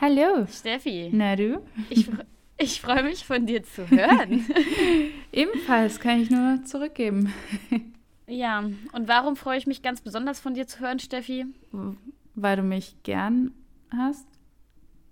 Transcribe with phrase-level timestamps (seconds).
[0.00, 0.22] Hallo.
[0.34, 0.46] Hallo.
[0.46, 1.10] Steffi.
[1.12, 1.60] Na du?
[1.90, 2.08] Ich,
[2.56, 4.44] ich freue mich von dir zu hören.
[5.32, 7.32] Ebenfalls kann ich nur zurückgeben.
[8.26, 8.58] ja,
[8.92, 11.46] und warum freue ich mich ganz besonders von dir zu hören, Steffi?
[12.34, 13.52] Weil du mich gern
[13.96, 14.26] hast?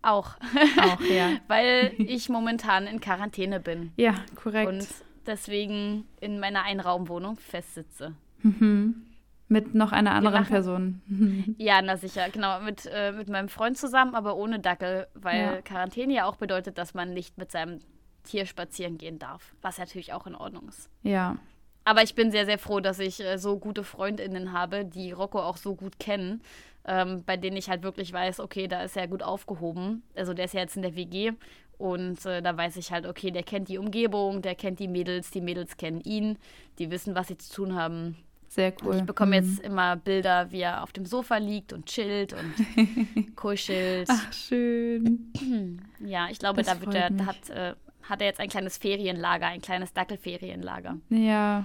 [0.02, 0.36] Auch.
[0.80, 1.36] Auch, ja.
[1.48, 3.92] Weil ich momentan in Quarantäne bin.
[3.96, 4.68] Ja, korrekt.
[4.68, 4.88] Und
[5.26, 8.14] deswegen in meiner Einraumwohnung festsitze.
[8.42, 9.06] Mhm.
[9.52, 11.54] Mit noch einer anderen Person.
[11.58, 12.60] ja, na sicher, genau.
[12.60, 15.60] Mit, äh, mit meinem Freund zusammen, aber ohne Dackel, weil Ja.
[15.60, 17.80] Quarantäne ja auch bedeutet, dass man nicht mit seinem
[18.24, 19.54] Tier spazieren gehen darf.
[19.60, 20.88] Was natürlich auch in Ordnung ist.
[21.02, 21.36] Ja.
[21.84, 25.38] Aber ich bin sehr, sehr froh, dass ich äh, so gute FreundInnen habe, die Rocco
[25.40, 26.40] auch so gut kennen,
[26.86, 30.02] ähm, bei denen ich halt wirklich weiß, okay, da ist er gut aufgehoben.
[30.16, 31.32] Also der ist ja jetzt in der WG
[31.76, 35.30] und äh, da weiß ich halt, okay, der kennt die Umgebung, der kennt die Mädels,
[35.30, 36.38] die Mädels kennen ihn,
[36.78, 38.16] die wissen, was sie zu tun haben.
[38.54, 38.88] Sehr cool.
[38.90, 39.48] Und ich bekomme Mhm.
[39.48, 42.54] jetzt immer Bilder, wie er auf dem Sofa liegt und chillt und
[43.36, 44.08] kuschelt.
[44.10, 45.32] Ach, schön.
[46.04, 48.76] Ja, ich glaube, das da wird er, da hat, äh, hat er jetzt ein kleines
[48.76, 50.98] Ferienlager, ein kleines Dackelferienlager.
[51.08, 51.64] Ja.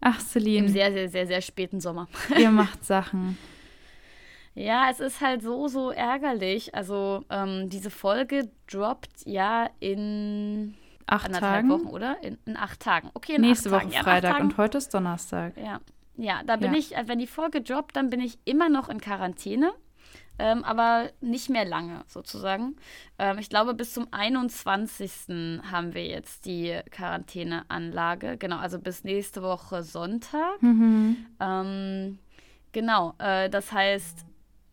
[0.00, 2.08] Ach, Im Celine, sehr, sehr, sehr, sehr späten Sommer.
[2.38, 3.38] ihr macht Sachen.
[4.56, 6.74] Ja, es ist halt so, so ärgerlich.
[6.74, 10.74] Also, ähm, diese Folge droppt ja in
[11.08, 11.70] Acht anderthalb Tagen.
[11.70, 12.22] Wochen, oder?
[12.22, 13.10] In, in acht Tagen.
[13.14, 13.94] Okay, in Nächste acht Woche Tagen.
[13.94, 14.44] Ja, Freitag Tagen.
[14.44, 15.56] und heute ist Donnerstag.
[15.56, 15.80] Ja,
[16.16, 16.78] ja da bin Ja.
[16.78, 19.72] ich, also wenn die Folge droppt, dann bin ich immer noch in Quarantäne.
[20.40, 22.76] Ähm, aber nicht mehr lange, sozusagen.
[23.18, 25.10] Ähm, ich glaube, bis zum 21.
[25.68, 28.36] haben wir jetzt die Quarantäneanlage.
[28.38, 30.62] Genau, also bis nächste Woche Sonntag.
[30.62, 31.16] Mhm.
[31.40, 32.18] Ähm,
[32.70, 34.24] genau, äh, das heißt,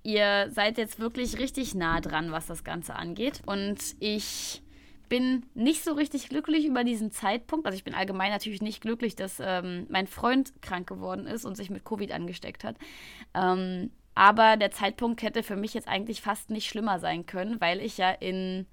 [0.03, 3.41] ihr seid jetzt wirklich richtig nah dran, was das Ganze angeht.
[3.47, 4.61] Und ich
[5.08, 7.66] bin nicht so richtig glücklich über diesen Zeitpunkt.
[7.66, 11.56] Also ich bin allgemein natürlich nicht glücklich, dass ähm, mein Freund krank geworden ist und
[11.56, 12.75] sich mit Covid angesteckt hat.
[13.34, 17.81] Ähm, aber der Zeitpunkt hätte für mich jetzt eigentlich fast nicht schlimmer sein können, weil
[17.81, 18.66] ich ja in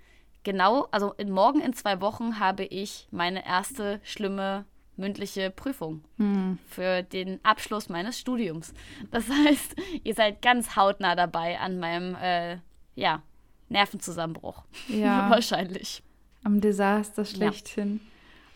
[0.44, 4.64] genau, also in morgen in zwei Wochen habe ich meine erste schlimme
[4.96, 6.58] mündliche Prüfung Hm.
[6.66, 8.74] für den Abschluss meines Studiums.
[9.10, 9.74] Das heißt,
[10.04, 12.58] ihr seid ganz hautnah dabei an meinem, äh,
[12.94, 13.22] ja,
[13.68, 14.64] Nervenzusammenbruch.
[14.88, 15.30] Ja.
[15.30, 16.02] Wahrscheinlich.
[16.44, 18.00] Am Desaster schlechthin.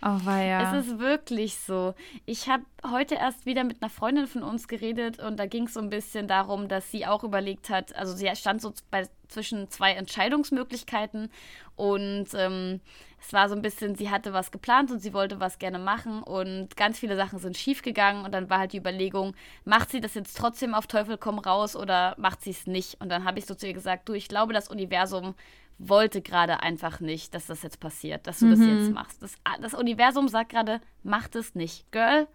[0.02, 0.76] Oh, war ja.
[0.78, 1.94] Es ist wirklich so.
[2.26, 5.74] Ich habe heute erst wieder mit einer Freundin von uns geredet und da ging es
[5.74, 9.70] so ein bisschen darum, dass sie auch überlegt hat, also sie stand so bei, zwischen
[9.70, 11.30] zwei Entscheidungsmöglichkeiten
[11.76, 12.80] und ähm,
[13.20, 16.22] es war so ein bisschen, sie hatte was geplant und sie wollte was gerne machen
[16.22, 20.14] und ganz viele Sachen sind schiefgegangen und dann war halt die Überlegung, macht sie das
[20.14, 23.00] jetzt trotzdem auf Teufel komm raus oder macht sie es nicht?
[23.00, 25.34] Und dann habe ich so zu ihr gesagt, du, ich glaube, das Universum
[25.78, 29.22] wollte gerade einfach nicht, dass das jetzt passiert, dass du das jetzt machst.
[29.22, 31.90] Das, das Universum sagt gerade, mach das nicht.
[31.92, 32.28] Girl,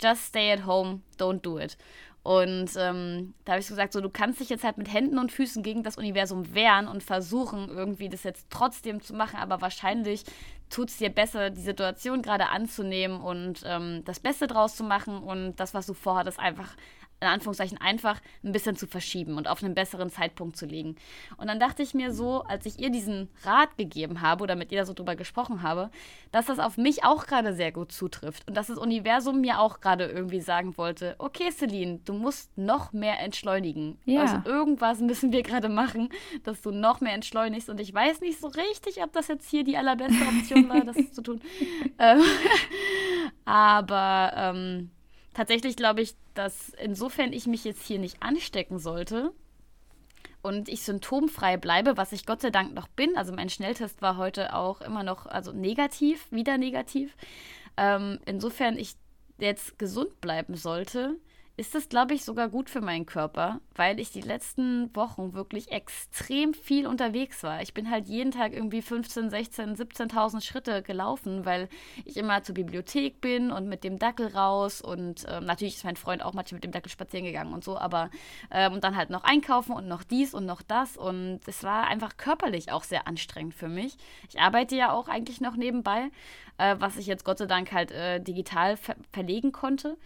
[0.00, 1.78] just stay at home, don't do it.
[2.22, 5.18] Und ähm, da habe ich so gesagt, so du kannst dich jetzt halt mit Händen
[5.18, 9.60] und Füßen gegen das Universum wehren und versuchen, irgendwie das jetzt trotzdem zu machen, aber
[9.60, 10.24] wahrscheinlich
[10.70, 15.18] tut es dir besser, die Situation gerade anzunehmen und ähm, das Beste draus zu machen
[15.18, 16.76] und das, was du vorhattest, einfach
[17.22, 20.96] in Anführungszeichen einfach ein bisschen zu verschieben und auf einen besseren Zeitpunkt zu legen.
[21.36, 24.72] Und dann dachte ich mir so, als ich ihr diesen Rat gegeben habe oder mit
[24.72, 25.90] ihr da so drüber gesprochen habe,
[26.32, 29.80] dass das auf mich auch gerade sehr gut zutrifft und dass das Universum mir auch
[29.80, 33.98] gerade irgendwie sagen wollte, okay Celine, du musst noch mehr entschleunigen.
[34.04, 34.22] Ja.
[34.22, 36.08] Also irgendwas müssen wir gerade machen,
[36.42, 39.62] dass du noch mehr entschleunigst und ich weiß nicht so richtig, ob das jetzt hier
[39.62, 41.40] die allerbeste Option war, das zu tun.
[41.98, 42.22] Ähm,
[43.44, 44.90] aber ähm,
[45.34, 49.32] tatsächlich glaube ich, dass insofern ich mich jetzt hier nicht anstecken sollte
[50.42, 53.16] und ich symptomfrei bleibe, was ich Gott sei Dank noch bin.
[53.16, 57.16] Also mein Schnelltest war heute auch immer noch also negativ, wieder negativ.
[57.76, 58.94] Ähm, insofern ich
[59.38, 61.16] jetzt gesund bleiben sollte,
[61.58, 65.70] ist das, glaube ich, sogar gut für meinen Körper, weil ich die letzten Wochen wirklich
[65.70, 67.60] extrem viel unterwegs war.
[67.60, 71.68] Ich bin halt jeden Tag irgendwie 15, 16, 17.000 Schritte gelaufen, weil
[72.06, 75.96] ich immer zur Bibliothek bin und mit dem Dackel raus und ähm, natürlich ist mein
[75.96, 78.08] Freund auch manchmal mit dem Dackel spazieren gegangen und so, aber
[78.50, 81.86] ähm, und dann halt noch einkaufen und noch dies und noch das und es war
[81.86, 83.98] einfach körperlich auch sehr anstrengend für mich.
[84.30, 86.10] Ich arbeite ja auch eigentlich noch nebenbei,
[86.56, 89.98] äh, was ich jetzt Gott sei Dank halt äh, digital ver verlegen konnte.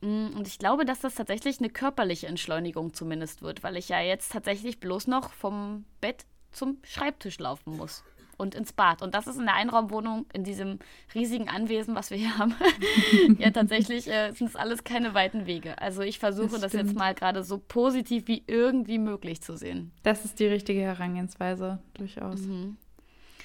[0.00, 4.00] Mm, Und ich glaube, dass das tatsächlich eine körperliche Entschleunigung zumindest wird, weil ich ja
[4.00, 8.04] jetzt tatsächlich bloß noch vom Bett zum Schreibtisch laufen muss
[8.36, 9.02] und ins Bad.
[9.02, 10.78] Und das ist in der Einraumwohnung, in diesem
[11.14, 12.54] riesigen Anwesen, was wir hier haben.
[13.38, 15.76] ja, tatsächlich äh, sind es alles keine weiten Wege.
[15.82, 19.90] Also ich versuche Das das, jetzt mal gerade so positiv wie irgendwie möglich zu sehen.
[20.04, 22.40] Das ist die richtige Herangehensweise, durchaus.
[22.42, 22.76] Mhm.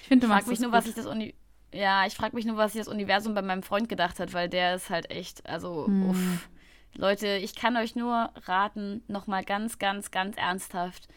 [0.01, 0.77] Ich finde, du Ich frage mich nur, gut.
[0.77, 1.33] was sich das Uni
[1.74, 4.50] ja, ich frage mich nur, was sich das Universum bei meinem Freund gedacht hat, weil
[4.50, 6.10] der ist halt echt, also, Hm.
[6.10, 6.50] uff.
[6.96, 11.08] Leute, ich kann euch nur raten, nochmal ganz, ganz, ganz ernsthaft.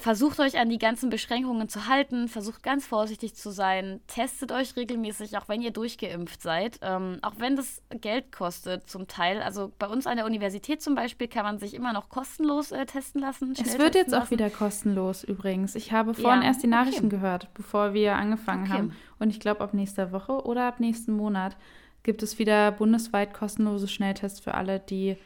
[0.00, 4.76] Versucht euch an die ganzen Beschränkungen zu halten, versucht ganz vorsichtig zu sein, testet euch
[4.76, 9.40] regelmäßig, auch wenn ihr durchgeimpft seid, ähm, auch wenn das Geld kostet zum Teil.
[9.40, 12.86] Also bei uns an der Universität zum Beispiel kann man sich immer noch kostenlos äh,
[12.86, 13.52] testen lassen.
[13.52, 14.26] Es wird jetzt lassen.
[14.26, 15.74] auch wieder kostenlos übrigens.
[15.74, 17.16] Ich habe vorhin ja, erst die Nachrichten okay.
[17.16, 18.72] gehört, bevor wir angefangen okay.
[18.72, 18.96] haben.
[19.18, 21.56] Und ich glaube, ab nächster Woche oder ab nächsten Monat
[22.02, 25.16] gibt es wieder bundesweit kostenlose Schnelltests für alle, die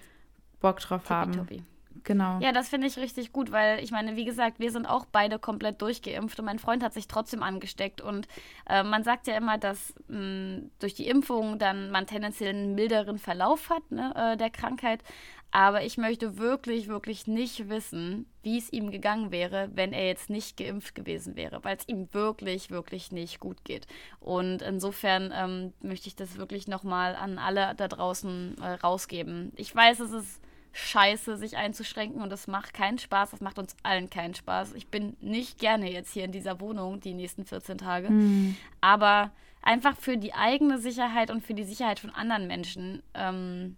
[0.60, 1.32] Bock drauf Tippy haben.
[1.32, 1.62] Topi.
[2.06, 2.38] Genau.
[2.40, 5.40] Ja, das finde ich richtig gut, weil ich meine, wie gesagt, wir sind auch beide
[5.40, 8.00] komplett durchgeimpft und mein Freund hat sich trotzdem angesteckt.
[8.00, 8.28] Und
[8.70, 13.18] äh, man sagt ja immer, dass mh, durch die Impfung dann man tendenziell einen milderen
[13.18, 15.02] Verlauf hat ne, äh, der Krankheit.
[15.50, 20.30] Aber ich möchte wirklich, wirklich nicht wissen, wie es ihm gegangen wäre, wenn er jetzt
[20.30, 23.88] nicht geimpft gewesen wäre, weil es ihm wirklich, wirklich nicht gut geht.
[24.20, 29.52] Und insofern ähm, möchte ich das wirklich nochmal an alle da draußen äh, rausgeben.
[29.56, 30.40] Ich weiß, es ist
[30.76, 33.30] scheiße, sich einzuschränken und das macht keinen Spaß.
[33.30, 34.74] Das macht uns allen keinen Spaß.
[34.74, 38.10] Ich bin nicht gerne jetzt hier in dieser Wohnung die nächsten 14 Tage.
[38.10, 38.56] Mhm.
[38.82, 39.30] Aber
[39.62, 43.76] einfach für die eigene Sicherheit und für die Sicherheit von anderen Menschen, ähm,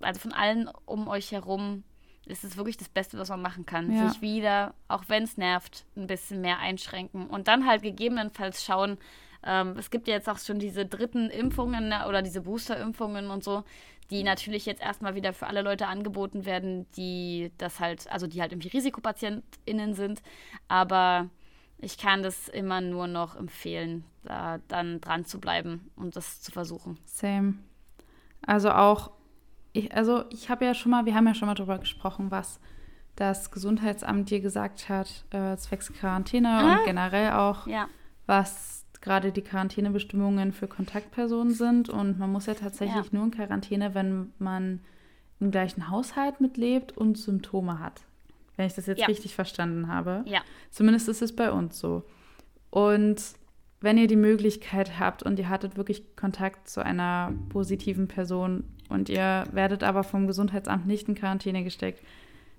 [0.00, 1.84] also von allen um euch herum,
[2.24, 3.92] ist es wirklich das Beste, was man machen kann.
[3.92, 4.08] Ja.
[4.08, 8.96] Sich wieder, auch wenn es nervt, ein bisschen mehr einschränken und dann halt gegebenenfalls schauen,
[9.44, 13.44] ähm, es gibt ja jetzt auch schon diese dritten Impfungen ne, oder diese Booster-Impfungen und
[13.44, 13.64] so
[14.10, 18.40] die natürlich jetzt erstmal wieder für alle Leute angeboten werden, die das halt, also die
[18.40, 20.22] halt irgendwie RisikopatientInnen sind.
[20.68, 21.28] Aber
[21.78, 26.52] ich kann das immer nur noch empfehlen, da dann dran zu bleiben und das zu
[26.52, 26.98] versuchen.
[27.04, 27.54] Same.
[28.44, 29.12] Also auch,
[29.72, 32.60] ich, also ich habe ja schon mal, wir haben ja schon mal darüber gesprochen, was
[33.16, 36.78] das Gesundheitsamt dir gesagt hat, äh, zwecks Quarantäne ah.
[36.78, 37.88] und generell auch, ja.
[38.26, 41.88] was gerade die Quarantänebestimmungen für Kontaktpersonen sind.
[41.88, 43.10] Und man muss ja tatsächlich ja.
[43.12, 44.80] nur in Quarantäne, wenn man
[45.40, 48.02] im gleichen Haushalt mitlebt und Symptome hat.
[48.56, 49.06] Wenn ich das jetzt ja.
[49.06, 50.22] richtig verstanden habe.
[50.26, 50.40] Ja.
[50.70, 52.04] Zumindest ist es bei uns so.
[52.68, 53.22] Und
[53.80, 59.08] wenn ihr die Möglichkeit habt und ihr hattet wirklich Kontakt zu einer positiven Person und
[59.08, 62.04] ihr werdet aber vom Gesundheitsamt nicht in Quarantäne gesteckt,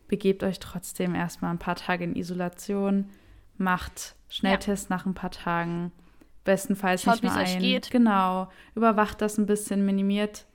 [0.08, 3.10] begebt euch trotzdem erstmal ein paar Tage in Isolation,
[3.58, 4.96] macht Schnelltest ja.
[4.96, 5.92] nach ein paar Tagen
[6.44, 7.60] bestenfalls Schaut, nicht mehr ein.
[7.60, 7.92] Geht.
[7.92, 10.46] Genau, überwacht das ein bisschen, minimiert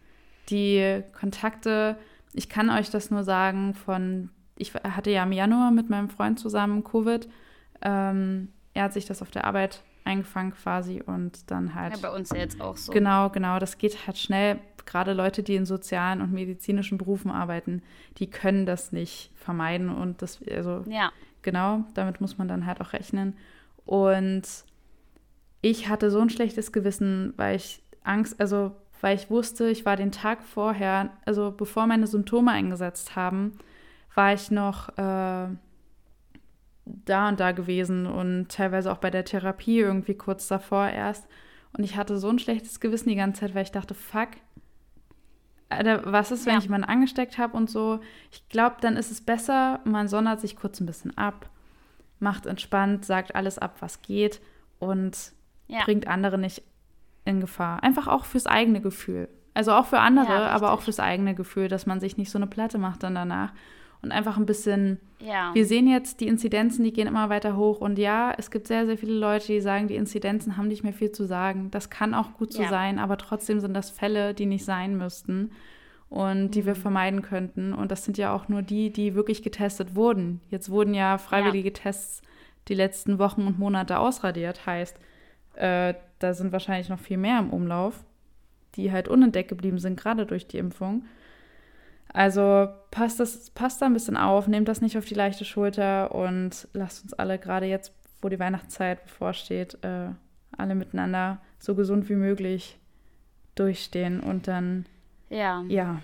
[0.49, 1.97] die Kontakte.
[2.33, 6.38] Ich kann euch das nur sagen von, ich hatte ja im Januar mit meinem Freund
[6.38, 7.29] zusammen Covid.
[7.83, 11.94] Ähm, er hat sich das auf der Arbeit eingefangen quasi und dann halt.
[11.94, 12.93] Ja, bei uns ja jetzt auch so.
[12.93, 13.59] Genau, genau.
[13.59, 14.59] Das geht halt schnell.
[14.85, 17.83] Gerade Leute, die in sozialen und medizinischen Berufen arbeiten,
[18.19, 21.11] die können das nicht vermeiden und das, also ja.
[21.43, 23.37] genau, damit muss man dann halt auch rechnen.
[23.85, 24.44] Und
[25.61, 29.97] ich hatte so ein schlechtes Gewissen, weil ich Angst, also weil ich wusste, ich war
[29.97, 33.58] den Tag vorher, also bevor meine Symptome eingesetzt haben,
[34.14, 35.49] war ich noch äh,
[36.87, 41.26] da und da gewesen und teilweise auch bei der Therapie irgendwie kurz davor erst.
[41.76, 44.29] Und ich hatte so ein schlechtes Gewissen die ganze Zeit, weil ich dachte, fuck,
[45.69, 46.59] Alter, was ist, wenn ja.
[46.59, 48.00] ich jemanden angesteckt habe und so.
[48.31, 51.50] Ich glaube, dann ist es besser, man sondert sich kurz ein bisschen ab,
[52.20, 54.41] macht entspannt, sagt alles ab, was geht
[54.79, 55.32] und
[55.69, 55.85] ja.
[55.85, 56.63] bringt andere nicht
[57.25, 57.83] in Gefahr.
[57.83, 59.29] Einfach auch fürs eigene Gefühl.
[59.55, 62.38] Also auch für andere, ja, aber auch fürs eigene Gefühl, dass man sich nicht so
[62.38, 63.52] eine Platte macht dann danach.
[64.02, 65.00] Und einfach ein bisschen.
[65.19, 65.55] Ja.
[65.55, 67.81] Wir sehen jetzt, die Inzidenzen, die gehen immer weiter hoch.
[67.81, 70.93] Und ja, es gibt sehr, sehr viele Leute, die sagen, die Inzidenzen haben nicht mehr
[70.93, 71.71] viel zu sagen.
[71.71, 72.69] Das kann auch gut so ja.
[72.69, 75.50] sein, aber trotzdem sind das Fälle, die nicht sein müssten
[76.11, 76.67] und die mhm.
[76.67, 77.73] wir vermeiden könnten.
[77.73, 80.40] Und das sind ja auch nur die, die wirklich getestet wurden.
[80.50, 81.73] Jetzt wurden ja freiwillige.
[81.73, 82.23] Tests
[82.69, 84.67] die letzten Wochen und Monate ausradiert.
[84.67, 84.99] Heißt,
[85.57, 88.05] äh, da sind wahrscheinlich noch viel mehr im Umlauf,
[88.75, 91.05] die halt unentdeckt geblieben sind, gerade durch die Impfung.
[92.13, 96.15] Also passt, das, passt da ein bisschen auf, nehmt das nicht auf die leichte Schulter
[96.15, 100.09] und lasst uns alle gerade jetzt, wo die Weihnachtszeit bevorsteht, äh,
[100.57, 102.79] alle miteinander so gesund wie möglich
[103.55, 104.87] durchstehen und dann
[105.29, 106.01] ja, ja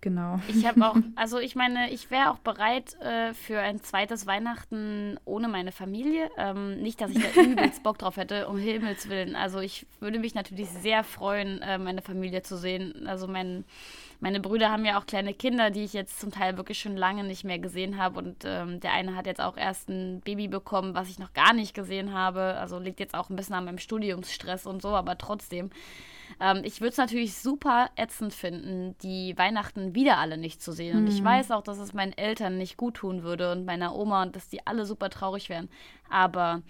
[0.00, 0.38] Genau.
[0.48, 5.18] Ich habe auch, also ich meine, ich wäre auch bereit äh, für ein zweites Weihnachten
[5.24, 6.30] ohne meine Familie.
[6.36, 9.36] Ähm, nicht, dass ich da übelst Bock drauf hätte, um Himmels Willen.
[9.36, 13.06] Also ich würde mich natürlich sehr freuen, äh, meine Familie zu sehen.
[13.06, 13.64] Also mein,
[14.20, 17.24] meine Brüder haben ja auch kleine Kinder, die ich jetzt zum Teil wirklich schon lange
[17.24, 18.18] nicht mehr gesehen habe.
[18.18, 21.52] Und ähm, der eine hat jetzt auch erst ein Baby bekommen, was ich noch gar
[21.52, 22.56] nicht gesehen habe.
[22.58, 25.70] Also liegt jetzt auch ein bisschen an meinem Studiumsstress und so, aber trotzdem.
[26.40, 30.96] Ähm, ich würde es natürlich super ätzend finden, die Weihnachten wieder alle nicht zu sehen.
[30.96, 31.26] Und ich mhm.
[31.26, 34.48] weiß auch, dass es meinen Eltern nicht gut tun würde und meiner Oma und dass
[34.48, 35.68] die alle super traurig wären.
[36.10, 36.62] Aber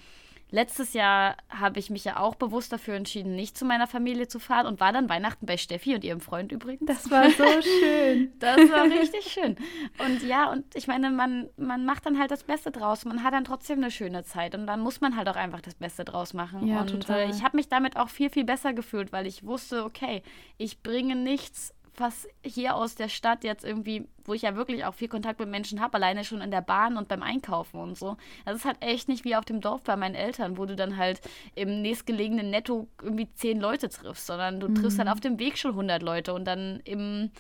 [0.51, 4.39] letztes Jahr habe ich mich ja auch bewusst dafür entschieden, nicht zu meiner Familie zu
[4.39, 6.87] fahren und war dann Weihnachten bei Steffi und ihrem Freund übrigens.
[6.87, 7.45] Das war so
[7.81, 8.33] schön.
[8.39, 9.57] das war richtig schön.
[9.99, 13.05] Und ja, und ich meine, man, man macht dann halt das Beste draus.
[13.05, 15.75] Man hat dann trotzdem eine schöne Zeit und dann muss man halt auch einfach das
[15.75, 16.67] Beste draus machen.
[16.67, 17.21] Ja, und total.
[17.21, 20.23] Äh, ich habe mich damit auch viel, viel besser gefühlt, weil ich wusste, okay,
[20.59, 24.95] ich bringe nichts was hier aus der Stadt jetzt irgendwie, wo ich ja wirklich auch
[24.95, 28.17] viel Kontakt mit Menschen habe, alleine schon in der Bahn und beim Einkaufen und so.
[28.45, 30.97] Das ist halt echt nicht wie auf dem Dorf bei meinen Eltern, wo du dann
[30.97, 31.21] halt
[31.55, 35.73] im nächstgelegenen Netto irgendwie zehn Leute triffst, sondern du triffst halt auf dem Weg schon
[35.73, 37.31] 100 Leute und dann im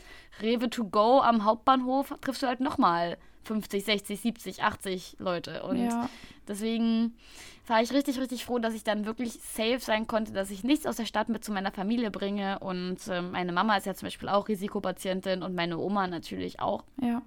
[0.40, 5.62] Rewe to go am Hauptbahnhof triffst du halt nochmal 50, 60, 70, 80 Leute.
[5.62, 6.08] Und Ja.
[6.48, 7.14] deswegen
[7.66, 10.86] war ich richtig, richtig froh, dass ich dann wirklich safe sein konnte, dass ich nichts
[10.86, 12.58] aus der Stadt mit zu meiner Familie bringe.
[12.60, 16.84] Und ähm, meine Mama ist ja zum Beispiel auch Risikopatientin und meine Oma natürlich auch.
[17.00, 17.22] Ja.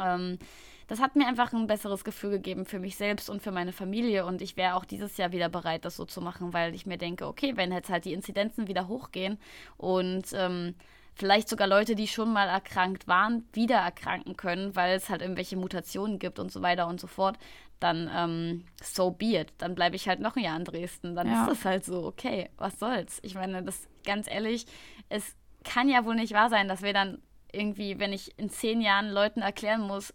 [0.00, 0.38] Ähm,
[0.86, 4.26] das hat mir einfach ein besseres Gefühl gegeben für mich selbst und für meine Familie.
[4.26, 6.98] Und ich wäre auch dieses Jahr wieder bereit, das so zu machen, weil ich mir
[6.98, 9.38] denke, okay, wenn jetzt halt die Inzidenzen wieder hochgehen
[9.78, 10.74] und ähm,
[11.14, 15.56] vielleicht sogar Leute, die schon mal erkrankt waren, wieder erkranken können, weil es halt irgendwelche
[15.56, 17.38] Mutationen gibt und so weiter und so fort,
[17.80, 19.52] dann ähm, so be it.
[19.58, 21.14] Dann bleibe ich halt noch ein Jahr in Dresden.
[21.14, 21.42] Dann Ja.
[21.42, 23.20] ist das halt so, okay, was soll's.
[23.22, 24.66] Ich meine, das ganz ehrlich,
[25.08, 27.20] es kann ja wohl nicht wahr sein, dass wir dann
[27.52, 30.12] irgendwie, wenn ich in zehn Jahren Leuten erklären muss,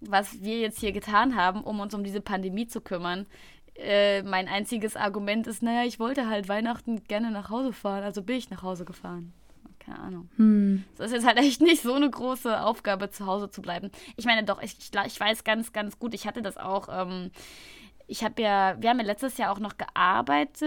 [0.00, 3.26] was wir jetzt hier getan haben, um uns um diese Pandemie zu kümmern.
[3.74, 8.22] Äh, mein einziges Argument ist, naja, ich wollte halt Weihnachten gerne nach Hause fahren, also
[8.22, 9.32] bin ich nach Hause gefahren.
[9.88, 10.28] Keine Ahnung.
[10.36, 10.84] Hm.
[10.98, 13.90] Es ist jetzt halt echt nicht so eine große Aufgabe, zu Hause zu bleiben.
[14.16, 16.88] Ich meine, doch, ich, ich, ich weiß ganz, ganz gut, ich hatte das auch.
[16.90, 17.30] Ähm,
[18.06, 20.62] ich habe ja, wir haben ja letztes Jahr auch noch gearbeitet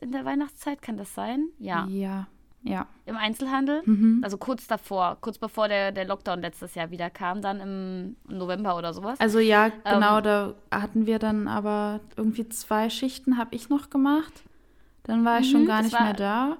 [0.00, 1.48] in der Weihnachtszeit, kann das sein?
[1.58, 1.86] Ja.
[1.86, 2.26] Ja.
[2.64, 2.86] Ja.
[3.06, 3.82] Im Einzelhandel.
[3.84, 4.20] Mhm.
[4.22, 8.76] Also kurz davor, kurz bevor der, der Lockdown letztes Jahr wieder kam, dann im November
[8.76, 9.18] oder sowas.
[9.20, 13.90] Also ja, genau, Ähm, da hatten wir dann aber irgendwie zwei Schichten habe ich noch
[13.90, 14.44] gemacht.
[15.02, 16.56] Dann war ich schon Mhm, gar das nicht war mehr da.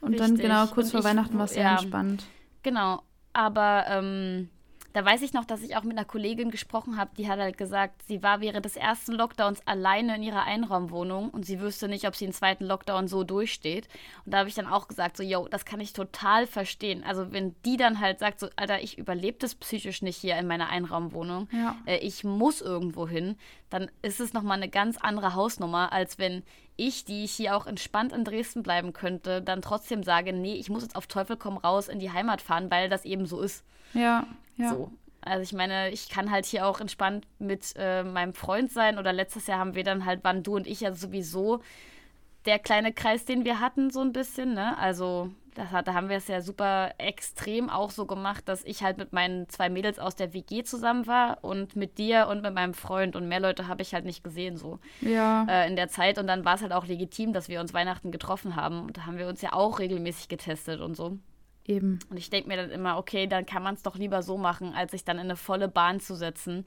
[0.00, 0.42] Und dann richtig.
[0.42, 1.72] genau kurz Und vor ich- Weihnachten war es sehr ja.
[1.72, 2.24] entspannt.
[2.62, 4.48] Genau, aber ähm,
[4.92, 7.56] da weiß ich noch, dass ich auch mit einer Kollegin gesprochen habe, die hat halt
[7.58, 12.06] gesagt, sie war während des ersten Lockdowns alleine in ihrer Einraumwohnung und sie wüsste nicht,
[12.06, 13.88] ob sie den zweiten Lockdown so durchsteht.
[14.24, 17.04] Und da habe ich dann auch gesagt, so, yo, das kann ich total verstehen.
[17.04, 20.46] Also wenn die dann halt sagt, so, Alter, ich überlebe das psychisch nicht hier in
[20.46, 21.76] meiner Einraumwohnung, Ja.
[21.86, 23.36] äh, ich muss irgendwo hin,
[23.70, 26.42] dann ist es nochmal eine ganz andere Hausnummer, als wenn
[26.76, 30.70] ich, die ich hier auch entspannt in Dresden bleiben könnte, dann trotzdem sage, nee, ich
[30.70, 33.64] muss jetzt auf Teufel komm raus in die Heimat fahren, weil das eben so ist.
[33.92, 34.24] Ja,
[34.60, 34.70] ja.
[34.70, 34.90] So.
[35.22, 38.98] Also ich meine, ich kann halt hier auch entspannt mit äh, meinem Freund sein.
[38.98, 41.60] Oder letztes Jahr haben wir dann halt, waren du und ich ja sowieso
[42.46, 44.78] der kleine Kreis, den wir hatten, so ein bisschen, ne?
[44.78, 48.82] Also das hat, da haben wir es ja super extrem auch so gemacht, dass ich
[48.82, 52.54] halt mit meinen zwei Mädels aus der WG zusammen war und mit dir und mit
[52.54, 55.44] meinem Freund und mehr Leute habe ich halt nicht gesehen so Ja.
[55.48, 58.10] äh, in der Zeit und dann war es halt auch legitim, dass wir uns Weihnachten
[58.10, 61.18] getroffen haben und da haben wir uns ja auch regelmäßig getestet und so.
[61.70, 61.98] Eben.
[62.10, 64.74] Und ich denke mir dann immer, okay, dann kann man es doch lieber so machen,
[64.74, 66.64] als sich dann in eine volle Bahn zu setzen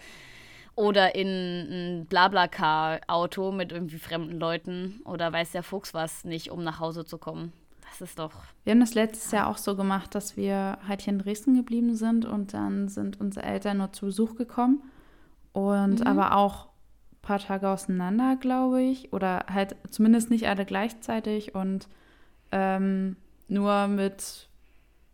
[0.75, 6.63] oder in ein Blablacar-Auto mit irgendwie fremden Leuten oder weiß der Fuchs was nicht, um
[6.63, 7.51] nach Hause zu kommen.
[7.89, 8.31] Das ist doch.
[8.63, 11.95] Wir haben das letztes Jahr auch so gemacht, dass wir halt hier in Dresden geblieben
[11.95, 14.81] sind und dann sind unsere Eltern nur zu Besuch gekommen
[15.51, 16.07] und Mhm.
[16.07, 16.65] aber auch
[17.11, 21.87] ein paar Tage auseinander, glaube ich, oder halt zumindest nicht alle gleichzeitig und
[22.51, 23.15] ähm,
[23.47, 24.47] nur mit,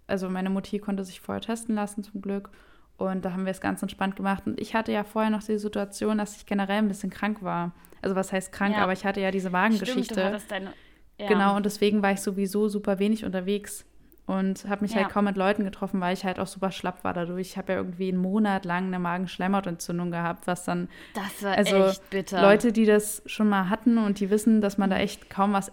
[0.09, 2.49] also meine Mutti konnte sich vorher testen lassen zum Glück
[2.97, 5.57] und da haben wir es ganz entspannt gemacht und ich hatte ja vorher noch die
[5.57, 7.71] Situation, dass ich generell ein bisschen krank war.
[8.01, 8.83] Also was heißt krank, Ja.
[8.83, 10.15] aber ich hatte ja diese Stimmt, Magengeschichte.
[10.15, 10.73] du hattest deine.
[11.17, 11.27] Ja.
[11.27, 13.85] Genau, und deswegen war ich sowieso super wenig unterwegs
[14.25, 15.01] und habe mich Ja.
[15.01, 17.41] halt kaum mit Leuten getroffen, weil ich halt auch super schlapp war dadurch.
[17.49, 21.75] Ich habe ja irgendwie einen Monat lang eine Magenschleimhautentzündung gehabt, was dann Das war Also,
[21.87, 22.41] echt bitter.
[22.41, 25.71] Leute, die das schon mal hatten und die wissen, dass man da echt kaum was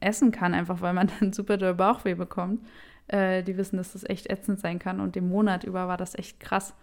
[0.00, 2.64] essen kann, einfach weil man dann super doll Bauchweh bekommt,
[3.08, 6.14] äh, die wissen, dass das echt ätzend sein kann und den Monat über war das
[6.14, 6.74] echt krass.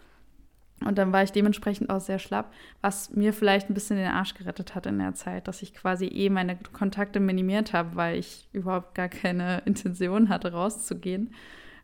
[0.84, 2.51] Und dann war ich dementsprechend auch sehr schlapp,
[2.82, 6.05] was mir vielleicht ein bisschen den Arsch gerettet hat in der Zeit, dass ich quasi
[6.08, 11.34] eh meine Kontakte minimiert habe, weil ich überhaupt gar keine Intention hatte, rauszugehen.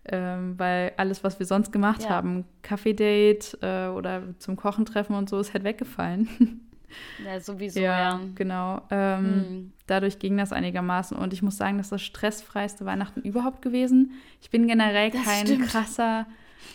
[0.03, 2.09] Ähm, weil alles, was wir sonst gemacht Ja.
[2.09, 6.27] haben, Kaffee-Date äh, oder zum Kochen treffen und so, ist halt weggefallen.
[7.25, 8.19] Ja, sowieso, ja.
[8.35, 8.81] genau.
[8.89, 9.73] Ähm, Hm.
[9.87, 11.17] Dadurch ging das einigermaßen.
[11.17, 14.11] Und ich muss sagen, das ist das stressfreiste Weihnachten überhaupt gewesen.
[14.41, 15.67] Ich bin generell Das kein stimmt.
[15.67, 16.25] krasser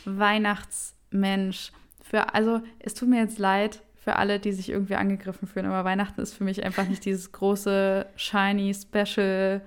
[0.05, 1.73] Weihnachtsmensch.
[2.03, 5.85] Für, also, es tut mir jetzt leid für alle, die sich irgendwie angegriffen fühlen, aber
[5.85, 9.63] Weihnachten ist für mich einfach nicht dieses große, shiny, special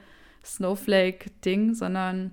[0.46, 2.32] Snowflake-Ding, sondern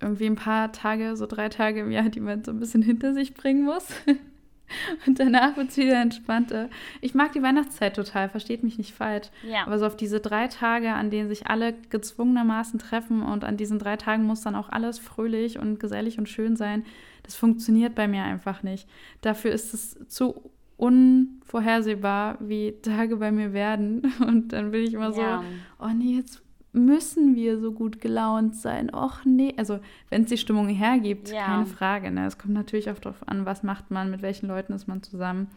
[0.00, 3.12] irgendwie ein paar Tage, so drei Tage im Jahr, die man so ein bisschen hinter
[3.12, 3.86] sich bringen muss.
[5.06, 6.68] Und danach wird es wieder entspannter.
[7.00, 9.28] Ich mag die Weihnachtszeit total, versteht mich nicht falsch.
[9.48, 9.66] Ja.
[9.66, 13.78] Aber so auf diese drei Tage, an denen sich alle gezwungenermaßen treffen und an diesen
[13.78, 16.84] drei Tagen muss dann auch alles fröhlich und gesellig und schön sein,
[17.22, 18.88] das funktioniert bei mir einfach nicht.
[19.20, 24.12] Dafür ist es zu unvorhersehbar, wie Tage bei mir werden.
[24.26, 25.42] Und dann bin ich immer Ja.
[25.78, 28.94] so, oh nee, jetzt müssen wir so gut gelaunt sein.
[28.94, 29.54] Och nee.
[29.56, 31.44] Also, wenn es die Stimmung hergibt, Ja.
[31.46, 32.10] keine Frage.
[32.10, 32.26] Ne?
[32.26, 35.48] Es kommt natürlich auch darauf an, was macht man, mit welchen Leuten ist man zusammen.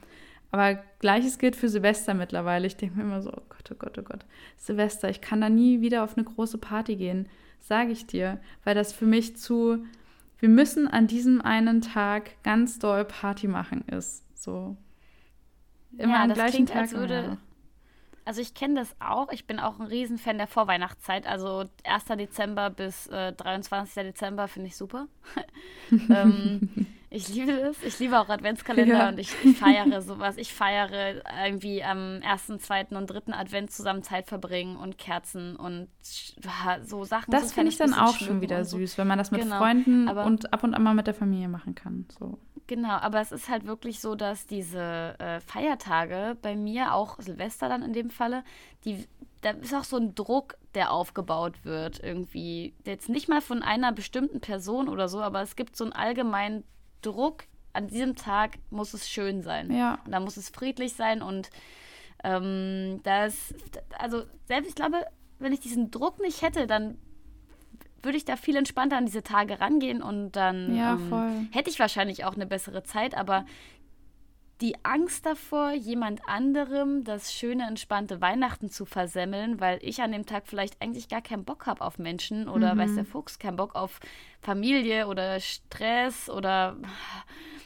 [0.51, 2.67] Aber gleiches gilt für Silvester mittlerweile.
[2.67, 4.25] Ich denke mir immer so, oh Gott, oh Gott, oh Gott.
[4.57, 7.27] Silvester, ich kann da nie wieder auf eine große Party gehen,
[7.59, 8.39] sage ich dir.
[8.63, 9.83] Weil das für mich zu,
[10.39, 14.23] wir müssen an diesem einen Tag ganz doll Party machen ist.
[14.39, 14.77] So.
[15.97, 16.81] Immer Ja, am das gleichen klingt, Tag.
[16.81, 17.37] als würde- immer.
[18.25, 19.31] Also ich kenne das auch.
[19.31, 21.27] Ich bin auch ein Riesenfan der Vorweihnachtszeit.
[21.27, 22.05] Also 1.
[22.17, 24.03] Dezember bis äh, 23.
[24.03, 25.07] Dezember finde ich super.
[26.09, 26.69] ähm,
[27.09, 27.81] ich liebe das.
[27.83, 29.09] Ich liebe auch Adventskalender Ja.
[29.09, 30.37] und ich, ich feiere sowas.
[30.37, 32.87] Ich feiere irgendwie am 1., 2.
[32.91, 33.33] und 3.
[33.33, 35.89] Advent zusammen Zeit verbringen und Kerzen und
[36.85, 37.29] so Sachen.
[37.31, 38.77] Das so finde ich dann auch schon wieder so.
[38.77, 41.13] süß, wenn man das mit Genau, Freunden aber- und ab und an mal mit der
[41.13, 42.05] Familie machen kann.
[42.17, 42.39] So.
[42.67, 47.67] Genau, aber es ist halt wirklich so, dass diese äh, Feiertage bei mir, auch Silvester
[47.67, 48.43] dann in dem Falle,
[48.85, 49.05] die,
[49.41, 52.73] da ist auch so ein Druck, der aufgebaut wird irgendwie.
[52.85, 56.63] Jetzt nicht mal von einer bestimmten Person oder so, aber es gibt so einen allgemeinen
[57.01, 57.43] Druck.
[57.73, 59.71] An diesem Tag muss es schön sein.
[59.71, 59.99] Ja.
[60.05, 61.49] Und da muss es friedlich sein und
[62.23, 63.53] ähm, das,
[63.99, 65.05] also selbst ich glaube,
[65.39, 66.97] wenn ich diesen Druck nicht hätte, dann
[68.03, 71.79] würde ich da viel entspannter an diese Tage rangehen und dann Ja, ähm, hätte ich
[71.79, 73.45] wahrscheinlich auch eine bessere Zeit, aber
[74.61, 80.25] die Angst davor, jemand anderem das schöne, entspannte Weihnachten zu versemmeln, weil ich an dem
[80.25, 82.77] Tag vielleicht eigentlich gar keinen Bock habe auf Menschen oder Mhm.
[82.77, 83.99] weiß der Fuchs, keinen Bock auf
[84.41, 86.77] Familie oder Stress oder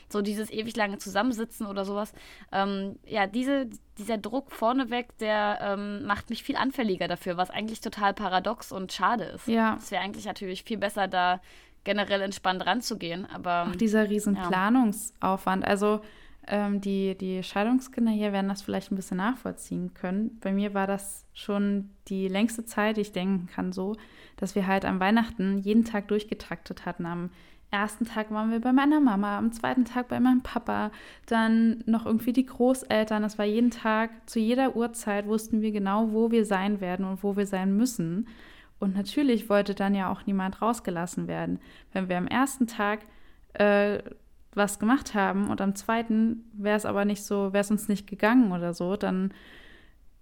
[0.09, 2.13] so dieses ewig lange Zusammensitzen oder sowas.
[2.51, 7.81] Ähm, ja, diese, dieser Druck vorneweg, der ähm, macht mich viel anfälliger dafür, was eigentlich
[7.81, 9.47] total paradox und schade ist.
[9.47, 9.77] Ja.
[9.79, 11.41] Es wäre eigentlich natürlich viel besser, da
[11.83, 14.47] generell entspannt ranzugehen, aber Auch dieser riesen Ja.
[14.47, 15.65] Planungsaufwand.
[15.65, 16.01] Also
[16.47, 20.37] ähm, die, die Scheidungskinder hier werden das vielleicht ein bisschen nachvollziehen können.
[20.41, 23.95] Bei mir war das schon die längste Zeit, die ich denken kann, so,
[24.37, 27.05] dass wir halt am Weihnachten jeden Tag durchgetaktet hatten.
[27.05, 27.29] Am
[27.71, 30.91] ersten Tag waren wir bei meiner Mama, am zweiten Tag bei meinem Papa,
[31.25, 33.23] dann noch irgendwie die Großeltern.
[33.23, 37.23] Das war jeden Tag, zu jeder Uhrzeit wussten wir genau, wo wir sein werden und
[37.23, 38.27] wo wir sein müssen.
[38.79, 41.59] Und natürlich wollte dann ja auch niemand rausgelassen werden.
[41.93, 42.99] Wenn wir am ersten Tag
[43.53, 43.99] äh,
[44.53, 48.07] was gemacht haben und am zweiten wäre es aber nicht so, wäre es uns nicht
[48.07, 49.33] gegangen oder so, dann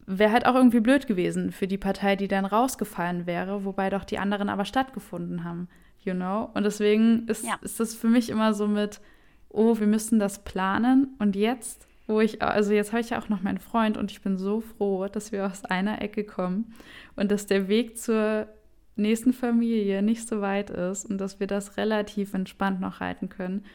[0.08, 4.04] wäre halt auch irgendwie blöd gewesen für die Partei, die dann rausgefallen wäre, wobei doch
[4.04, 5.68] die anderen aber stattgefunden haben,
[6.06, 6.50] you know?
[6.54, 7.58] Und deswegen ist, Ja.
[7.62, 9.02] ist das für mich immer so mit,
[9.50, 13.30] oh, wir müssen das planen und jetzt, wo ich, also jetzt habe ich ja auch
[13.30, 16.74] noch meinen Freund und ich bin so froh, dass wir aus einer Ecke kommen
[17.15, 18.48] und dass der Weg zur
[18.96, 23.65] nächsten Familie nicht so weit ist und dass wir das relativ entspannt noch halten können.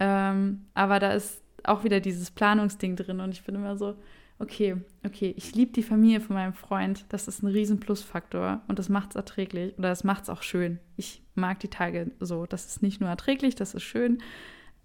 [0.00, 3.94] Ähm, aber da ist auch wieder dieses Planungsding drin und ich bin immer so,
[4.38, 8.78] okay, okay, ich liebe die Familie von meinem Freund, das ist ein riesen Plusfaktor und
[8.78, 10.78] das macht es erträglich oder das macht es auch schön.
[10.96, 14.18] Ich mag die Tage so, das ist nicht nur erträglich, das ist schön,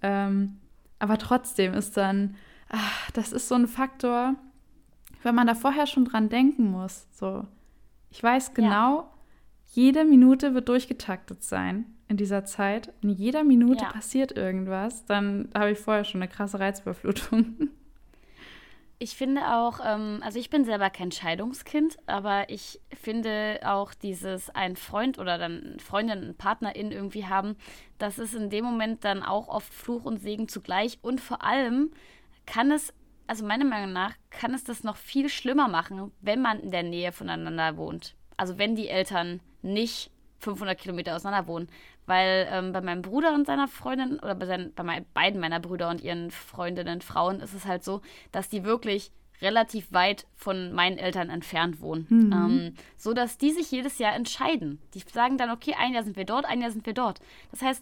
[0.01, 0.57] ähm,
[0.99, 2.35] aber trotzdem ist dann,
[2.69, 4.35] ach, das ist so ein Faktor,
[5.23, 7.45] wenn man da vorher schon dran denken muss, so,
[8.09, 9.09] ich weiß genau,
[9.73, 12.91] jede Minute wird durchgetaktet sein in dieser Zeit.
[13.01, 13.91] In jeder Minute Ja.
[13.91, 15.05] passiert irgendwas.
[15.05, 17.69] Dann habe ich vorher schon eine krasse Reizüberflutung.
[19.03, 24.51] Ich finde auch, ähm, also ich bin selber kein Scheidungskind, aber ich finde auch dieses
[24.51, 27.55] ein Freund oder dann Freundin, einen Partnerin irgendwie haben,
[27.97, 31.89] das ist in dem Moment dann auch oft Fluch und Segen zugleich und vor allem
[32.45, 32.93] kann es,
[33.25, 36.83] also meiner Meinung nach, kann es das noch viel schlimmer machen, wenn man in der
[36.83, 38.13] Nähe voneinander wohnt.
[38.37, 40.11] Also wenn die Eltern nicht
[40.41, 41.69] 500 Kilometer auseinander wohnen.
[42.11, 45.61] Weil ähm, bei meinem Bruder und seiner Freundin, oder bei, seinen, bei mein, beiden meiner
[45.61, 48.01] Brüder und ihren Freundinnen, Frauen, ist es halt so,
[48.33, 52.07] dass die wirklich relativ weit von meinen Eltern entfernt wohnen.
[52.33, 54.81] Ähm, so dass die sich jedes Jahr entscheiden.
[54.93, 57.21] Die sagen dann, okay, ein Jahr sind wir dort, ein Jahr sind wir dort.
[57.51, 57.81] Das heißt,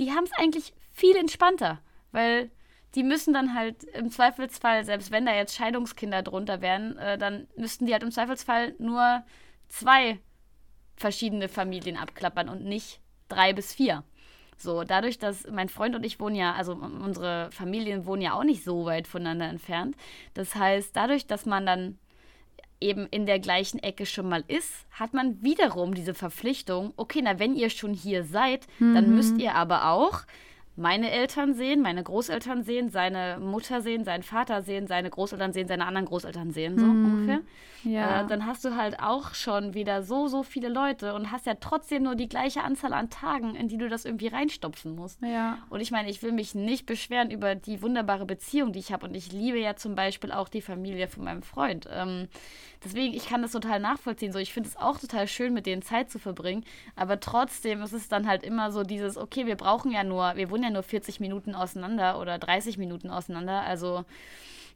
[0.00, 1.78] die haben es eigentlich viel entspannter,
[2.10, 2.50] weil
[2.96, 7.46] die müssen dann halt im Zweifelsfall, selbst wenn da jetzt Scheidungskinder drunter wären, äh, dann
[7.56, 9.22] müssten die halt im Zweifelsfall nur
[9.68, 10.18] zwei
[10.96, 12.98] verschiedene Familien abklappern und nicht
[13.34, 14.04] drei bis vier.
[14.56, 18.44] So, dadurch, dass mein Freund und ich wohnen ja, also unsere Familien wohnen ja auch
[18.44, 19.96] nicht so weit voneinander entfernt.
[20.34, 21.98] Das heißt, dadurch, dass man dann
[22.80, 27.38] eben in der gleichen Ecke schon mal ist, hat man wiederum diese Verpflichtung, okay, na,
[27.38, 30.22] wenn ihr schon hier seid, dann müsst ihr aber auch
[30.74, 35.68] meine Eltern sehen, meine Großeltern sehen, seine Mutter sehen, seinen Vater sehen, seine Großeltern sehen,
[35.68, 37.04] seine anderen Großeltern sehen, so hm.
[37.04, 37.40] ungefähr.
[37.84, 38.22] Ja.
[38.22, 41.54] Äh, dann hast du halt auch schon wieder so, so viele Leute und hast ja
[41.54, 45.20] trotzdem nur die gleiche Anzahl an Tagen, in die du das irgendwie reinstopfen musst.
[45.22, 45.58] Ja.
[45.68, 49.06] Und ich meine, ich will mich nicht beschweren über die wunderbare Beziehung, die ich habe
[49.06, 51.88] und ich liebe ja zum Beispiel auch die Familie von meinem Freund.
[51.92, 52.28] Ähm,
[52.84, 54.32] deswegen, ich kann das total nachvollziehen.
[54.32, 56.64] So, ich finde es auch total schön, mit denen Zeit zu verbringen,
[56.96, 60.50] aber trotzdem ist es dann halt immer so dieses, okay, wir brauchen ja nur, wir
[60.50, 64.04] wohnen ja nur 40 Minuten auseinander oder 30 Minuten auseinander, also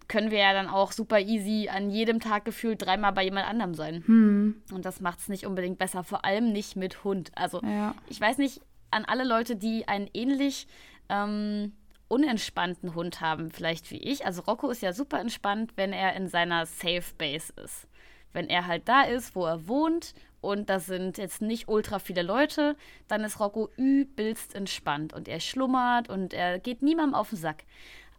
[0.08, 3.74] können wir ja dann auch super easy an jedem Tag gefühlt dreimal bei jemand anderem
[3.74, 4.04] sein.
[4.06, 4.62] Hm.
[4.72, 7.32] Und das macht es nicht unbedingt besser, vor allem nicht mit Hund.
[7.34, 7.94] Also ja.
[8.08, 10.68] ich weiß nicht, an alle Leute, die einen ähnlich
[11.08, 11.72] ähm,
[12.08, 14.24] unentspannten Hund haben, vielleicht wie ich.
[14.24, 17.88] Also Rocco ist ja super entspannt, wenn er in seiner Safe Base ist.
[18.36, 22.20] Wenn er halt da ist, wo er wohnt und das sind jetzt nicht ultra viele
[22.20, 22.76] Leute,
[23.08, 27.64] dann ist Rocco übelst entspannt und er schlummert und er geht niemandem auf den Sack.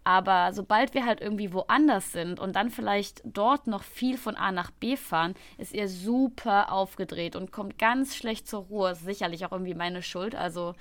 [0.04, 4.52] Aber sobald wir halt irgendwie woanders sind und dann vielleicht dort noch viel von A
[4.52, 8.92] nach B fahren, ist er super aufgedreht und kommt ganz schlecht zur Ruhe.
[8.92, 10.34] Ist sicherlich auch irgendwie meine Schuld.
[10.34, 10.74] Also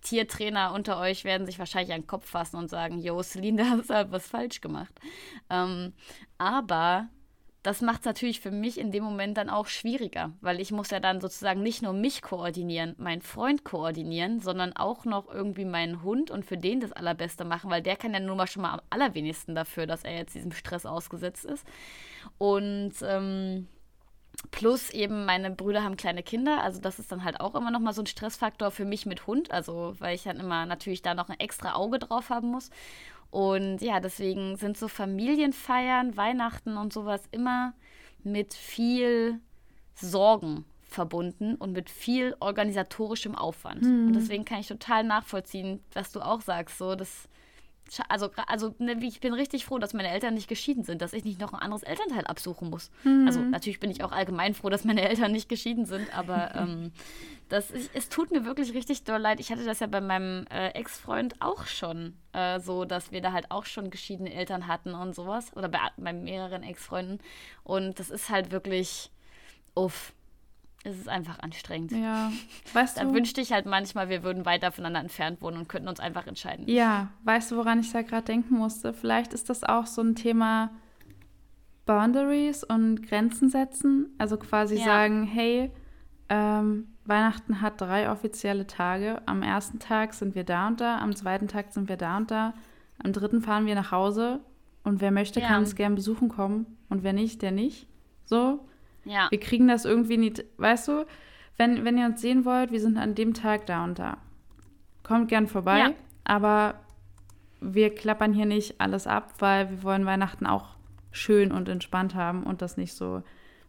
[0.00, 3.70] Tiertrainer unter euch werden sich wahrscheinlich an den Kopf fassen und sagen, Jo, Celine, da
[3.70, 4.94] hast du halt was falsch gemacht.
[5.48, 5.92] Ähm,
[6.38, 7.08] aber
[7.62, 10.90] das macht es natürlich für mich in dem Moment dann auch schwieriger, weil ich muss
[10.90, 16.02] ja dann sozusagen nicht nur mich koordinieren, meinen Freund koordinieren, sondern auch noch irgendwie meinen
[16.02, 18.72] Hund und für den das Allerbeste machen, weil der kann ja nun mal schon mal
[18.72, 21.66] am allerwenigsten dafür, dass er jetzt diesem Stress ausgesetzt ist.
[22.38, 23.68] Und ähm,
[24.50, 27.80] Plus eben meine Brüder haben kleine Kinder, also das ist dann halt auch immer noch
[27.80, 31.14] mal so ein Stressfaktor für mich mit Hund, also weil ich dann immer natürlich da
[31.14, 32.70] noch ein extra Auge drauf haben muss.
[33.30, 37.74] Und ja, deswegen sind so Familienfeiern, Weihnachten und sowas immer
[38.24, 39.38] mit viel
[39.94, 43.82] Sorgen verbunden und mit viel organisatorischem Aufwand.
[43.82, 44.08] Mhm.
[44.08, 47.28] Und deswegen kann ich total nachvollziehen, was du auch sagst, so das
[48.08, 51.24] also, also ne, ich bin richtig froh, dass meine Eltern nicht geschieden sind, dass ich
[51.24, 52.90] nicht noch ein anderes Elternteil absuchen muss.
[53.04, 53.26] Mhm.
[53.26, 56.92] Also natürlich bin ich auch allgemein froh, dass meine Eltern nicht geschieden sind, aber ähm,
[57.48, 59.40] das, ich, es tut mir wirklich richtig doll leid.
[59.40, 63.32] Ich hatte das ja bei meinem äh, Ex-Freund auch schon äh, so, dass wir da
[63.32, 65.54] halt auch schon geschiedene Eltern hatten und sowas.
[65.56, 67.18] Oder bei, bei mehreren Ex-Freunden.
[67.64, 69.10] Und das ist halt wirklich,
[69.74, 70.14] uff
[70.82, 71.92] es ist einfach anstrengend.
[71.92, 72.32] Ja,
[72.72, 73.08] weißt Dann du.
[73.10, 76.26] Dann wünschte ich halt manchmal, wir würden weiter voneinander entfernt wohnen und könnten uns einfach
[76.26, 76.64] entscheiden.
[76.68, 78.92] Ja, weißt du, woran ich da gerade denken musste?
[78.92, 80.70] Vielleicht ist das auch so ein Thema
[81.84, 84.14] Boundaries und Grenzen setzen.
[84.18, 84.84] Also quasi ja.
[84.84, 85.70] sagen, hey,
[86.28, 89.20] ähm, Weihnachten hat drei offizielle Tage.
[89.26, 92.30] Am ersten Tag sind wir da und da, am zweiten Tag sind wir da und
[92.30, 92.54] da,
[93.02, 94.40] am dritten fahren wir nach Hause
[94.84, 95.48] und wer möchte, ja.
[95.48, 97.88] kann uns gern besuchen kommen und wer nicht, der nicht.
[98.24, 98.60] So,
[99.04, 99.28] ja.
[99.30, 101.06] Wir kriegen das irgendwie nicht, weißt du,
[101.56, 104.18] wenn, wenn ihr uns sehen wollt, wir sind an dem Tag da und da.
[105.02, 105.90] Kommt gern vorbei, ja.
[106.24, 106.74] aber
[107.60, 110.76] wir klappern hier nicht alles ab, weil wir wollen Weihnachten auch
[111.10, 113.22] schön und entspannt haben und das nicht so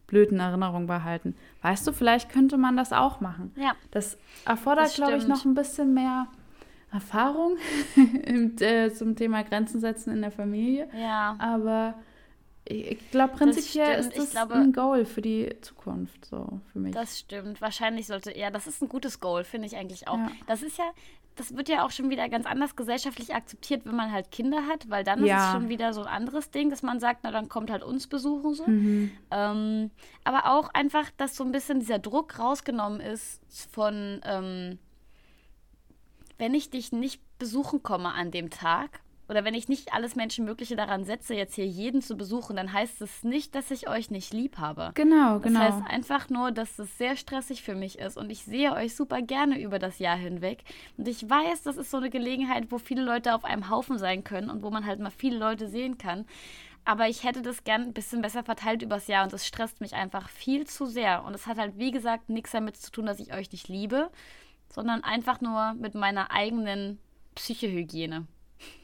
[0.06, 1.34] blöd in Erinnerung behalten.
[1.62, 3.52] Weißt du, vielleicht könnte man das auch machen.
[3.56, 3.72] Ja.
[3.90, 6.26] Das erfordert, glaube ich, noch ein bisschen mehr
[6.92, 7.56] Erfahrung
[8.24, 10.88] im, äh, zum Thema Grenzen setzen in der Familie.
[10.94, 11.36] Ja.
[11.38, 11.94] Aber
[12.72, 16.94] ich glaube, prinzipiell das ist das glaube, ein Goal für die Zukunft, so für mich.
[16.94, 17.60] Das stimmt.
[17.60, 20.18] Wahrscheinlich sollte, ja, das ist ein gutes Goal, finde ich eigentlich auch.
[20.18, 20.30] Ja.
[20.46, 20.84] Das ist ja,
[21.36, 24.90] das wird ja auch schon wieder ganz anders gesellschaftlich akzeptiert, wenn man halt Kinder hat,
[24.90, 25.36] weil dann ja.
[25.36, 27.82] ist es schon wieder so ein anderes Ding, dass man sagt, na dann kommt halt
[27.82, 28.66] uns besuchen so.
[28.66, 29.10] Mhm.
[29.30, 29.90] Ähm,
[30.24, 34.78] aber auch einfach, dass so ein bisschen dieser Druck rausgenommen ist von, ähm,
[36.38, 40.76] wenn ich dich nicht besuchen komme an dem Tag, oder wenn ich nicht alles Menschenmögliche
[40.76, 44.32] daran setze, jetzt hier jeden zu besuchen, dann heißt es nicht, dass ich euch nicht
[44.32, 44.90] lieb habe.
[44.94, 45.60] Genau, genau.
[45.60, 48.94] Das heißt einfach nur, dass es sehr stressig für mich ist und ich sehe euch
[48.94, 50.64] super gerne über das Jahr hinweg.
[50.96, 54.24] Und ich weiß, das ist so eine Gelegenheit, wo viele Leute auf einem Haufen sein
[54.24, 56.26] können und wo man halt mal viele Leute sehen kann.
[56.84, 59.94] Aber ich hätte das gern ein bisschen besser verteilt übers Jahr und das stresst mich
[59.94, 61.24] einfach viel zu sehr.
[61.24, 64.10] Und es hat halt, wie gesagt, nichts damit zu tun, dass ich euch nicht liebe,
[64.68, 66.98] sondern einfach nur mit meiner eigenen
[67.36, 68.26] Psychohygiene.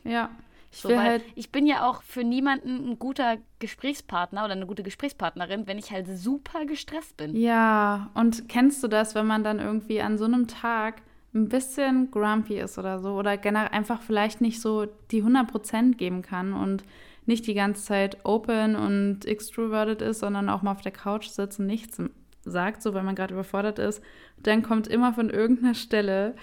[0.05, 0.31] Ja.
[0.71, 4.83] Ich, so, halt ich bin ja auch für niemanden ein guter Gesprächspartner oder eine gute
[4.83, 7.35] Gesprächspartnerin, wenn ich halt super gestresst bin.
[7.35, 11.03] Ja, und kennst du das, wenn man dann irgendwie an so einem Tag
[11.35, 16.23] ein bisschen grumpy ist oder so oder generell einfach vielleicht nicht so die 100% geben
[16.23, 16.85] kann und
[17.27, 21.61] nicht die ganze Zeit open und extroverted ist, sondern auch mal auf der Couch sitzt
[21.61, 22.01] und nichts
[22.43, 24.03] sagt, so weil man gerade überfordert ist.
[24.43, 26.35] dann kommt immer von irgendeiner Stelle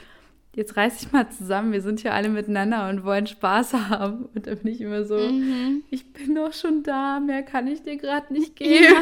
[0.55, 4.29] jetzt reiß dich mal zusammen, wir sind hier alle miteinander und wollen Spaß haben.
[4.33, 5.83] Und dann bin ich immer so, mhm.
[5.91, 8.85] ich bin doch schon da, mehr kann ich dir gerade nicht geben.
[8.85, 9.01] Ja,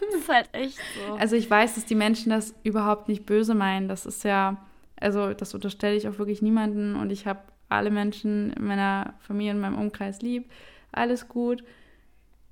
[0.00, 1.14] das ist halt echt so.
[1.14, 3.88] Also ich weiß, dass die Menschen das überhaupt nicht böse meinen.
[3.88, 4.64] Das ist ja,
[4.96, 9.52] also das unterstelle ich auch wirklich niemanden und ich habe alle Menschen in meiner Familie,
[9.52, 10.50] in meinem Umkreis lieb,
[10.92, 11.64] alles gut.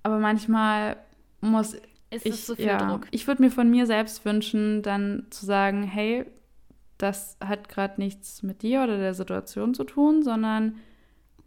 [0.02, 0.96] Aber manchmal
[1.40, 1.74] muss
[2.10, 3.06] Ist ich, zu viel ja, Druck?
[3.10, 6.24] ich würde mir von mir selbst wünschen, dann zu sagen, hey,
[7.02, 10.76] das hat gerade nichts mit dir oder der Situation zu tun, sondern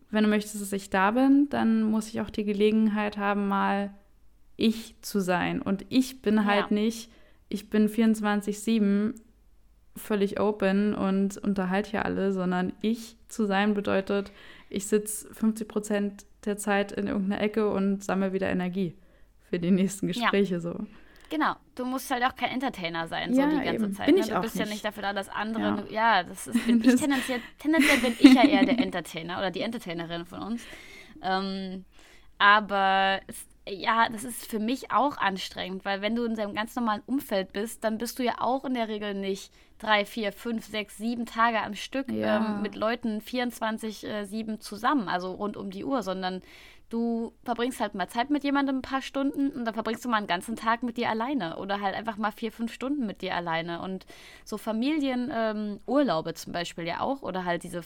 [0.10, 3.94] wenn du möchtest, dass ich da bin, dann muss ich auch die Gelegenheit haben, mal
[4.58, 5.62] ich zu sein.
[5.62, 6.74] Und ich bin halt Ja.
[6.76, 7.10] nicht,
[7.50, 9.16] ich bin 24-7
[9.96, 14.32] völlig open und unterhalte hier alle, sondern ich zu sein bedeutet,
[14.70, 18.96] ich sitze 50 Prozent der Zeit in irgendeiner Ecke und sammle wieder Energie
[19.50, 20.14] für die nächsten Ja.
[20.14, 20.86] Gespräche so.
[21.34, 23.94] Genau, du musst halt auch kein Entertainer sein, Ja, so die ganze eben.
[23.96, 24.06] Zeit.
[24.06, 24.22] Bin ne?
[24.22, 24.74] ich du auch bist ja nicht.
[24.74, 25.88] nicht dafür da, dass andere.
[25.90, 26.20] Ja.
[26.20, 29.50] Ja, das ist, bin ich Das- tendenziell, tendenziell bin ich ja eher der Entertainer oder
[29.50, 30.64] die Entertainerin von uns.
[31.24, 31.86] Ähm,
[32.38, 36.76] aber es, ja, das ist für mich auch anstrengend, weil wenn du in deinem ganz
[36.76, 40.66] normalen Umfeld bist, dann bist du ja auch in der Regel nicht drei, vier, fünf,
[40.66, 42.38] sechs, sieben Tage am Stück Ja.
[42.58, 46.42] ähm, mit Leuten 24-7 zusammen, also rund um die Uhr, sondern
[46.94, 50.18] du verbringst halt mal Zeit mit jemandem ein paar Stunden und dann verbringst du mal
[50.18, 53.36] einen ganzen Tag mit dir alleine oder halt einfach mal vier, fünf Stunden mit dir
[53.36, 53.82] alleine.
[53.82, 54.06] Und
[54.46, 57.82] so Familienurlaube ähm, zum Beispiel ja auch oder halt diese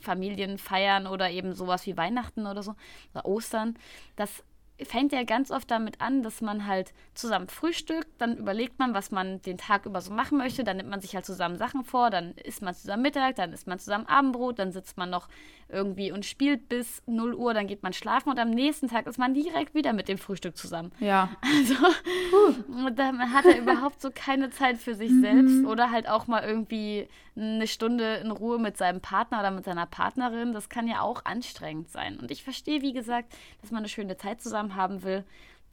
[0.00, 2.74] Familienfeiern oder eben sowas wie Weihnachten oder so
[3.14, 3.78] oder Ostern,
[4.16, 4.42] das
[4.82, 9.10] fängt ja ganz oft damit an, dass man halt zusammen frühstückt, dann überlegt man, was
[9.10, 12.10] man den Tag über so machen möchte, dann nimmt man sich halt zusammen Sachen vor,
[12.10, 15.28] dann isst man zusammen Mittag, dann isst man zusammen Abendbrot, dann sitzt man noch
[15.68, 19.18] irgendwie und spielt bis 0 Uhr, dann geht man schlafen und am nächsten Tag ist
[19.18, 20.92] man direkt wieder mit dem Frühstück zusammen.
[21.00, 21.74] Ja, Also,
[22.68, 26.42] und da hat er überhaupt so keine Zeit für sich selbst oder halt auch mal
[26.42, 30.52] irgendwie eine Stunde in Ruhe mit seinem Partner oder mit seiner Partnerin.
[30.52, 32.18] Das kann ja auch anstrengend sein.
[32.18, 35.24] Und ich verstehe, wie gesagt, dass man eine schöne Zeit zusammen haben will.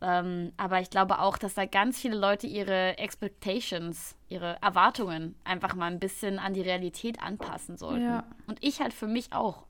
[0.01, 5.75] Ähm, aber ich glaube auch, dass da ganz viele Leute ihre Expectations, ihre Erwartungen einfach
[5.75, 8.05] mal ein bisschen an die Realität anpassen sollten.
[8.05, 8.23] Ja.
[8.47, 9.65] Und ich halt für mich auch.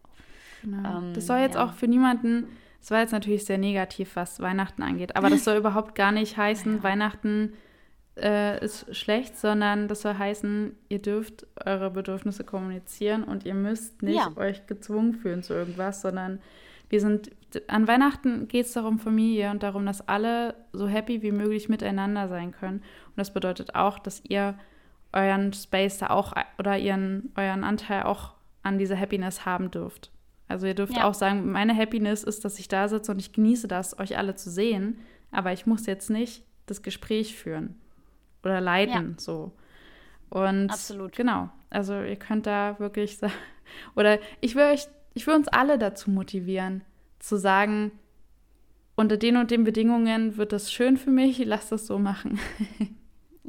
[0.62, 1.00] genau.
[1.00, 1.65] Ähm, das soll jetzt ja.
[1.65, 2.48] auch für niemanden,
[2.80, 6.38] das war jetzt natürlich sehr negativ, was Weihnachten angeht, aber das soll überhaupt gar nicht
[6.38, 7.54] heißen, Weihnachten
[8.22, 14.04] äh, ist schlecht, sondern das soll heißen, ihr dürft eure Bedürfnisse kommunizieren und ihr müsst
[14.04, 14.32] nicht Ja.
[14.36, 16.39] euch gezwungen fühlen zu irgendwas, sondern
[16.89, 17.32] wir sind,
[17.68, 22.28] an Weihnachten geht es darum Familie und darum, dass alle so happy wie möglich miteinander
[22.28, 22.80] sein können.
[22.80, 24.58] Und das bedeutet auch, dass ihr
[25.14, 30.12] euren Space da auch oder ihren, euren Anteil auch an dieser Happiness haben dürft.
[30.48, 31.06] Also ihr dürft Ja.
[31.08, 34.36] auch sagen, meine Happiness ist, dass ich da sitze und ich genieße das, euch alle
[34.36, 35.00] zu sehen,
[35.32, 37.76] aber ich muss jetzt nicht das Gespräch führen
[38.44, 39.52] oder leiten so.
[40.30, 41.16] Und Absolut.
[41.16, 43.34] genau, also ihr könnt da wirklich sagen,
[43.96, 46.84] oder ich will euch, ich will uns alle dazu motivieren,
[47.20, 47.92] zu sagen,
[48.96, 52.40] unter den und den Bedingungen wird das schön für mich, lass das so machen.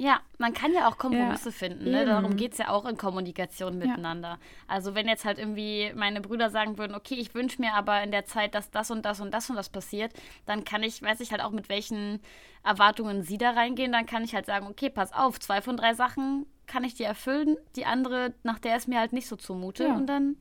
[0.01, 1.91] Ja, man kann ja auch Kompromisse finden.
[1.91, 2.07] Ne?
[2.07, 4.39] Darum geht es ja auch in Kommunikation miteinander.
[4.67, 8.11] Also wenn jetzt halt irgendwie meine Brüder sagen würden, okay, ich wünsche mir aber in
[8.11, 10.15] der Zeit, dass das und das und das und das passiert,
[10.47, 12.21] dann kann ich, weiß ich halt auch, mit welchen
[12.65, 15.93] Erwartungen sie da reingehen, dann kann ich halt sagen, okay, pass auf, zwei von drei
[15.93, 19.85] Sachen kann ich dir erfüllen, die andere, nach der ist mir halt nicht so zumute.
[19.85, 19.95] Ja.
[19.95, 20.37] Und dann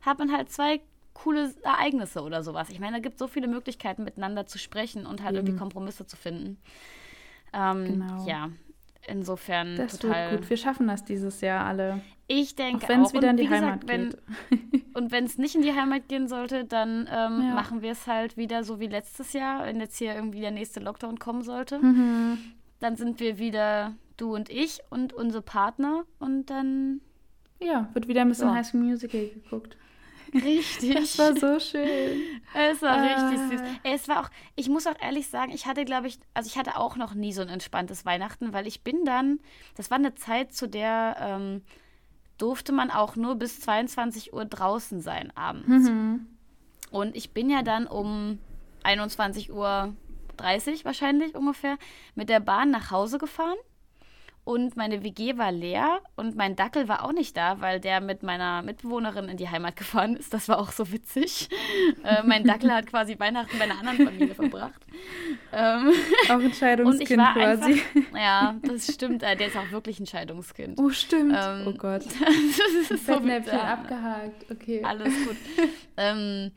[0.00, 0.80] hat man halt zwei
[1.14, 2.68] coole Ereignisse oder sowas.
[2.70, 5.58] Ich meine, da gibt es so viele Möglichkeiten, miteinander zu sprechen und halt irgendwie Eben.
[5.60, 6.58] Kompromisse zu finden.
[7.52, 8.26] Ähm, Genau.
[8.26, 8.50] Ja,
[9.06, 10.32] insofern Das total.
[10.32, 10.50] wird gut.
[10.50, 12.00] Wir schaffen das dieses Jahr alle.
[12.26, 14.96] Ich denke Auch wenn es wieder Und in die wie gesagt, Heimat wenn, geht.
[14.96, 17.54] Und wenn es nicht in die Heimat gehen sollte, dann ähm, Ja.
[17.54, 20.80] machen wir es halt wieder so wie letztes Jahr, wenn jetzt hier irgendwie der nächste
[20.80, 21.78] Lockdown kommen sollte.
[21.80, 22.38] Mhm.
[22.80, 27.00] Dann sind wir wieder du und ich und unsere Partner und dann
[27.60, 28.54] Ja, wird wieder ein bisschen So.
[28.54, 29.76] High School Musical geguckt.
[30.34, 30.94] Richtig.
[30.94, 32.20] Das war so schön.
[32.54, 33.48] Es war richtig Ah.
[33.50, 33.60] süß.
[33.82, 36.58] Ey, Es war auch, ich muss auch ehrlich sagen, ich hatte, glaube ich, also ich
[36.58, 39.40] hatte auch noch nie so ein entspanntes Weihnachten, weil ich bin dann,
[39.76, 41.62] das war eine Zeit, zu der ähm,
[42.38, 45.88] durfte man auch nur bis 22 Uhr draußen sein abends.
[45.88, 46.26] Mhm.
[46.90, 48.38] Und ich bin ja dann um
[48.82, 49.94] 21 Uhr
[50.36, 51.78] 30 wahrscheinlich ungefähr
[52.14, 53.56] mit der Bahn nach Hause gefahren.
[54.44, 58.22] Und meine WG war leer und mein Dackel war auch nicht da, weil der mit
[58.22, 60.34] meiner Mitbewohnerin in die Heimat gefahren ist.
[60.34, 61.48] Das war auch so witzig.
[62.04, 64.82] äh, mein Dackel hat quasi Weihnachten bei einer anderen Familie verbracht.
[65.50, 65.92] Ähm,
[66.28, 67.72] Auch und ich Entscheidungskind war quasi.
[67.94, 68.18] einfach.
[68.20, 69.22] Ja, das stimmt.
[69.22, 70.78] äh, Der ist auch wirklich ein Scheidungskind.
[70.78, 71.34] Oh, stimmt.
[71.34, 72.04] Ähm, oh Gott.
[72.04, 73.68] das ist so Fettnäpfchen bizarr.
[73.78, 74.50] abgehakt.
[74.50, 74.82] Okay.
[74.84, 75.36] Alles gut.
[75.96, 76.50] ähm,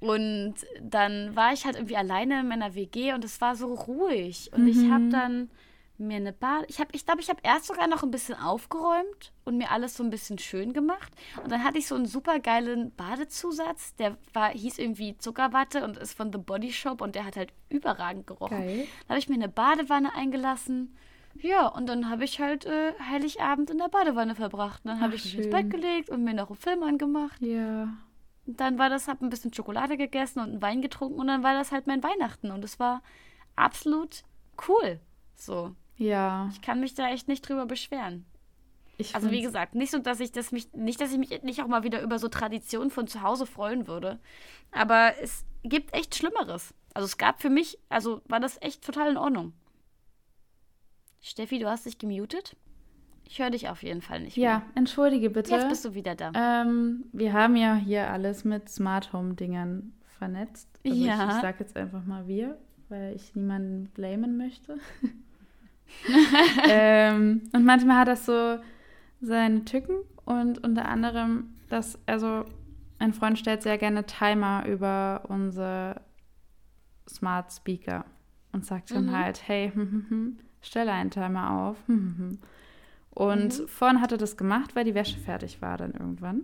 [0.00, 4.50] und dann war ich halt irgendwie alleine in meiner WG und es war so ruhig.
[4.54, 5.50] Und ich habe dann
[5.96, 6.66] mir eine Bade.
[6.68, 9.96] Ich habe, ich glaube, ich habe erst sogar noch ein bisschen aufgeräumt und mir alles
[9.96, 11.12] so ein bisschen schön gemacht.
[11.42, 15.96] Und dann hatte ich so einen super geilen Badezusatz, der war, hieß irgendwie Zuckerwatte und
[15.96, 18.58] ist von The Body Shop und der hat halt überragend gerochen.
[18.58, 18.86] Geil.
[19.06, 20.96] Da habe ich mir eine Badewanne eingelassen.
[21.40, 24.84] Ja, und dann habe ich halt äh, Heiligabend in der Badewanne verbracht.
[24.84, 25.50] Und dann habe ich mich ins.
[25.50, 27.40] Bett gelegt und mir noch einen Film angemacht.
[27.40, 27.88] Ja.
[28.46, 31.54] dann war das, hab ein bisschen Schokolade gegessen und einen Wein getrunken und dann war
[31.54, 33.02] das halt mein Weihnachten und es war
[33.56, 34.22] absolut
[34.68, 35.00] cool.
[35.34, 35.74] So.
[35.96, 36.48] Ja.
[36.52, 38.24] Ich kann mich da echt nicht drüber beschweren.
[38.96, 41.62] Ich Also wie gesagt, nicht so, dass ich das mich, nicht, dass ich mich nicht
[41.62, 44.20] auch mal wieder über so Traditionen von zu Hause freuen würde.
[44.70, 46.74] Aber es gibt echt Schlimmeres.
[46.94, 49.52] Also es gab für mich, also war das echt total in Ordnung.
[51.20, 52.56] Steffi, du hast dich gemutet?
[53.26, 54.62] Ich höre dich auf jeden Fall nicht Ja, mehr.
[54.74, 55.50] entschuldige bitte.
[55.52, 56.30] Jetzt bist du wieder da.
[56.34, 60.68] Ähm, wir haben ja hier alles mit Smart Home Dingern vernetzt.
[60.84, 61.28] Also Ja.
[61.30, 62.58] Ich, ich sage jetzt einfach mal wir,
[62.90, 64.78] weil ich niemanden blamen möchte.
[66.68, 68.58] ähm, und manchmal hat das so
[69.20, 72.44] seine Tücken und unter anderem, dass, also
[72.98, 76.00] ein Freund stellt sehr gerne Timer über unsere
[77.08, 78.04] Smart Speaker
[78.52, 79.16] und sagt dann Mhm.
[79.16, 81.76] halt, hey, hm, hm, hm, stelle einen Timer auf.
[81.86, 82.38] hm, hm, hm.
[83.10, 83.68] Und Mhm.
[83.68, 86.42] vorhin hat er das gemacht, weil die Wäsche fertig war dann irgendwann.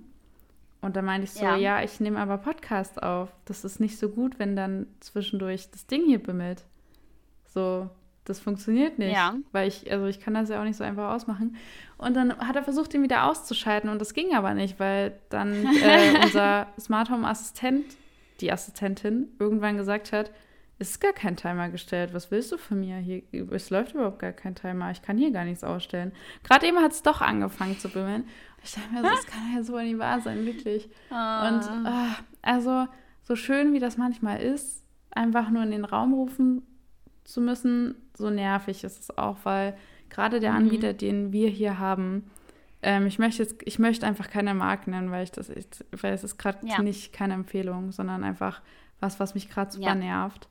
[0.83, 1.57] Und da meinte ich so, Ja.
[1.57, 3.33] ja, ich nehme aber Podcast auf.
[3.45, 6.65] Das ist nicht so gut, wenn dann zwischendurch das Ding hier bimmelt.
[7.47, 7.91] So,
[8.31, 9.13] das funktioniert nicht.
[9.13, 9.35] Ja.
[9.53, 11.57] Weil ich, also ich kann das ja auch nicht so einfach ausmachen.
[11.99, 15.67] Und dann hat er versucht, ihn wieder auszuschalten und das ging aber nicht, weil dann
[15.67, 17.85] äh, unser Smart Home Assistent,
[18.41, 20.31] die Assistentin, irgendwann gesagt hat,
[20.79, 22.15] es ist gar kein Timer gestellt.
[22.15, 22.97] Was willst du von mir?
[22.97, 24.91] Hier, es läuft überhaupt gar kein Timer.
[24.91, 26.13] Ich kann hier gar nichts ausstellen.
[26.43, 28.25] Gerade eben hat es doch angefangen zu bimmeln.
[28.65, 30.87] Ich dachte mir, so, das kann ja so nicht wahr sein, wirklich.
[31.11, 32.87] Und ah, also,
[33.23, 36.63] so schön wie das manchmal ist, einfach nur in den Raum rufen
[37.31, 39.77] zu müssen, so nervig ist es auch, weil
[40.09, 40.57] gerade der Mhm.
[40.59, 42.31] Anbieter, den wir hier haben,
[42.83, 45.67] ähm, ich möchte jetzt, ich möchte einfach keine Marke nennen, weil ich das, ich,
[46.01, 46.81] weil es ist gerade Ja.
[46.83, 48.63] nicht keine Empfehlung, sondern einfach
[49.01, 49.95] was, was mich gerade super Ja.
[49.95, 50.49] nervt.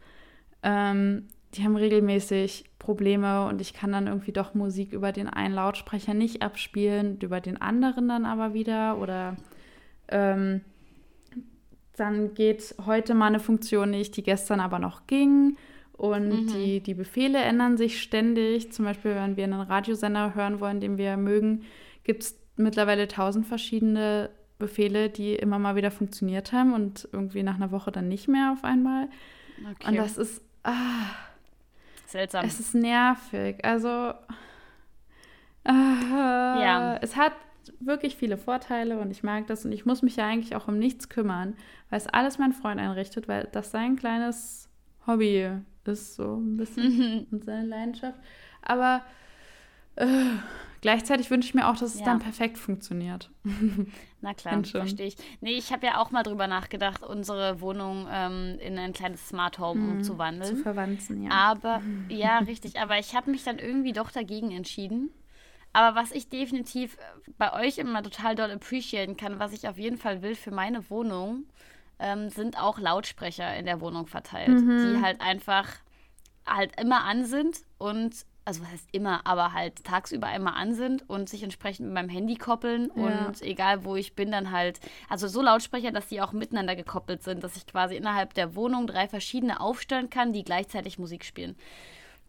[0.63, 5.56] Ähm, die haben regelmäßig Probleme und ich kann dann irgendwie doch Musik über den einen
[5.56, 9.36] Lautsprecher nicht abspielen, über den anderen dann aber wieder oder
[10.10, 10.62] ähm,
[11.96, 15.58] dann geht heute mal eine Funktion nicht, die gestern aber noch ging.
[15.99, 16.47] Und Mhm.
[16.47, 18.71] die, die Befehle ändern sich ständig.
[18.71, 21.63] Zum Beispiel, wenn wir einen Radiosender hören wollen, den wir mögen,
[22.05, 27.55] gibt es mittlerweile tausend verschiedene Befehle, die immer mal wieder funktioniert haben und irgendwie nach
[27.55, 29.09] einer Woche dann nicht mehr auf einmal.
[29.71, 29.88] okay.
[29.89, 31.05] Und das ist, ah,
[32.05, 32.45] seltsam.
[32.45, 33.63] es ist nervig.
[33.63, 34.13] Also,
[35.65, 36.97] ah, Ja.
[37.01, 37.33] es hat
[37.79, 40.79] wirklich viele Vorteile und ich mag das und ich muss mich ja eigentlich auch um
[40.79, 41.55] nichts kümmern,
[41.89, 44.69] weil es alles mein Freund einrichtet, weil das sein kleines
[45.05, 45.49] Hobby
[45.89, 47.28] ist, so ein bisschen Mhm.
[47.32, 48.17] und seine Leidenschaft.
[48.62, 49.02] Aber
[49.95, 50.06] äh,
[50.82, 52.06] gleichzeitig wünsche ich mir auch, dass es Ja.
[52.06, 53.30] dann perfekt funktioniert.
[54.21, 55.17] Na klar, verstehe ich.
[55.41, 59.60] Nee, ich habe ja auch mal drüber nachgedacht, unsere Wohnung ähm, in ein kleines Smart
[59.60, 60.58] Home Zu umzuwandeln.
[60.58, 61.32] verwanzen, ja.
[61.32, 62.80] Aber, ja, richtig.
[62.80, 65.10] Aber ich habe mich dann irgendwie doch dagegen entschieden.
[65.71, 69.78] Aber was ich definitiv äh, bei euch immer total doll appreciaten kann, was ich auf
[69.78, 71.45] jeden Fall will für meine Wohnung,
[71.99, 74.81] ähm, sind auch Lautsprecher in der Wohnung verteilt, Mhm.
[74.83, 75.67] die halt einfach
[76.47, 81.07] halt immer an sind und also was heißt immer, aber halt tagsüber immer an sind
[81.07, 83.25] und sich entsprechend mit meinem Handy koppeln Ja.
[83.27, 87.21] und egal wo ich bin, dann halt, also so Lautsprecher, dass die auch miteinander gekoppelt
[87.21, 91.55] sind, dass ich quasi innerhalb der Wohnung drei verschiedene aufstellen kann, die gleichzeitig Musik spielen.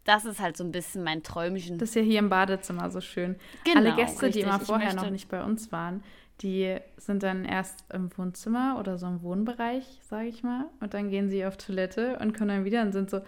[0.03, 1.79] Das ist halt so ein bisschen mein Träumchen.
[1.79, 3.35] Das ist ja hier im Badezimmer so schön.
[3.63, 4.43] Genau, Alle Gäste, richtig.
[4.43, 6.03] die immer vorher noch nicht bei uns waren,
[6.43, 10.65] die sind dann erst im Wohnzimmer oder so im Wohnbereich, sage ich mal.
[10.79, 13.21] Und dann gehen sie auf Toilette und kommen dann wieder und sind so,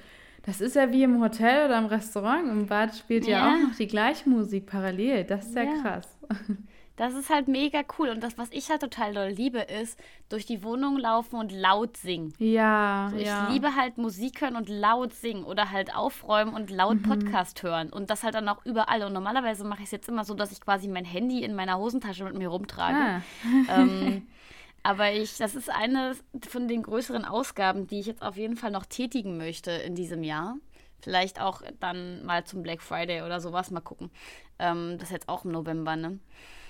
[0.45, 2.49] das ist ja wie im Hotel oder im Restaurant.
[2.49, 3.47] Im Bad spielt ja, Ja.
[3.55, 5.23] auch noch die gleiche Musik parallel.
[5.23, 5.81] Das ist ja, Ja.
[5.81, 6.17] krass.
[6.95, 8.09] Das ist halt mega cool.
[8.09, 11.97] Und das, was ich halt total doll liebe, ist durch die Wohnung laufen und laut
[11.97, 12.33] singen.
[12.37, 13.49] Ja, So, ich ja.
[13.49, 17.01] liebe halt Musik hören und laut singen oder halt aufräumen und laut Mhm.
[17.03, 17.89] Podcast hören.
[17.91, 19.01] Und das halt dann auch überall.
[19.03, 21.79] Und normalerweise mache ich es jetzt immer so, dass ich quasi mein Handy in meiner
[21.79, 22.95] Hosentasche mit mir rumtrage.
[22.95, 23.81] Ah.
[23.81, 24.27] ähm,
[24.83, 26.15] aber ich, das ist eine
[26.47, 30.21] von den größeren Ausgaben, die ich jetzt auf jeden Fall noch tätigen möchte in diesem
[30.23, 30.57] Jahr.
[31.01, 34.11] Vielleicht auch dann mal zum Black Friday oder sowas, mal gucken.
[34.59, 36.19] Ähm, das ist jetzt auch im November, ne?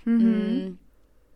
[0.05, 0.77] Mm,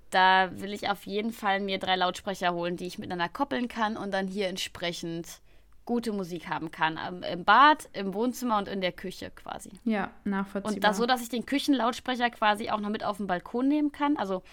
[0.10, 3.98] Da will ich auf jeden Fall mir drei Lautsprecher holen, die ich miteinander koppeln kann
[3.98, 5.42] und dann hier entsprechend
[5.86, 6.98] gute Musik haben kann.
[7.06, 9.72] Ähm, Im Bad, im Wohnzimmer und in der Küche quasi.
[9.86, 10.74] Ja, nachvollziehbar.
[10.76, 13.92] Und das so, dass ich den Küchenlautsprecher quasi auch noch mit auf den Balkon nehmen
[13.92, 14.18] kann.
[14.18, 14.44] Also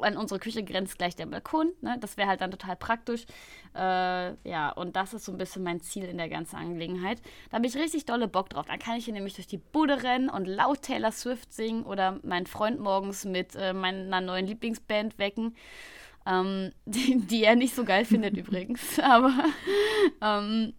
[0.00, 1.70] an unsere Küche grenzt gleich der Balkon.
[1.80, 1.96] Ne?
[2.00, 3.24] Das wäre halt dann total praktisch.
[3.74, 3.78] Äh,
[4.48, 7.20] ja, und das ist so ein bisschen mein Ziel in der ganzen Angelegenheit.
[7.50, 8.66] Da habe ich richtig dolle Bock drauf.
[8.66, 12.18] Dann kann ich hier nämlich durch die Bude rennen und laut Taylor Swift singen oder
[12.22, 15.54] meinen Freund morgens mit äh, meiner neuen Lieblingsband wecken.
[16.26, 18.98] Ähm, die, die er nicht so geil findet übrigens.
[18.98, 19.32] Aber
[20.20, 20.72] ähm,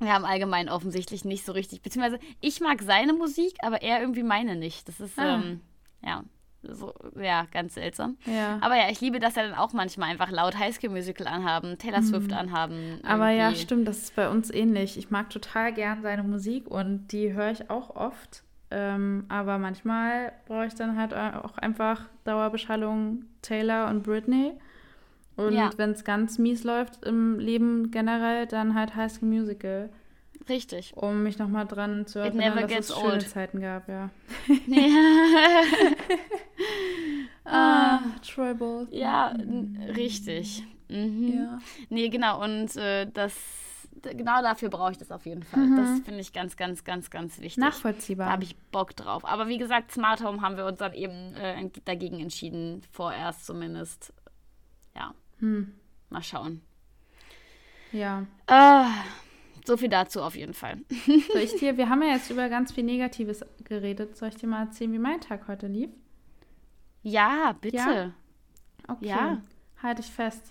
[0.00, 4.22] wir haben allgemein offensichtlich nicht so richtig, beziehungsweise ich mag seine Musik, aber er irgendwie
[4.22, 4.88] meine nicht.
[4.88, 5.34] Das ist, Ah.
[5.34, 5.60] ähm,
[6.02, 6.22] ja,
[6.62, 8.16] So, ja, ganz seltsam.
[8.26, 8.58] Ja.
[8.60, 12.02] Aber ja, ich liebe das ja dann auch manchmal einfach laut Highschool Musical anhaben, Taylor
[12.02, 12.98] Swift anhaben.
[13.04, 13.60] Aber ja, irgendwie.
[13.62, 14.98] stimmt, das ist bei uns ähnlich.
[14.98, 18.42] Ich mag total gern seine Musik und die höre ich auch oft.
[18.70, 24.52] Ähm, aber manchmal brauche ich dann halt auch einfach Dauerbeschallung Taylor und Britney.
[25.36, 25.70] Und Ja.
[25.76, 29.90] wenn es ganz mies läuft im Leben generell, dann halt High School Musical,
[30.48, 30.96] Richtig.
[30.96, 33.28] um mich nochmal dran zu erinnern, dass es schöne old.
[33.28, 34.10] Zeiten gab, ja.
[37.50, 38.94] Ah, Troy Bolton.
[38.94, 39.28] ja,
[39.96, 40.62] richtig.
[40.88, 41.32] Mhm.
[41.34, 41.58] Ja.
[41.88, 42.42] Nee, genau.
[42.42, 43.34] Und äh, das,
[44.02, 45.66] genau dafür brauche ich das auf jeden Fall.
[45.66, 45.76] Mhm.
[45.76, 47.60] Das finde ich ganz, ganz, ganz, ganz wichtig.
[47.60, 48.30] Da Nachvollziehbar.
[48.30, 49.24] habe ich Bock drauf.
[49.24, 52.82] Aber wie gesagt, Smart Home haben wir uns dann eben äh, dagegen entschieden.
[52.92, 54.12] Vorerst zumindest.
[54.94, 55.72] Ja, hm.
[56.10, 56.60] mal schauen.
[57.92, 58.26] Ja.
[58.46, 58.90] Ah,
[59.68, 60.78] so viel dazu auf jeden Fall.
[61.32, 64.16] Soll ich dir, wir haben ja jetzt über ganz viel Negatives geredet.
[64.16, 65.90] Soll ich dir mal erzählen, wie mein Tag heute lief?
[67.02, 67.76] Ja, bitte.
[67.76, 68.10] Ja?
[68.88, 69.06] Okay.
[69.06, 69.40] Ja.
[69.82, 70.42] Halte ich fest.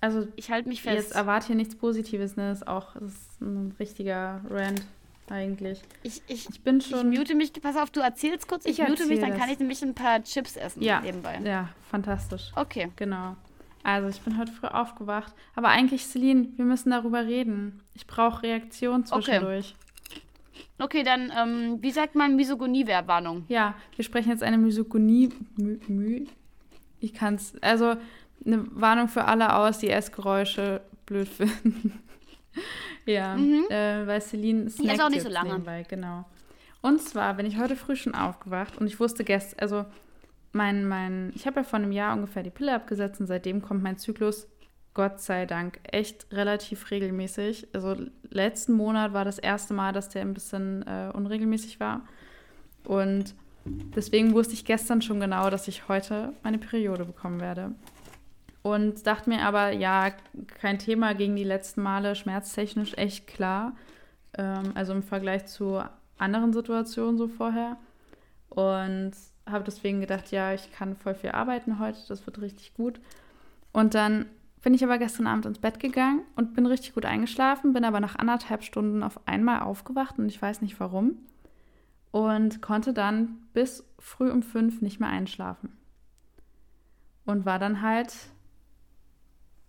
[0.00, 1.12] Also, Ich halte mich jetzt fest.
[1.16, 2.52] erwarte hier nichts Positives, ne?
[2.52, 4.82] Ist auch das ist ein richtiger Rant
[5.28, 5.82] eigentlich.
[6.02, 7.10] Ich, ich, Ich bin ich schon.
[7.10, 7.52] mute mich.
[7.52, 8.64] Pass auf, du erzählst kurz.
[8.64, 9.38] Ich, Ich mute mich, dann das.
[9.38, 11.38] kann ich nämlich ein paar Chips essen ja, nebenbei.
[11.44, 12.50] ja, fantastisch.
[12.56, 12.90] Okay.
[12.96, 13.36] Genau.
[13.82, 15.32] Also, ich bin heute früh aufgewacht.
[15.54, 17.80] Aber eigentlich, Celine, wir müssen darüber reden.
[17.94, 19.22] Ich brauche Reaktion Okay.
[19.22, 19.74] zwischendurch.
[20.78, 23.44] Okay, dann, ähm, wie sagt man Misogonie-Warnung?
[23.48, 25.30] Ja, wir sprechen jetzt eine Misogonie.
[27.00, 27.54] Ich kann es.
[27.62, 27.96] Also
[28.44, 31.28] eine Warnung für alle aus, die Essgeräusche blöd
[31.62, 32.00] finden.
[33.06, 35.00] ja, äh, weil Celine Mhm.
[35.00, 35.50] auch nicht so lange.
[35.50, 36.24] Nebenbei, genau.
[36.82, 39.84] Und zwar bin ich heute früh schon aufgewacht und ich wusste gestern, also
[40.52, 43.82] mein, mein, ich habe ja vor einem Jahr ungefähr die Pille abgesetzt und seitdem kommt
[43.82, 44.48] mein Zyklus,
[44.94, 47.68] Gott sei Dank, echt relativ regelmäßig.
[47.72, 47.96] Also
[48.28, 52.02] letzten Monat war das erste Mal, dass der ein bisschen äh, unregelmäßig war.
[52.84, 53.34] Und
[53.64, 57.72] deswegen wusste ich gestern schon genau, dass ich heute meine Periode bekommen werde.
[58.62, 60.10] Und dachte mir aber, ja,
[60.60, 63.76] kein Thema gegen die letzten Male, schmerztechnisch echt klar.
[64.36, 65.82] Ähm, also im Vergleich zu
[66.18, 67.78] anderen Situationen so vorher.
[68.48, 69.12] Und
[69.50, 73.00] habe deswegen gedacht, ja, ich kann voll viel arbeiten heute, das wird richtig gut.
[73.72, 74.26] Und dann
[74.62, 78.00] bin ich aber gestern Abend ins Bett gegangen und bin richtig gut eingeschlafen, bin aber
[78.00, 81.16] nach anderthalb Stunden auf einmal aufgewacht und ich weiß nicht warum.
[82.10, 85.76] Und konnte dann bis früh um fünf nicht mehr einschlafen.
[87.24, 88.12] Und war dann halt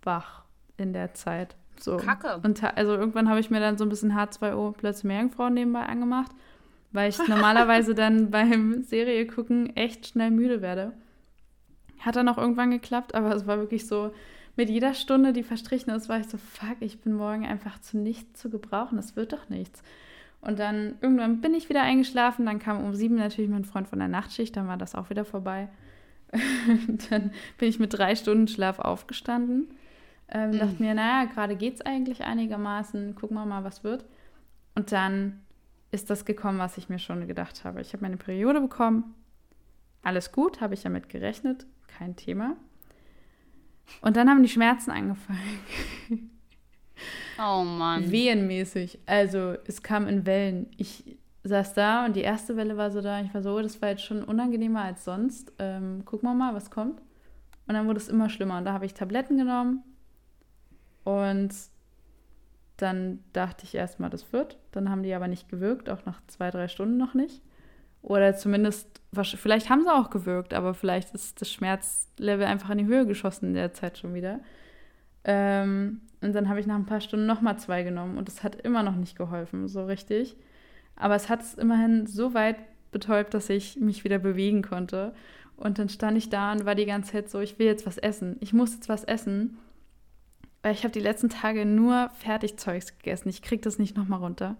[0.02, 0.44] wach
[0.76, 1.56] in der Zeit.
[1.78, 1.96] So.
[1.96, 2.40] Kacke.
[2.42, 6.32] Und also irgendwann habe ich mir dann so ein bisschen H2O plötzlich Meerjungfrau nebenbei angemacht,
[6.92, 10.92] weil ich normalerweise dann beim Serie gucken echt schnell müde werde.
[12.00, 14.12] Hat dann auch irgendwann geklappt, aber es war wirklich so,
[14.56, 17.96] mit jeder Stunde, die verstrichen ist, war ich so, fuck, ich bin morgen einfach zu
[17.96, 19.82] nichts zu gebrauchen, das wird doch nichts.
[20.40, 23.98] Und dann irgendwann bin ich wieder eingeschlafen, dann kam um sieben natürlich mein Freund von
[23.98, 25.68] der Nachtschicht, dann war das auch wieder vorbei.
[27.10, 29.68] dann bin ich mit drei Stunden Schlaf aufgestanden.
[30.28, 34.04] Ähm, dachte mir, naja, gerade geht's eigentlich einigermaßen, gucken wir mal, was wird.
[34.74, 35.40] Und dann
[35.92, 37.80] ist das gekommen, was ich mir schon gedacht habe.
[37.80, 39.14] Ich habe meine Periode bekommen.
[40.02, 42.56] Alles gut, habe ich damit gerechnet, kein Thema.
[44.00, 45.38] Und dann haben die Schmerzen angefangen.
[47.38, 48.10] Oh Mann.
[48.10, 49.00] Wehenmäßig.
[49.06, 50.70] Also es kam in Wellen.
[50.76, 53.20] Ich saß da und die erste Welle war so da.
[53.20, 55.52] Ich war so, oh, das war jetzt schon unangenehmer als sonst.
[55.58, 57.00] Ähm, gucken wir mal, was kommt.
[57.66, 58.58] Und dann wurde es immer schlimmer.
[58.58, 59.82] Und da habe ich Tabletten genommen.
[61.04, 61.52] Und
[62.76, 64.58] dann dachte ich erstmal, das wird.
[64.72, 67.42] Dann haben die aber nicht gewirkt, auch nach zwei, drei Stunden noch nicht.
[68.02, 72.86] Oder zumindest, vielleicht haben sie auch gewirkt, aber vielleicht ist das Schmerzlevel einfach in die
[72.86, 74.40] Höhe geschossen in der Zeit schon wieder.
[75.24, 78.56] Ähm, und dann habe ich nach ein paar Stunden nochmal zwei genommen und es hat
[78.62, 80.36] immer noch nicht geholfen, so richtig.
[80.96, 82.56] Aber es hat es immerhin so weit
[82.90, 85.14] betäubt, dass ich mich wieder bewegen konnte.
[85.56, 87.98] Und dann stand ich da und war die ganze Zeit so, ich will jetzt was
[87.98, 88.36] essen.
[88.40, 89.58] Ich muss jetzt was essen.
[90.62, 93.28] Weil ich habe die letzten Tage nur Fertigzeugs gegessen.
[93.28, 94.56] Ich krieg das nicht nochmal runter.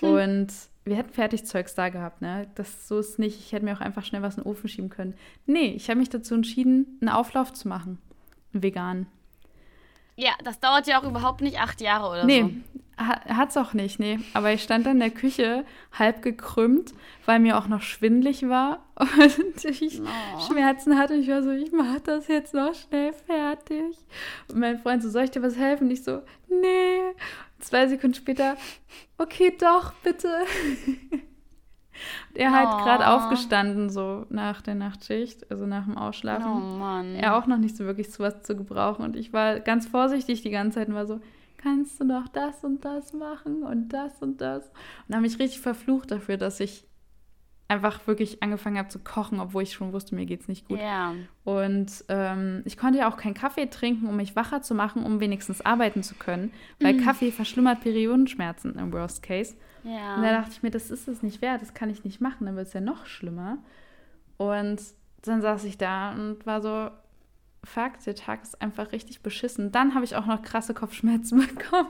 [0.00, 0.48] Und
[0.84, 2.48] wir hätten Fertigzeugs da gehabt, ne?
[2.54, 3.38] Das so ist nicht.
[3.38, 5.14] Ich hätte mir auch einfach schnell was in den Ofen schieben können.
[5.46, 7.98] Nee, ich habe mich dazu entschieden, einen Auflauf zu machen.
[8.52, 9.06] Einen veganen.
[10.16, 12.26] Ja, das dauert ja auch überhaupt nicht acht Jahre oder so.
[12.26, 12.54] Nee,
[12.98, 14.18] ha hat's auch nicht, nee.
[14.32, 16.94] Aber ich stand dann in der Küche, halb gekrümmt,
[17.26, 20.40] weil mir auch noch schwindlig war und ich Oh.
[20.46, 21.14] Schmerzen hatte.
[21.14, 23.96] Ich war so, ich mach das jetzt noch schnell fertig.
[24.48, 25.84] Und mein Freund so, soll ich dir was helfen?
[25.88, 27.00] Und ich so, nee.
[27.58, 28.56] Zwei Sekunden später,
[29.18, 30.30] okay, doch, bitte.
[32.30, 32.76] Und er halt Oh.
[32.84, 37.14] gerade aufgestanden, so nach der Nachtschicht, also nach dem Ausschlafen Oh Mann.
[37.14, 39.04] er auch noch nicht so wirklich zu was zu gebrauchen.
[39.04, 41.20] Und ich war ganz vorsichtig die ganze Zeit und war so,
[41.58, 44.64] kannst du noch das und das machen und das und das?
[45.08, 46.84] Und habe mich richtig verflucht dafür, dass ich
[47.68, 50.78] einfach wirklich angefangen habe zu kochen, obwohl ich schon wusste, mir geht es nicht gut.
[50.78, 51.14] Ja.
[51.44, 55.18] Und ähm, ich konnte ja auch keinen Kaffee trinken, um mich wacher zu machen, um
[55.20, 57.04] wenigstens arbeiten zu können, weil Mhm.
[57.04, 59.56] Kaffee verschlimmert Periodenschmerzen im Worst Case.
[59.82, 60.16] Ja.
[60.16, 62.46] Und da dachte ich mir, das ist es nicht wert, das kann ich nicht machen,
[62.46, 63.58] dann wird es ja noch schlimmer.
[64.36, 64.80] Und
[65.22, 66.90] dann saß ich da und war so,
[67.64, 69.72] fuck, der Tag ist einfach richtig beschissen.
[69.72, 71.88] Dann habe ich auch noch krasse Kopfschmerzen bekommen.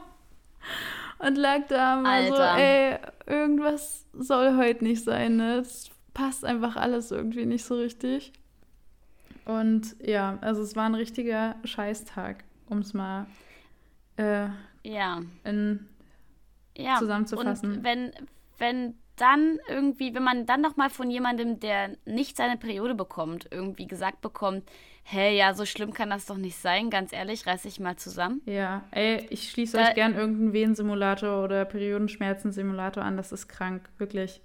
[1.18, 5.58] Und lag da war so, ey, irgendwas soll heute nicht sein, ne?
[5.58, 8.32] Es passt einfach alles irgendwie nicht so richtig.
[9.44, 13.26] Und ja, also es war ein richtiger Scheißtag, um es mal
[14.16, 14.48] äh,
[14.82, 15.22] ja.
[15.44, 15.86] in
[16.76, 16.96] ja.
[16.96, 17.76] zusammenzufassen.
[17.76, 18.12] Und wenn,
[18.58, 23.48] wenn dann irgendwie, wenn man dann noch mal von jemandem, der nicht seine Periode bekommt,
[23.50, 24.68] irgendwie gesagt bekommt,
[25.08, 28.42] hey, ja, so schlimm kann das doch nicht sein, ganz ehrlich, reiß dich mal zusammen.
[28.44, 33.16] Ja, ey, ich schließe euch gern irgendeinen Wehensimulator oder Periodenschmerzensimulator an.
[33.16, 34.40] Das ist krank, wirklich.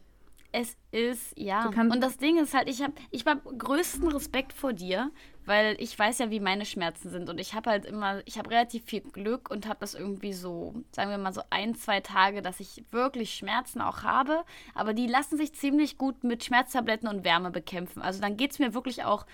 [0.52, 1.68] Es ist, ja.
[1.68, 5.10] Und das Ding ist halt, ich habe ich hab größten Respekt vor dir,
[5.46, 7.30] weil ich weiß ja, wie meine Schmerzen sind.
[7.30, 10.76] Und ich habe halt immer, ich habe relativ viel Glück und habe das irgendwie so,
[10.92, 14.44] sagen wir mal so ein, zwei Tage, dass ich wirklich Schmerzen auch habe.
[14.76, 18.02] Aber die lassen sich ziemlich gut mit Schmerztabletten und Wärme bekämpfen.
[18.02, 19.26] Also dann geht es mir wirklich auch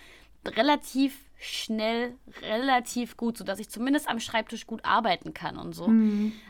[0.56, 5.88] relativ schnell, relativ gut, sodass ich zumindest am Schreibtisch gut arbeiten kann und so.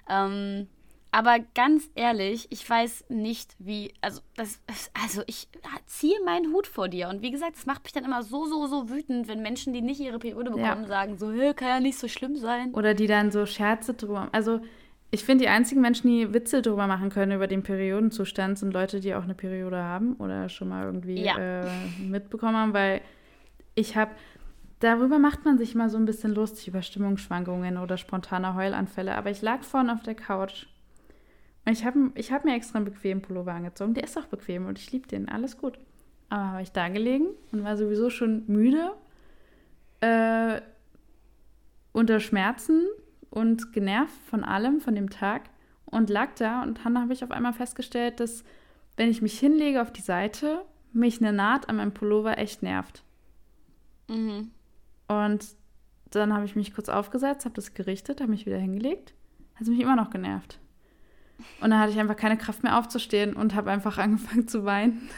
[0.09, 0.67] Ähm,
[1.11, 4.61] aber ganz ehrlich, ich weiß nicht, wie, also, das,
[5.03, 5.47] also ich
[5.85, 7.09] ziehe meinen Hut vor dir.
[7.09, 9.81] Und wie gesagt, es macht mich dann immer so, so, so wütend, wenn Menschen, die
[9.81, 10.55] nicht ihre Periode Ja.
[10.55, 12.73] bekommen, sagen so, "Hä, kann ja nicht so schlimm sein.
[12.73, 14.29] Oder die dann so Scherze drüber.
[14.33, 14.59] Also,
[15.09, 18.99] ich finde, die einzigen Menschen, die Witze drüber machen können über den Periodenzustand, sind Leute,
[18.99, 21.37] die auch eine Periode haben oder schon mal irgendwie Ja.
[21.85, 23.01] äh, mitbekommen haben, weil
[23.77, 24.11] ich habe.
[24.79, 29.15] Darüber macht man sich mal so ein bisschen lustig über Stimmungsschwankungen oder spontane Heulanfälle.
[29.15, 30.67] Aber ich lag vorne auf der Couch
[31.65, 33.93] und ich habe ich hab mir extra einen bequemen Pullover angezogen.
[33.93, 35.29] Der ist auch bequem und ich liebe den.
[35.29, 35.79] Alles gut.
[36.29, 38.91] Aber habe ich da gelegen und war sowieso schon müde,
[40.01, 40.61] äh,
[41.91, 42.83] unter Schmerzen
[43.29, 45.49] und genervt von allem, von dem Tag
[45.85, 48.43] und lag da und dann habe ich auf einmal festgestellt, dass
[48.95, 50.63] wenn ich mich hinlege auf die Seite,
[50.93, 53.03] mich eine Naht an meinem Pullover echt nervt.
[54.07, 54.51] Mhm.
[55.07, 55.45] Und
[56.11, 59.13] dann habe ich mich kurz aufgesetzt, habe das gerichtet, habe mich wieder hingelegt.
[59.55, 60.59] Hat es mich immer noch genervt.
[61.61, 65.09] Und dann hatte ich einfach keine Kraft mehr aufzustehen und habe einfach angefangen zu weinen.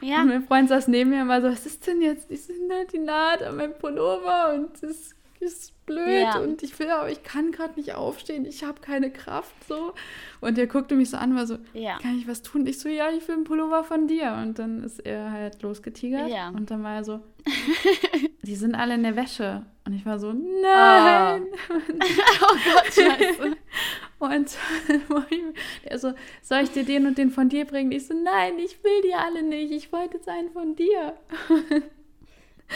[0.00, 2.30] Ja, Und mein Freund saß neben mir und war so, was ist denn jetzt?
[2.30, 5.14] Ich sind halt die Naht an meinem Pullover und das
[5.44, 6.38] ist blöd Ja.
[6.38, 9.92] und ich will, aber ich kann gerade nicht aufstehen, ich habe keine Kraft so.
[10.40, 11.98] Und er guckte mich so an, war so, ja.
[11.98, 12.66] kann ich was tun?
[12.66, 14.32] Ich so, ja, ich will einen Pullover von dir.
[14.42, 16.28] Und dann ist er halt losgetigert.
[16.28, 16.48] Ja.
[16.48, 17.20] Und dann war er so,
[18.42, 19.64] die sind alle in der Wäsche.
[19.86, 21.44] Und ich war so, nein.
[21.70, 23.56] oh Gott, scheiße.
[24.18, 24.56] Und
[25.84, 27.92] er so, soll ich dir den und den von dir bringen?
[27.92, 29.72] Ich so, nein, ich will die alle nicht.
[29.72, 31.14] Ich wollte jetzt einen von dir.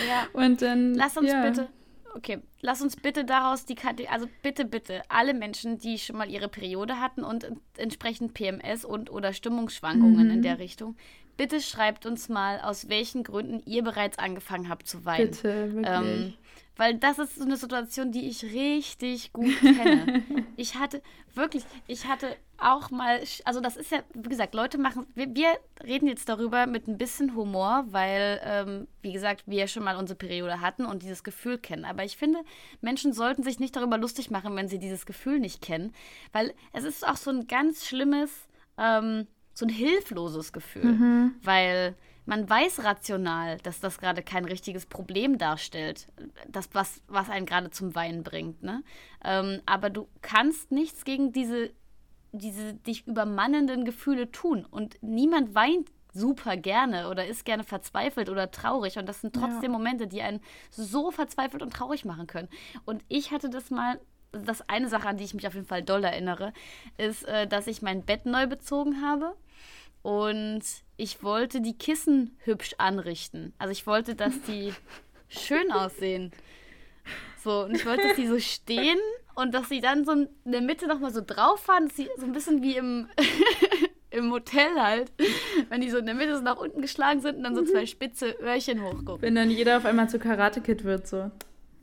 [0.06, 0.26] Ja.
[0.32, 0.94] Und dann.
[0.94, 1.42] Lass uns ja.
[1.42, 1.68] bitte.
[2.14, 6.28] Okay, lass uns bitte daraus die Kategorie, also bitte, bitte, alle Menschen, die schon mal
[6.30, 10.32] ihre Periode hatten und en- entsprechend PMS und oder Stimmungsschwankungen Mhm.
[10.34, 10.96] in der Richtung,
[11.36, 15.30] bitte schreibt uns mal, aus welchen Gründen ihr bereits angefangen habt zu weinen.
[15.30, 15.86] Bitte, wirklich.
[15.94, 16.34] Ähm,
[16.78, 20.22] weil das ist so eine Situation, die ich richtig gut kenne.
[20.56, 21.02] ich hatte,
[21.34, 25.48] wirklich, ich hatte auch mal, also das ist ja, wie gesagt, Leute machen, wir, wir
[25.84, 30.16] reden jetzt darüber mit ein bisschen Humor, weil, ähm, wie gesagt, wir schon mal unsere
[30.16, 31.84] Periode hatten und dieses Gefühl kennen.
[31.84, 32.38] Aber ich finde,
[32.80, 35.92] Menschen sollten sich nicht darüber lustig machen, wenn sie dieses Gefühl nicht kennen,
[36.32, 38.46] weil es ist auch so ein ganz schlimmes,
[38.78, 41.96] ähm, so ein hilfloses Gefühl, weil
[42.28, 46.08] man weiß rational, dass das gerade kein richtiges Problem darstellt,
[46.46, 48.62] das, was, was einen gerade zum Weinen bringt.
[48.62, 48.82] Ne?
[49.24, 51.70] Ähm, aber du kannst nichts gegen diese,
[52.32, 54.66] diese dich übermannenden Gefühle tun.
[54.70, 58.98] Und niemand weint super gerne oder ist gerne verzweifelt oder traurig.
[58.98, 62.48] Und das sind trotzdem Momente, die einen so verzweifelt und traurig machen können.
[62.84, 63.98] Und ich hatte das mal.
[64.32, 66.52] Das eine Sache, an die ich mich auf jeden Fall doll erinnere,
[66.98, 69.34] ist, äh, dass ich mein Bett neu bezogen habe.
[70.02, 70.62] Und
[70.98, 73.54] ich wollte die Kissen hübsch anrichten.
[73.56, 74.74] Also ich wollte, dass die
[75.28, 76.32] schön aussehen.
[77.42, 78.98] So, und ich wollte, dass die so stehen
[79.36, 82.26] und dass sie dann so in der Mitte nochmal so drauf fahren, dass sie so
[82.26, 83.08] ein bisschen wie im,
[84.10, 85.12] im Hotel halt,
[85.68, 87.86] wenn die so in der Mitte so nach unten geschlagen sind und dann so zwei
[87.86, 89.22] spitze Öhrchen hochgucken.
[89.22, 91.30] Wenn dann jeder auf einmal zu Karate Kid wird, so.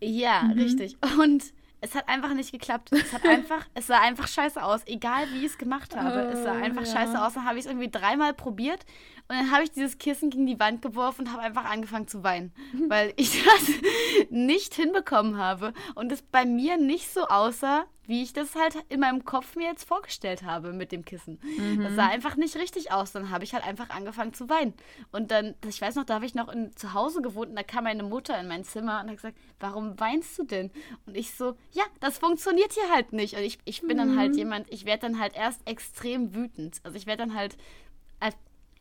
[0.02, 0.98] Ja, richtig.
[1.18, 1.54] Und
[1.86, 2.92] es hat einfach nicht geklappt.
[2.92, 6.20] Es hat einfach, es sah einfach scheiße aus, egal wie ich es gemacht habe.
[6.34, 6.92] es sah Oh, einfach ja.
[6.92, 7.34] scheiße aus.
[7.36, 8.86] Dann habe ich es irgendwie dreimal probiert
[9.28, 12.24] und dann habe ich dieses Kissen gegen die Wand geworfen und habe einfach angefangen zu
[12.24, 12.54] weinen,
[12.90, 13.70] weil ich das
[14.30, 19.00] nicht hinbekommen habe und es bei mir nicht so aussah, wie ich das halt in
[19.00, 21.40] meinem Kopf mir jetzt vorgestellt habe mit dem Kissen.
[21.42, 21.84] Mhm.
[21.84, 23.12] Das sah einfach nicht richtig aus.
[23.12, 24.74] Dann habe ich halt einfach angefangen zu weinen.
[25.12, 27.64] Und dann, ich weiß noch, da habe ich noch in, zu Hause gewohnt und da
[27.64, 30.72] kam meine Mutter in mein Zimmer und hat gesagt, warum weinst du denn?
[31.06, 33.36] Und ich so, ja, das funktioniert hier halt nicht.
[33.36, 33.98] Und ich, ich bin mhm.
[33.98, 34.38] dann halt mhm.
[34.38, 36.80] jemand, ich werde dann halt erst extrem wütend.
[36.84, 37.58] Also ich werde dann halt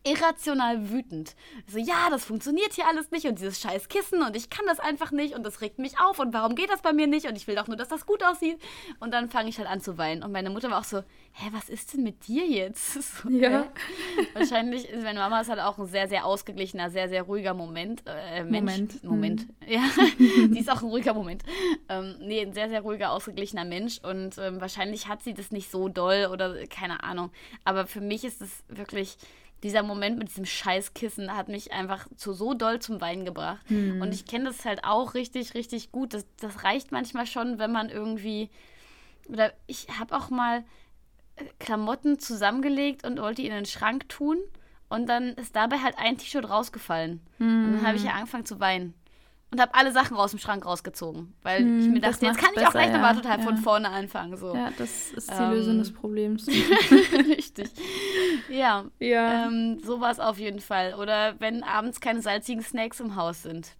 [0.04, 1.34] irrational wütend.
[1.66, 4.78] So, ja, das funktioniert hier alles nicht und dieses scheiß Kissen und ich kann das
[4.78, 7.36] einfach nicht und das regt mich auf und warum geht das bei mir nicht und
[7.36, 8.60] ich will doch nur, dass das gut aussieht.
[9.00, 10.22] Und dann fange ich halt an zu weinen.
[10.22, 10.98] Und meine Mutter war auch so,
[11.32, 12.98] hä, was ist denn mit dir jetzt?
[13.14, 13.66] So, ja.
[14.32, 18.02] Wahrscheinlich, meine Mama ist halt auch ein sehr, sehr ausgeglichener, sehr, sehr ruhiger Moment.
[18.06, 19.02] Äh, Mensch.
[19.02, 19.04] Moment.
[19.04, 19.48] Moment.
[19.60, 19.72] Mhm.
[19.72, 19.82] Ja,
[20.18, 21.42] die ist auch ein ruhiger Moment.
[21.88, 25.70] Ähm, nee, ein sehr, sehr ruhiger, ausgeglichener Mensch und ähm, wahrscheinlich hat sie das nicht
[25.70, 27.30] so doll oder keine Ahnung.
[27.64, 29.16] Aber für mich ist es wirklich
[29.62, 33.70] dieser Moment mit diesem Scheißkissen hat mich einfach zu so doll zum Weinen gebracht.
[33.70, 34.02] Mhm.
[34.02, 36.12] Und ich kenne das halt auch richtig, richtig gut.
[36.12, 38.50] Das, das reicht manchmal schon, wenn man irgendwie.
[39.28, 40.64] Oder ich habe auch mal
[41.36, 44.38] äh, Klamotten zusammengelegt und wollte die in den Schrank tun.
[44.90, 47.20] Und dann ist dabei halt ein T-Shirt rausgefallen.
[47.38, 47.64] Mhm.
[47.64, 48.94] Und dann habe ich ja angefangen zu weinen
[49.54, 52.50] und habe alle Sachen aus dem Schrank rausgezogen, weil hm, ich mir dachte, jetzt kann
[52.50, 52.94] ich besser, auch gleich ja.
[52.94, 53.44] nochmal total ja.
[53.44, 54.36] von vorne anfangen.
[54.36, 54.52] So.
[54.52, 56.48] Ja, das ist die ähm, Lösung des Problems.
[57.28, 57.70] Richtig.
[58.48, 59.46] Ja, ja.
[59.46, 60.94] Ähm, so war es auf jeden Fall.
[60.94, 63.76] Oder wenn abends keine salzigen Snacks im Haus sind.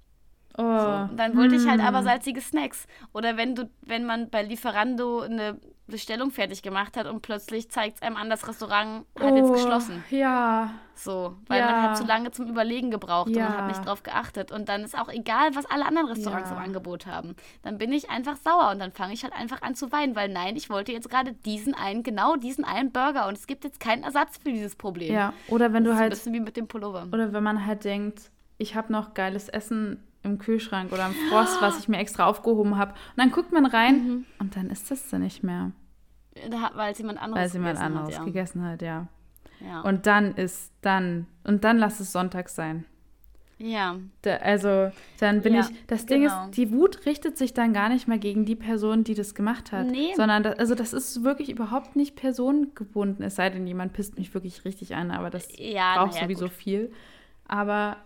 [0.57, 0.63] Oh.
[0.63, 1.17] So.
[1.17, 1.63] Dann wollte hm.
[1.63, 2.05] ich halt aber hm.
[2.05, 2.87] salzige Snacks.
[3.13, 7.97] Oder wenn du, wenn man bei Lieferando eine Bestellung fertig gemacht hat und plötzlich zeigt
[7.97, 10.03] es einem an, das Restaurant hat oh, jetzt geschlossen.
[10.11, 10.71] Ja.
[10.95, 11.71] So, weil ja.
[11.71, 13.47] man hat zu lange zum Überlegen gebraucht ja.
[13.47, 14.51] und man hat nicht drauf geachtet.
[14.51, 16.57] Und dann ist auch egal, was alle anderen Restaurants ja.
[16.57, 17.35] im Angebot haben.
[17.63, 20.29] Dann bin ich einfach sauer und dann fange ich halt einfach an zu weinen, weil
[20.29, 23.81] nein, ich wollte jetzt gerade diesen einen, genau diesen einen Burger und es gibt jetzt
[23.81, 25.13] keinen Ersatz für dieses Problem.
[25.13, 26.13] Ja, oder wenn das du halt.
[26.13, 27.09] Ein bisschen wie mit dem Pullover.
[27.13, 31.61] Oder wenn man halt denkt, ich habe noch geiles Essen im Kühlschrank oder im Frost,
[31.61, 32.93] was ich mir extra aufgehoben habe.
[32.93, 34.25] Und dann guckt man rein mhm.
[34.39, 35.73] und dann ist das da nicht mehr.
[36.75, 38.25] weil es jemand anderes, weil es jemand anderes hat, ja.
[38.25, 39.07] gegessen hat, ja.
[39.61, 39.83] ja.
[39.83, 42.87] Und dann ist dann, und dann lass es Sonntag sein.
[43.59, 43.97] Ja.
[44.23, 44.91] Da, also,
[45.21, 45.87] dann bin ja, ich.
[45.87, 46.47] Das Ding genau.
[46.47, 49.73] ist, die Wut richtet sich dann gar nicht mehr gegen die Person, die das gemacht
[49.73, 49.87] hat.
[49.87, 50.13] Nee.
[50.17, 53.25] Sondern, das, also, das ist wirklich überhaupt nicht personengebunden.
[53.25, 56.47] Es sei denn, jemand pisst mich wirklich richtig an, aber das ja, braucht ja, sowieso
[56.47, 56.55] gut.
[56.55, 56.93] viel.
[57.47, 57.99] Aber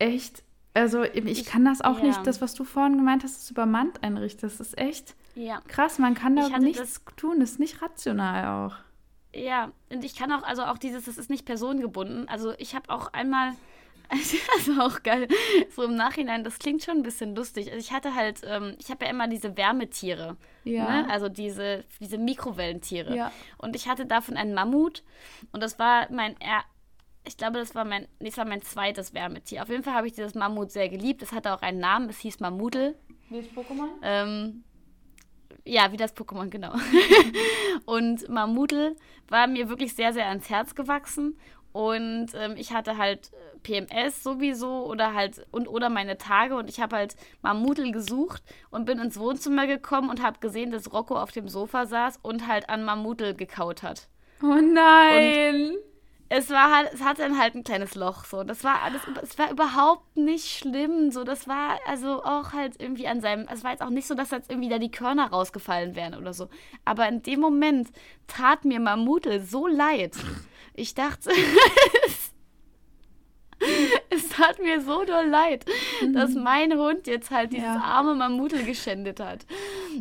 [0.00, 0.42] echt,
[0.74, 2.06] also ich kann das auch ja.
[2.06, 4.48] nicht, das, was du vorhin gemeint hast, das übermannt einrichten.
[4.48, 5.60] Das ist echt ja.
[5.68, 5.98] krass.
[5.98, 7.40] Man kann da nichts tun.
[7.40, 8.76] Das ist nicht rational auch.
[9.34, 12.28] Ja, und ich kann auch, also auch dieses, das ist nicht personengebunden.
[12.28, 13.52] Also ich habe auch einmal,
[14.58, 15.28] also auch geil,
[15.74, 17.68] so im Nachhinein, das klingt schon ein bisschen lustig.
[17.68, 20.36] Also ich hatte halt, ähm, ich habe ja immer diese Wärmetiere.
[20.64, 21.02] Ja.
[21.02, 21.10] Ne?
[21.10, 23.14] Also diese, diese Mikrowellentiere.
[23.14, 23.30] Ja.
[23.56, 25.04] Und ich hatte davon einen Mammut.
[25.52, 26.34] Und das war mein
[27.24, 29.62] ich glaube, das war mein, das war mein zweites Wärmetier.
[29.62, 31.22] Auf jeden Fall habe ich dieses Mammut sehr geliebt.
[31.22, 32.96] Es hatte auch einen Namen, es hieß Mammudel.
[33.28, 33.88] Wie das Pokémon?
[34.02, 34.64] Ähm,
[35.64, 36.72] ja, wie das Pokémon, genau.
[37.84, 38.96] und Mammudel
[39.28, 41.38] war mir wirklich sehr, sehr ans Herz gewachsen.
[41.72, 46.68] Und ähm, ich hatte halt äh, PMS sowieso oder halt und oder meine Tage und
[46.68, 51.16] ich habe halt Mammudel gesucht und bin ins Wohnzimmer gekommen und habe gesehen, dass Rocco
[51.16, 54.08] auf dem Sofa saß und halt an Mammudel gekaut hat.
[54.42, 55.70] Oh nein!
[55.70, 55.89] Und
[56.32, 58.44] es war halt, es hatte dann halt ein kleines Loch so.
[58.44, 61.10] Das war alles, es war überhaupt nicht schlimm.
[61.10, 64.14] So, das war also auch halt irgendwie an seinem, es war jetzt auch nicht so,
[64.14, 66.48] dass jetzt irgendwie da die Körner rausgefallen wären oder so.
[66.84, 67.88] Aber in dem Moment
[68.28, 70.14] tat mir Mammute so leid.
[70.74, 71.30] Ich dachte,
[74.40, 75.64] tat mir so doll leid,
[76.02, 76.14] mhm.
[76.14, 77.80] dass mein Hund jetzt halt dieses ja.
[77.80, 79.46] arme Mammutel geschändet hat.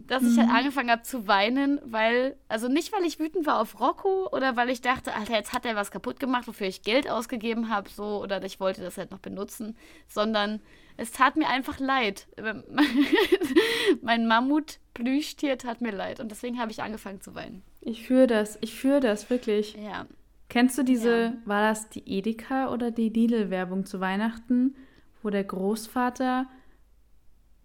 [0.08, 0.30] Dass mhm.
[0.30, 0.56] ich halt mhm.
[0.56, 4.70] angefangen habe zu weinen, weil, also nicht, weil ich wütend war auf Rocco oder weil
[4.70, 8.22] ich dachte, Alter, jetzt hat er was kaputt gemacht, wofür ich Geld ausgegeben habe, so,
[8.22, 9.78] oder ich wollte das halt noch benutzen,
[10.08, 10.62] sondern
[10.98, 12.28] es tat mir einfach leid.
[14.02, 17.64] mein Mammut-Plüschtier tat mir leid und deswegen habe ich angefangen zu weinen.
[17.82, 19.76] Ich fühle das, ich fühle das wirklich.
[19.76, 20.06] Ja.
[20.50, 21.34] Kennst du diese, ja.
[21.46, 24.76] war das die Edeka oder die Lidl-Werbung zu Weihnachten,
[25.22, 26.48] wo der Großvater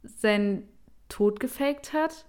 [0.03, 0.69] seinen
[1.09, 2.27] Tod gefaked hat?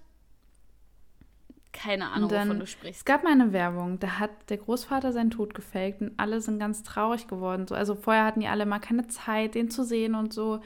[1.72, 3.00] Keine Ahnung, dann, wovon du sprichst.
[3.00, 6.58] Es gab mal eine Werbung, da hat der Großvater seinen Tod gefaked und alle sind
[6.58, 7.66] ganz traurig geworden.
[7.66, 10.60] So, also vorher hatten die alle mal keine Zeit, den zu sehen und so.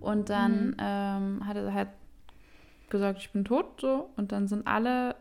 [0.00, 0.76] Und dann mhm.
[0.80, 1.90] ähm, hat er halt
[2.90, 4.10] gesagt, ich bin tot, so.
[4.16, 5.14] Und dann sind alle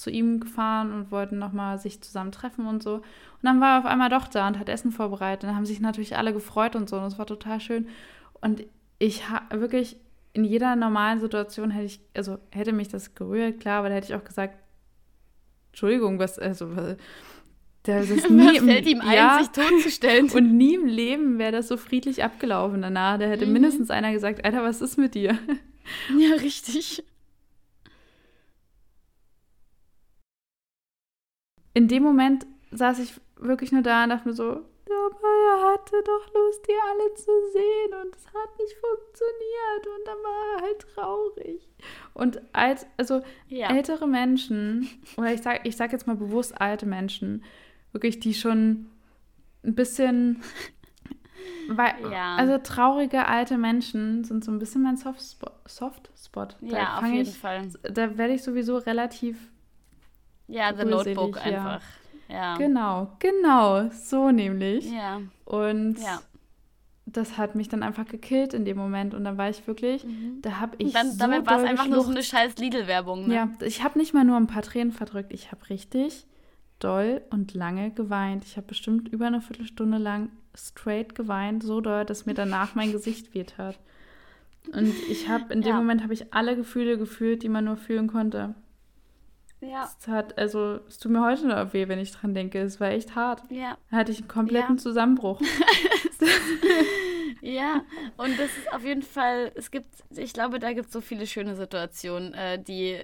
[0.00, 2.94] zu ihm gefahren und wollten nochmal sich zusammen treffen und so.
[2.94, 3.04] Und
[3.42, 5.44] dann war er auf einmal doch da und hat Essen vorbereitet.
[5.44, 6.96] Dann haben sich natürlich alle gefreut und so.
[6.96, 7.88] Und es war total schön.
[8.40, 8.64] Und
[8.98, 9.96] ich habe wirklich
[10.32, 14.08] in jeder normalen Situation hätte ich, also hätte mich das gerührt, klar, aber da hätte
[14.08, 14.54] ich auch gesagt,
[15.72, 16.68] Entschuldigung, was, also,
[17.82, 20.30] das ist nie was fällt ihm ein, ja, sich totzustellen?
[20.30, 23.18] Und nie im Leben wäre das so friedlich abgelaufen danach.
[23.18, 23.54] Da hätte mhm.
[23.54, 25.38] mindestens einer gesagt, Alter, was ist mit dir?
[26.16, 27.02] Ja, richtig.
[31.74, 36.02] In dem Moment saß ich wirklich nur da und dachte mir so, aber er hatte
[36.04, 40.62] doch Lust, die alle zu sehen und es hat nicht funktioniert und dann war er
[40.62, 41.68] halt traurig.
[42.14, 43.74] Und als, also ja.
[43.74, 47.44] ältere Menschen, oder ich sage ich sag jetzt mal bewusst alte Menschen,
[47.92, 48.90] wirklich, die schon
[49.64, 50.42] ein bisschen,
[51.68, 52.36] weil, ja.
[52.36, 55.52] also traurige alte Menschen sind so ein bisschen mein Softspot.
[55.66, 56.56] Softspot.
[56.60, 57.68] Ja, auf jeden ich, Fall.
[57.82, 59.50] Da werde ich sowieso relativ
[60.50, 61.42] ja, The Notebook ja.
[61.42, 61.82] einfach.
[62.28, 62.56] Ja.
[62.56, 64.90] Genau, genau, so nämlich.
[64.90, 65.20] Ja.
[65.44, 66.20] Und ja.
[67.06, 69.14] das hat mich dann einfach gekillt in dem Moment.
[69.14, 70.40] Und dann war ich wirklich, mhm.
[70.42, 70.92] da habe ich.
[70.92, 73.28] dann, so damit war es einfach nur so eine scheiß Lidl-Werbung.
[73.28, 73.34] Ne?
[73.34, 76.26] Ja, ich habe nicht mal nur ein paar Tränen verdrückt, ich habe richtig
[76.78, 78.44] doll und lange geweint.
[78.44, 82.92] Ich habe bestimmt über eine Viertelstunde lang straight geweint, so doll, dass mir danach mein
[82.92, 83.78] Gesicht wehtat.
[84.72, 85.76] Und ich habe in dem ja.
[85.76, 88.54] Moment habe ich alle Gefühle gefühlt, die man nur fühlen konnte.
[89.60, 89.90] Ja.
[89.98, 92.60] Es hat, also, es tut mir heute noch weh, wenn ich dran denke.
[92.60, 93.42] Es war echt hart.
[93.50, 93.76] Ja.
[93.90, 94.82] Da hatte ich einen kompletten ja.
[94.82, 95.40] Zusammenbruch.
[97.42, 97.82] ja,
[98.16, 101.26] und das ist auf jeden Fall, es gibt, ich glaube, da gibt es so viele
[101.26, 102.98] schöne Situationen, äh, die,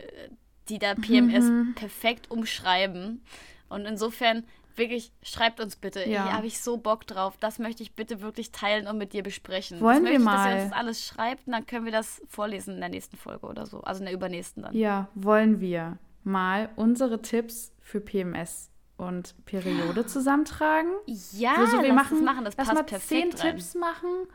[0.68, 1.74] die da PMS mhm.
[1.74, 3.22] perfekt umschreiben.
[3.68, 4.44] Und insofern,
[4.76, 6.00] wirklich, schreibt uns bitte.
[6.08, 6.24] Ja.
[6.24, 7.36] Hier habe ich so Bock drauf.
[7.38, 9.80] Das möchte ich bitte wirklich teilen und mit dir besprechen.
[9.80, 10.36] Wollen das wir mal?
[10.36, 12.88] Ich, dass ihr uns das alles schreibt und dann können wir das vorlesen in der
[12.88, 13.80] nächsten Folge oder so.
[13.80, 14.74] Also in der übernächsten dann.
[14.74, 20.90] Ja, wollen wir mal unsere Tipps für PMS und Periode zusammentragen.
[21.06, 22.44] Ja, so, so wir machen, das machen.
[22.44, 24.26] Das passt mal zehn Tipps machen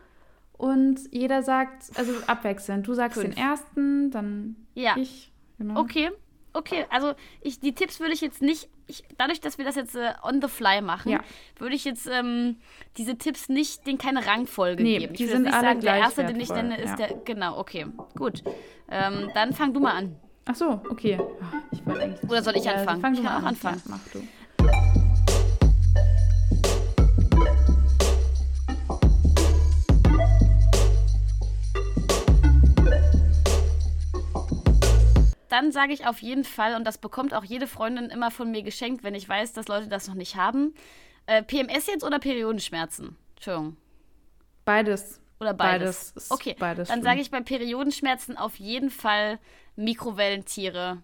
[0.54, 2.88] und jeder sagt, also abwechselnd.
[2.88, 3.36] Du sagst Fünf.
[3.36, 4.96] den ersten, dann ja.
[4.96, 5.32] ich.
[5.58, 5.80] Genau.
[5.80, 6.12] Okay,
[6.54, 6.86] okay.
[6.90, 10.14] Also ich, die Tipps würde ich jetzt nicht, ich, dadurch, dass wir das jetzt äh,
[10.24, 11.22] on the fly machen, ja.
[11.58, 12.58] würde ich jetzt ähm,
[12.98, 15.14] diese Tipps nicht, denen keine Rangfolge nee, geben.
[15.16, 17.08] Die sind alle sagen, der erste, den ich nenne, ist ja.
[17.08, 17.18] der.
[17.26, 18.44] Genau, okay, gut.
[18.88, 20.16] Ähm, dann fang du mal an.
[20.46, 21.20] Ach so, okay.
[21.72, 21.82] Ich
[22.30, 23.02] Oder soll ich anfangen?
[23.02, 23.46] Fang du ich mal an.
[23.46, 23.82] anfangen.
[23.86, 24.22] Ja, mach du.
[35.50, 38.64] Dann sage ich auf jeden Fall, und das bekommt auch jede Freundin immer von mir
[38.64, 40.74] geschenkt, wenn ich weiß, dass Leute das noch nicht haben.
[41.28, 43.16] Äh, PMS jetzt oder Periodenschmerzen?
[43.36, 43.78] Entschuldigung.
[44.66, 45.20] Beides.
[45.40, 46.14] Oder beides?
[46.14, 49.40] beides okay, beides dann sage ich bei Periodenschmerzen auf jeden Fall
[49.76, 51.02] Mikrowellentiere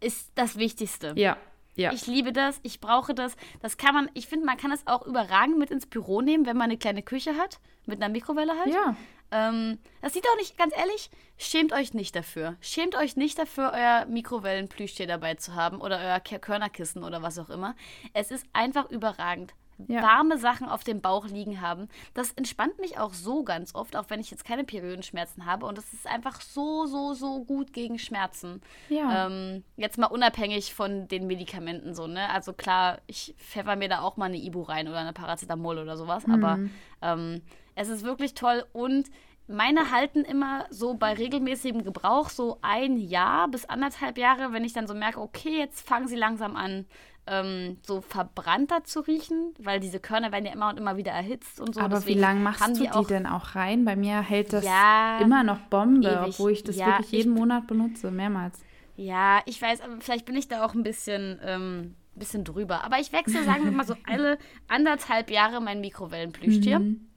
[0.00, 1.12] ist das Wichtigste.
[1.16, 1.36] Ja,
[1.80, 1.92] ja.
[1.92, 3.36] Ich liebe das, ich brauche das.
[3.60, 6.56] Das kann man, ich finde, man kann das auch überragend mit ins Büro nehmen, wenn
[6.56, 8.72] man eine kleine Küche hat, mit einer Mikrowelle halt.
[8.72, 8.96] Ja.
[9.30, 12.56] Ähm, das sieht auch nicht, ganz ehrlich, schämt euch nicht dafür.
[12.60, 17.48] Schämt euch nicht dafür, euer Mikrowellenplüschtier dabei zu haben oder euer Körnerkissen oder was auch
[17.48, 17.76] immer.
[18.12, 19.54] Es ist einfach überragend
[19.88, 20.02] ja.
[20.02, 21.88] warme Sachen auf dem Bauch liegen haben.
[22.14, 25.66] Das entspannt mich auch so ganz oft, auch wenn ich jetzt keine Periodenschmerzen habe.
[25.66, 28.60] Und das ist einfach so, so, so gut gegen Schmerzen.
[28.88, 29.26] Ja.
[29.26, 32.28] Ähm, jetzt mal unabhängig von den Medikamenten so, ne?
[32.30, 35.96] Also klar, ich pfeffer mir da auch mal eine Ibu rein oder eine Paracetamol oder
[35.96, 36.26] sowas.
[36.26, 36.34] Mhm.
[36.34, 36.58] Aber
[37.02, 37.42] ähm,
[37.74, 39.10] es ist wirklich toll und
[39.50, 44.72] meine halten immer so bei regelmäßigem Gebrauch so ein Jahr bis anderthalb Jahre, wenn ich
[44.72, 46.86] dann so merke, okay, jetzt fangen sie langsam an,
[47.26, 51.60] ähm, so verbrannter zu riechen, weil diese Körner werden ja immer und immer wieder erhitzt
[51.60, 51.80] und so.
[51.80, 53.84] Aber wie lange machst du die, die denn auch rein?
[53.84, 56.34] Bei mir hält das ja, immer noch Bombe, ewig.
[56.34, 58.60] obwohl ich das ja, wirklich jeden Monat benutze, mehrmals.
[58.96, 62.84] Ja, ich weiß, vielleicht bin ich da auch ein bisschen, ähm, bisschen drüber.
[62.84, 66.80] Aber ich wechsle, sagen wir mal so alle anderthalb Jahre mein Mikrowellenplüschtier.
[66.80, 67.08] Mhm.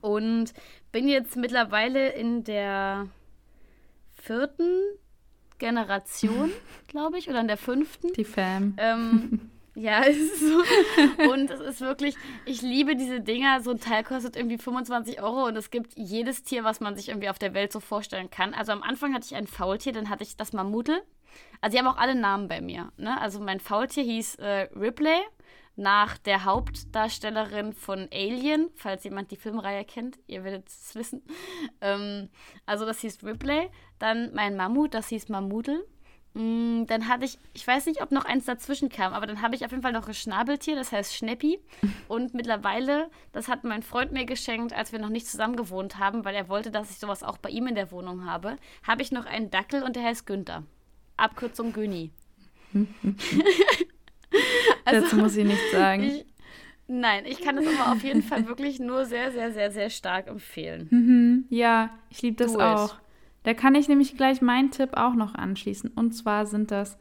[0.00, 0.52] Und
[0.92, 3.08] bin jetzt mittlerweile in der
[4.12, 4.80] vierten
[5.60, 6.50] Generation,
[6.88, 8.12] glaube ich, oder in der fünften.
[8.14, 8.74] Die Fam.
[8.78, 11.30] Ähm, ja, es ist so.
[11.30, 13.60] Und es ist wirklich, ich liebe diese Dinger.
[13.60, 17.10] So ein Teil kostet irgendwie 25 Euro und es gibt jedes Tier, was man sich
[17.10, 18.52] irgendwie auf der Welt so vorstellen kann.
[18.52, 21.00] Also am Anfang hatte ich ein Faultier, dann hatte ich das Mammutel.
[21.60, 22.90] Also die haben auch alle Namen bei mir.
[22.96, 23.20] Ne?
[23.20, 25.20] Also mein Faultier hieß äh, Ripley
[25.80, 31.22] nach der Hauptdarstellerin von Alien, falls jemand die Filmreihe kennt, ihr werdet es wissen.
[31.80, 32.28] Ähm,
[32.66, 33.70] also das hieß Ripley.
[33.98, 35.86] Dann mein Mammut, das hieß Mammudel.
[36.34, 39.54] Mm, dann hatte ich, ich weiß nicht, ob noch eins dazwischen kam, aber dann habe
[39.56, 41.58] ich auf jeden Fall noch ein Schnabeltier, das heißt Schneppi.
[42.08, 46.26] Und mittlerweile, das hat mein Freund mir geschenkt, als wir noch nicht zusammen gewohnt haben,
[46.26, 48.56] weil er wollte, dass ich sowas auch bei ihm in der Wohnung habe,
[48.86, 50.62] habe ich noch einen Dackel und der heißt Günther.
[51.16, 52.10] Abkürzung Güni.
[54.84, 56.02] Also, Dazu muss ich nichts sagen.
[56.02, 56.24] Ich,
[56.88, 60.26] nein, ich kann es aber auf jeden Fall wirklich nur sehr, sehr, sehr, sehr stark
[60.26, 60.88] empfehlen.
[60.90, 62.94] Mhm, ja, ich liebe das Do auch.
[62.94, 63.00] It.
[63.42, 65.90] Da kann ich nämlich gleich meinen Tipp auch noch anschließen.
[65.94, 66.98] Und zwar sind das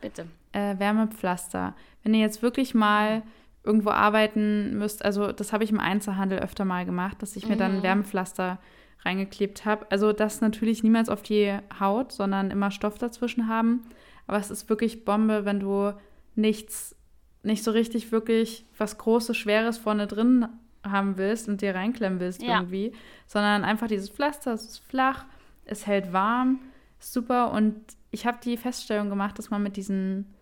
[0.52, 1.76] äh, Wärmepflaster.
[2.04, 3.24] Wenn ihr jetzt wirklich mal
[3.64, 7.58] irgendwo arbeiten müsst, also das habe ich im Einzelhandel öfter mal gemacht, dass ich mir
[7.58, 7.84] dann mhm.
[7.84, 8.60] Wärmepflaster
[9.04, 9.86] reingeklebt habe.
[9.90, 13.84] Also das natürlich niemals auf die Haut, sondern immer Stoff dazwischen haben.
[14.28, 15.94] Aber es ist wirklich Bombe, wenn du
[16.36, 16.96] nichts
[17.44, 20.48] nicht so richtig wirklich was Großes, Schweres vorne drin
[20.84, 22.60] haben willst und dir reinklemmen willst ja.
[22.60, 22.94] irgendwie,
[23.28, 25.26] sondern einfach dieses Pflaster, es ist flach,
[25.66, 26.60] es hält warm,
[27.00, 27.52] super.
[27.52, 27.76] Und
[28.12, 30.34] ich habe die Feststellung gemacht, dass man mit diesen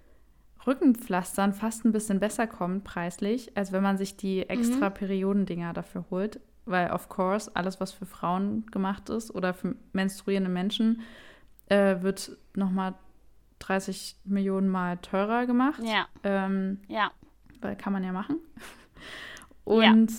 [0.66, 4.94] Rückenpflastern fast ein bisschen besser kommt preislich, als wenn man sich die extra mhm.
[4.94, 6.40] Periodendinger dafür holt.
[6.66, 11.02] Weil, of course, alles, was für Frauen gemacht ist oder für menstruierende Menschen,
[11.68, 12.96] äh, wird nochmal
[13.60, 15.82] 30 Millionen Mal teurer gemacht.
[15.84, 16.08] Ja.
[16.24, 17.12] Ähm, ja.
[17.62, 18.38] Weil kann man ja machen.
[19.64, 20.18] Und ja.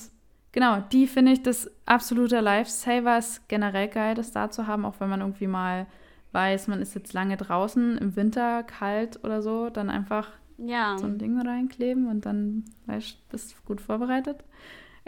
[0.53, 3.19] genau, die finde ich das absolute Lifesaver.
[3.19, 5.87] Ist generell geil, das da zu haben, auch wenn man irgendwie mal
[6.33, 10.29] weiß, man ist jetzt lange draußen, im Winter kalt oder so, dann einfach
[10.59, 10.97] ja.
[10.99, 14.45] so ein Ding reinkleben und dann weißt, bist du gut vorbereitet.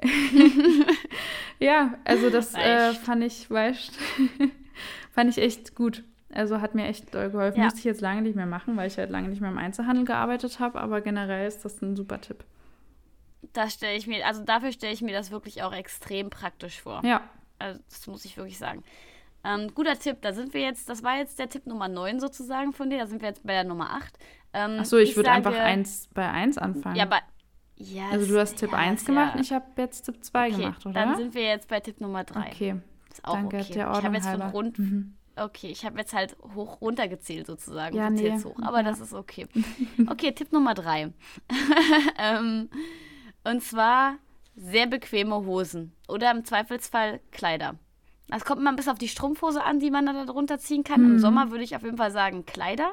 [1.59, 3.93] ja, also das äh, fand ich, weißt
[5.11, 6.05] fand ich echt gut.
[6.33, 7.59] Also hat mir echt doll geholfen.
[7.59, 7.64] Ja.
[7.64, 10.05] Musste ich jetzt lange nicht mehr machen, weil ich halt lange nicht mehr im Einzelhandel
[10.05, 12.45] gearbeitet habe, aber generell ist das ein super Tipp.
[13.53, 17.03] Das stelle ich mir, also dafür stelle ich mir das wirklich auch extrem praktisch vor.
[17.05, 17.22] Ja.
[17.59, 18.85] Also das muss ich wirklich sagen.
[19.43, 22.72] Ähm, guter Tipp, da sind wir jetzt, das war jetzt der Tipp Nummer 9 sozusagen
[22.72, 24.18] von dir, da sind wir jetzt bei der Nummer 8.
[24.53, 26.97] Ähm, Achso, ich, ich würde einfach eins, bei 1 anfangen.
[26.97, 27.20] Ja, bei,
[27.76, 29.41] ja, also du hast Tipp ja, 1 gemacht ja.
[29.41, 30.93] ich habe jetzt Tipp 2 okay, gemacht, oder?
[30.93, 32.49] Dann sind wir jetzt bei Tipp Nummer 3.
[32.49, 32.76] Okay.
[33.11, 33.72] Ist auch Danke, okay.
[33.72, 35.16] Der Ordnung ich habe jetzt von rund, mhm.
[35.41, 37.97] Okay, ich habe jetzt halt hoch runtergezählt sozusagen.
[37.97, 38.30] Ja, nee.
[38.45, 38.82] hoch, aber ja.
[38.82, 39.47] das ist okay.
[40.07, 41.12] Okay, Tipp Nummer 3.
[42.18, 42.68] ähm,
[43.45, 44.16] und zwar
[44.55, 47.76] sehr bequeme Hosen oder im Zweifelsfall Kleider.
[48.28, 51.03] Es kommt immer ein bisschen auf die Strumpfhose an, die man da drunter ziehen kann.
[51.03, 51.11] Mhm.
[51.12, 52.93] Im Sommer würde ich auf jeden Fall sagen Kleider.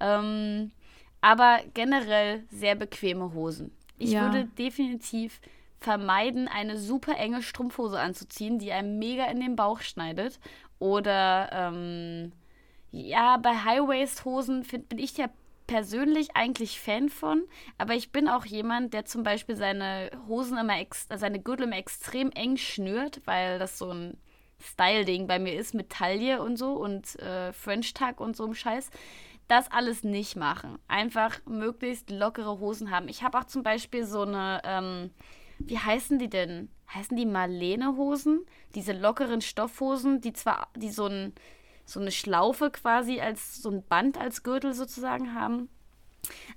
[0.00, 0.72] Ähm,
[1.20, 3.70] aber generell sehr bequeme Hosen.
[3.98, 4.22] Ich ja.
[4.22, 5.40] würde definitiv
[5.78, 10.40] vermeiden, eine super enge Strumpfhose anzuziehen, die einem mega in den Bauch schneidet.
[10.84, 12.32] Oder ähm,
[12.90, 15.30] ja, bei High-Waist-Hosen bin ich ja
[15.66, 17.44] persönlich eigentlich Fan von,
[17.78, 21.78] aber ich bin auch jemand, der zum Beispiel seine Hosen immer, ex seine Gürtel immer
[21.78, 24.18] extrem eng schnürt, weil das so ein
[24.60, 28.90] Style-Ding bei mir ist mit Taille und so und äh, French-Tag und so ein Scheiß.
[29.48, 30.78] Das alles nicht machen.
[30.86, 33.08] Einfach möglichst lockere Hosen haben.
[33.08, 35.12] Ich habe auch zum Beispiel so eine, ähm,
[35.66, 36.68] wie heißen die denn?
[36.92, 38.44] Heißen die Marlene-Hosen?
[38.74, 41.32] Diese lockeren Stoffhosen, die zwar, die so, ein,
[41.84, 45.68] so eine Schlaufe quasi als so ein Band als Gürtel sozusagen haben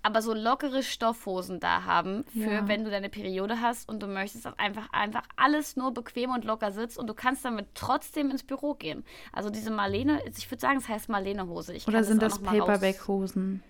[0.03, 2.67] aber so lockere Stoffhosen da haben, für ja.
[2.67, 6.45] wenn du deine Periode hast und du möchtest, dass einfach, einfach alles nur bequem und
[6.45, 9.03] locker sitzt und du kannst damit trotzdem ins Büro gehen.
[9.31, 11.77] Also diese Marlene, ich würde sagen, es heißt Marlene-Hose.
[11.87, 13.63] Oder sind das, das Paperback-Hosen?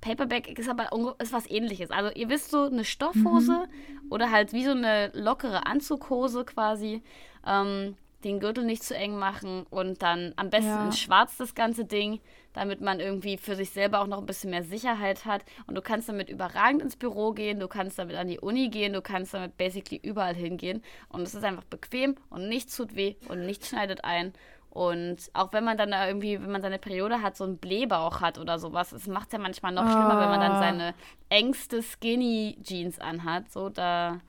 [0.00, 1.90] Paperback ist aber ist was ähnliches.
[1.90, 4.12] Also ihr wisst so eine Stoffhose mhm.
[4.12, 7.02] oder halt wie so eine lockere Anzughose quasi.
[7.46, 10.84] Ähm, den Gürtel nicht zu eng machen und dann am besten ja.
[10.84, 12.20] in schwarz das ganze Ding
[12.52, 15.44] damit man irgendwie für sich selber auch noch ein bisschen mehr Sicherheit hat.
[15.66, 18.92] Und du kannst damit überragend ins Büro gehen, du kannst damit an die Uni gehen,
[18.92, 20.82] du kannst damit basically überall hingehen.
[21.08, 24.32] Und es ist einfach bequem und nichts tut weh und nichts schneidet ein.
[24.70, 28.20] Und auch wenn man dann da irgendwie, wenn man seine Periode hat, so einen Blähbauch
[28.20, 30.20] hat oder sowas, es macht ja manchmal noch schlimmer, oh.
[30.20, 30.60] wenn man dann ah.
[30.60, 30.94] seine
[31.28, 33.50] engste Skinny Jeans anhat.
[33.50, 34.20] So, da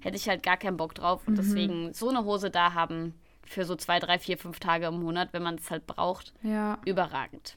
[0.00, 1.22] hätte ich halt gar keinen Bock drauf.
[1.26, 1.36] Und mhm.
[1.36, 3.14] deswegen so eine Hose da haben
[3.44, 6.78] für so zwei, drei, vier, fünf Tage im Monat, wenn man es halt braucht, ja.
[6.84, 7.56] überragend.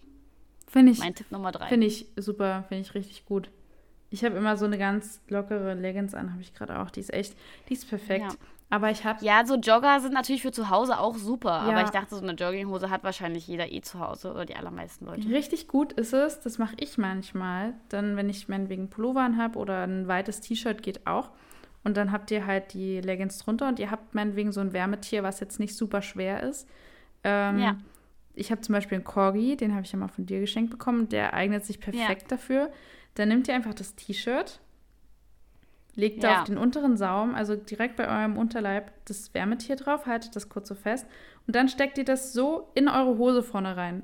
[0.68, 1.00] Finde ich.
[1.00, 1.68] Mein Tipp Nummer drei.
[1.68, 3.50] Finde ich super, finde ich richtig gut.
[4.10, 6.92] Ich habe immer so eine ganz lockere Leggings an, habe ich gerade auch.
[6.92, 7.36] Die ist echt,
[7.68, 8.32] die ist perfekt.
[8.32, 8.38] Ja.
[8.70, 9.24] Aber ich habe.
[9.24, 11.64] Ja, so Jogger sind natürlich für zu Hause auch super.
[11.68, 11.72] Ja.
[11.72, 15.06] Aber ich dachte, so eine Jogginghose hat wahrscheinlich jeder eh zu Hause oder die allermeisten
[15.06, 15.30] Leute.
[15.30, 17.74] Richtig gut ist es, das mache ich manchmal.
[17.90, 21.30] Dann, wenn ich meinetwegen Pullover habe oder ein weites T-Shirt geht auch.
[21.84, 25.24] Und dann habt ihr halt die Leggings drunter und ihr habt meinetwegen so ein Wärmetier,
[25.24, 26.68] was jetzt nicht super schwer ist.
[27.24, 27.78] Ähm, ja
[28.38, 31.10] ich habe zum Beispiel einen Corgi, den habe ich ja mal von dir geschenkt bekommen,
[31.10, 32.28] der eignet sich perfekt ja.
[32.30, 32.72] dafür.
[33.16, 34.60] Dann nehmt ihr einfach das T-Shirt,
[35.98, 36.30] legt ja.
[36.30, 40.48] da auf den unteren Saum, also direkt bei eurem Unterleib, das Wärmetier drauf, haltet das
[40.48, 41.06] kurz so fest
[41.48, 44.04] und dann steckt ihr das so in eure Hose vorne rein.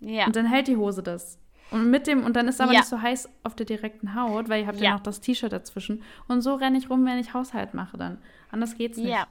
[0.00, 0.26] Ja.
[0.26, 1.38] Und dann hält die Hose das.
[1.70, 2.80] Und mit dem, und dann ist aber ja.
[2.80, 5.52] nicht so heiß auf der direkten Haut, weil ihr habt ja, ja noch das T-Shirt
[5.52, 6.02] dazwischen.
[6.28, 8.18] Und so renne ich rum, wenn ich Haushalt mache dann.
[8.50, 9.08] Anders geht's nicht.
[9.08, 9.26] Ja.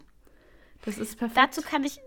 [0.84, 1.38] Das ist perfekt.
[1.38, 2.02] Dazu kann ich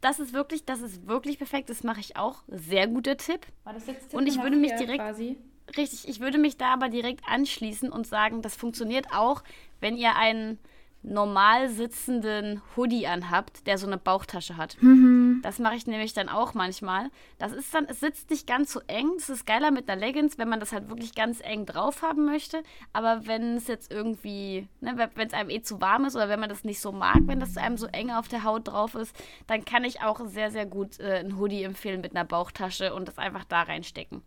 [0.00, 1.70] das ist wirklich, das ist wirklich perfekt.
[1.70, 2.42] Das mache ich auch.
[2.48, 3.46] Sehr guter Tipp.
[3.64, 5.36] War das jetzt Tipp und ich würde mich direkt quasi?
[5.76, 9.42] Richtig, ich würde mich da aber direkt anschließen und sagen, das funktioniert auch,
[9.80, 10.58] wenn ihr einen
[11.06, 14.76] normal sitzenden Hoodie anhabt, der so eine Bauchtasche hat.
[14.80, 15.40] Mhm.
[15.42, 17.10] Das mache ich nämlich dann auch manchmal.
[17.38, 19.12] Das ist dann, es sitzt nicht ganz so eng.
[19.16, 22.24] Es ist geiler mit einer Leggings, wenn man das halt wirklich ganz eng drauf haben
[22.24, 22.62] möchte.
[22.92, 26.40] Aber wenn es jetzt irgendwie, ne, wenn es einem eh zu warm ist oder wenn
[26.40, 29.16] man das nicht so mag, wenn das einem so eng auf der Haut drauf ist,
[29.46, 33.06] dann kann ich auch sehr, sehr gut äh, ein Hoodie empfehlen mit einer Bauchtasche und
[33.06, 34.22] das einfach da reinstecken.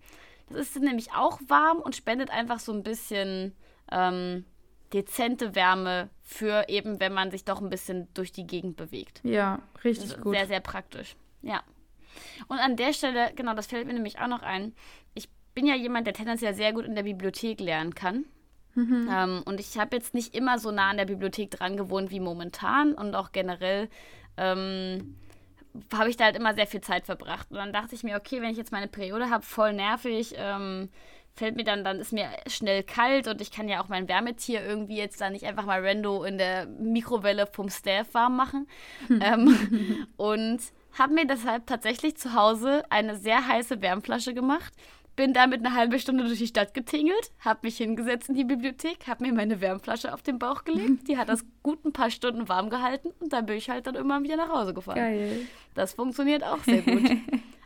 [0.52, 3.54] Das ist nämlich auch warm und spendet einfach so ein bisschen
[3.92, 4.46] ähm,
[4.94, 9.22] dezente Wärme für eben, wenn man sich doch ein bisschen durch die Gegend bewegt.
[9.24, 10.36] Ja, richtig Also gut.
[10.36, 11.16] Sehr, sehr praktisch.
[11.42, 11.62] Ja.
[12.48, 14.74] Und an der Stelle, genau, das fällt mir nämlich auch noch ein.
[15.14, 18.26] Ich bin ja jemand, der tendenziell sehr gut in der Bibliothek lernen kann.
[18.76, 19.10] Mhm.
[19.12, 22.20] Ähm, und ich habe jetzt nicht immer so nah an der Bibliothek dran gewohnt wie
[22.20, 23.90] momentan und auch generell
[24.38, 25.16] ähm,
[25.94, 27.52] habe ich da halt immer sehr viel Zeit verbracht.
[27.52, 30.90] Und dann dachte ich mir, okay, wenn ich jetzt meine Periode habe, voll nervig, ähm,
[31.36, 34.64] fällt mir dann, dann ist mir schnell kalt und ich kann ja auch mein Wärmetier
[34.64, 38.68] irgendwie jetzt da nicht einfach mal rando in der Mikrowelle vom Staff warm machen.
[39.10, 40.60] Ähm, und
[40.98, 44.74] habe mir deshalb tatsächlich zu Hause eine sehr heiße Wärmflasche gemacht.
[45.20, 49.06] Bin damit eine halbe Stunde durch die Stadt getingelt, habe mich hingesetzt in die Bibliothek,
[49.06, 51.10] habe mir meine Wärmflasche auf den Bauch gelegt.
[51.10, 53.96] Die hat das gut ein paar Stunden warm gehalten und dann bin ich halt dann
[53.96, 54.96] immer wieder nach Hause gefahren.
[54.96, 55.42] Geil.
[55.74, 57.04] Das funktioniert auch sehr gut.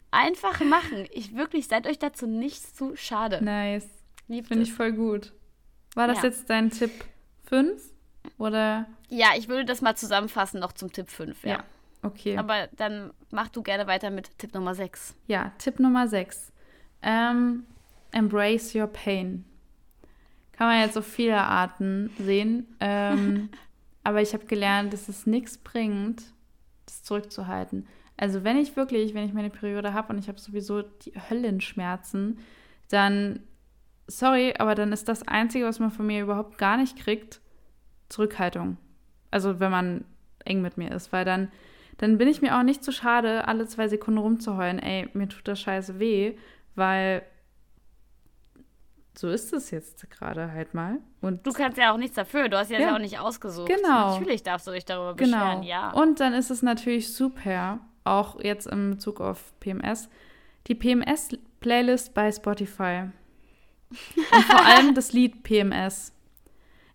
[0.09, 1.05] Einfach machen.
[1.11, 3.39] Ich wirklich, seid euch dazu nicht zu schade.
[3.43, 3.87] Nice.
[4.27, 5.31] Finde ich voll gut.
[5.93, 6.29] War das Ja.
[6.29, 6.89] jetzt dein Tipp
[7.45, 7.79] 5?
[8.39, 8.87] Oder?
[9.09, 11.49] Ja, ich würde das mal zusammenfassen noch zum Tipp 5, ja.
[11.51, 11.63] Ja.
[12.01, 12.35] Okay.
[12.35, 15.13] Aber dann mach du gerne weiter mit Tipp Nummer 6.
[15.27, 16.51] Ja, Tipp Nummer 6.
[17.03, 17.65] Ähm,
[18.11, 19.45] embrace your pain.
[20.53, 22.67] Kann man jetzt auf viele Arten sehen.
[22.79, 23.49] Ähm,
[24.03, 26.23] aber ich habe gelernt, dass es nichts bringt,
[26.85, 27.87] das zurückzuhalten.
[28.17, 32.39] Also wenn ich wirklich, wenn ich meine Periode habe und ich habe sowieso die Höllenschmerzen,
[32.89, 33.39] dann,
[34.07, 37.41] sorry, aber dann ist das Einzige, was man von mir überhaupt gar nicht kriegt,
[38.09, 38.77] Zurückhaltung.
[39.31, 40.05] Also wenn man
[40.45, 41.51] eng mit mir ist, weil dann,
[41.97, 45.47] dann bin ich mir auch nicht zu schade, alle zwei Sekunden rumzuheulen, ey, mir tut
[45.47, 46.35] das scheiße weh,
[46.75, 47.23] weil
[49.15, 50.97] so ist es jetzt gerade halt mal.
[51.21, 52.95] Und Du kannst ja auch nichts dafür, du hast ja, Ja.
[52.95, 53.67] auch nicht ausgesucht.
[53.67, 54.17] Genau.
[54.17, 55.37] Natürlich darfst du dich darüber Genau.
[55.37, 55.91] beschweren, ja.
[55.91, 60.09] Und dann ist es natürlich super, auch jetzt in Bezug auf PMS,
[60.67, 63.09] die PMS-Playlist bei Spotify.
[63.91, 66.11] Und vor allem das Lied PMS.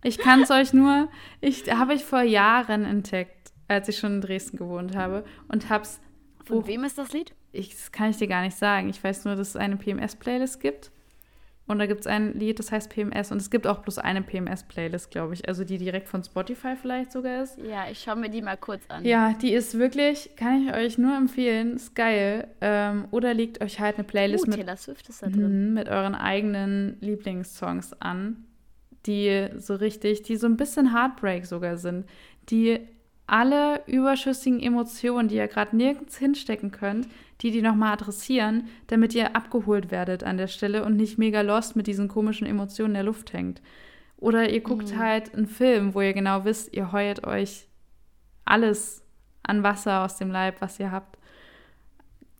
[0.03, 1.07] Ich kann es euch nur,
[1.41, 5.99] ich habe ich vor Jahren entdeckt, als ich schon in Dresden gewohnt habe und hab's,
[6.45, 7.33] Von wem ist das Lied?
[7.51, 8.89] Ich, das kann ich dir gar nicht sagen.
[8.89, 10.91] Ich weiß nur, dass es eine PMS-Playlist gibt.
[11.69, 13.31] Und da gibt es ein Lied, das heißt PMS.
[13.31, 15.47] Und es gibt auch bloß eine PMS-Playlist, glaube ich.
[15.47, 17.59] Also die direkt von Spotify vielleicht sogar ist.
[17.59, 19.05] Ja, ich schaue mir die mal kurz an.
[19.05, 22.47] Ja, die ist wirklich, kann ich euch nur empfehlen, ist geil.
[22.61, 25.67] Ähm, oder legt euch halt eine Playlist uh, mit, Taylor Swift ist da drin.
[25.67, 28.45] Mhm, mit euren eigenen Lieblingssongs an,
[29.05, 32.07] die so richtig, die so ein bisschen Heartbreak sogar sind,
[32.49, 32.79] die
[33.27, 37.07] alle überschüssigen Emotionen, die ihr gerade nirgends hinstecken könnt,
[37.41, 41.75] die die nochmal adressieren, damit ihr abgeholt werdet an der Stelle und nicht mega lost
[41.75, 43.61] mit diesen komischen Emotionen in der Luft hängt.
[44.17, 47.67] Oder ihr guckt halt einen Film, wo ihr genau wisst, ihr heult euch
[48.43, 49.01] alles
[49.43, 51.17] an Wasser aus dem Leib, was ihr habt.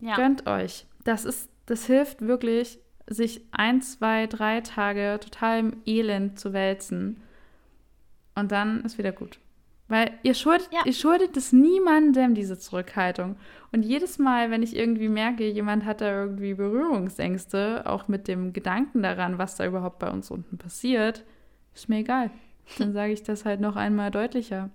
[0.00, 0.16] Ja.
[0.16, 0.86] Gönnt euch.
[1.04, 7.22] Das ist, das hilft wirklich, sich ein, zwei, drei Tage total im Elend zu wälzen.
[8.34, 9.39] Und dann ist wieder gut.
[9.90, 10.80] Weil ihr schuldet, Ja.
[10.86, 13.36] ihr schuldet es niemandem, diese Zurückhaltung.
[13.72, 18.52] Und jedes Mal, wenn ich irgendwie merke, jemand hat da irgendwie Berührungsängste, auch mit dem
[18.52, 21.24] Gedanken daran, was da überhaupt bei uns unten passiert,
[21.74, 22.30] ist mir egal.
[22.78, 24.70] Dann sage ich das halt noch einmal deutlicher,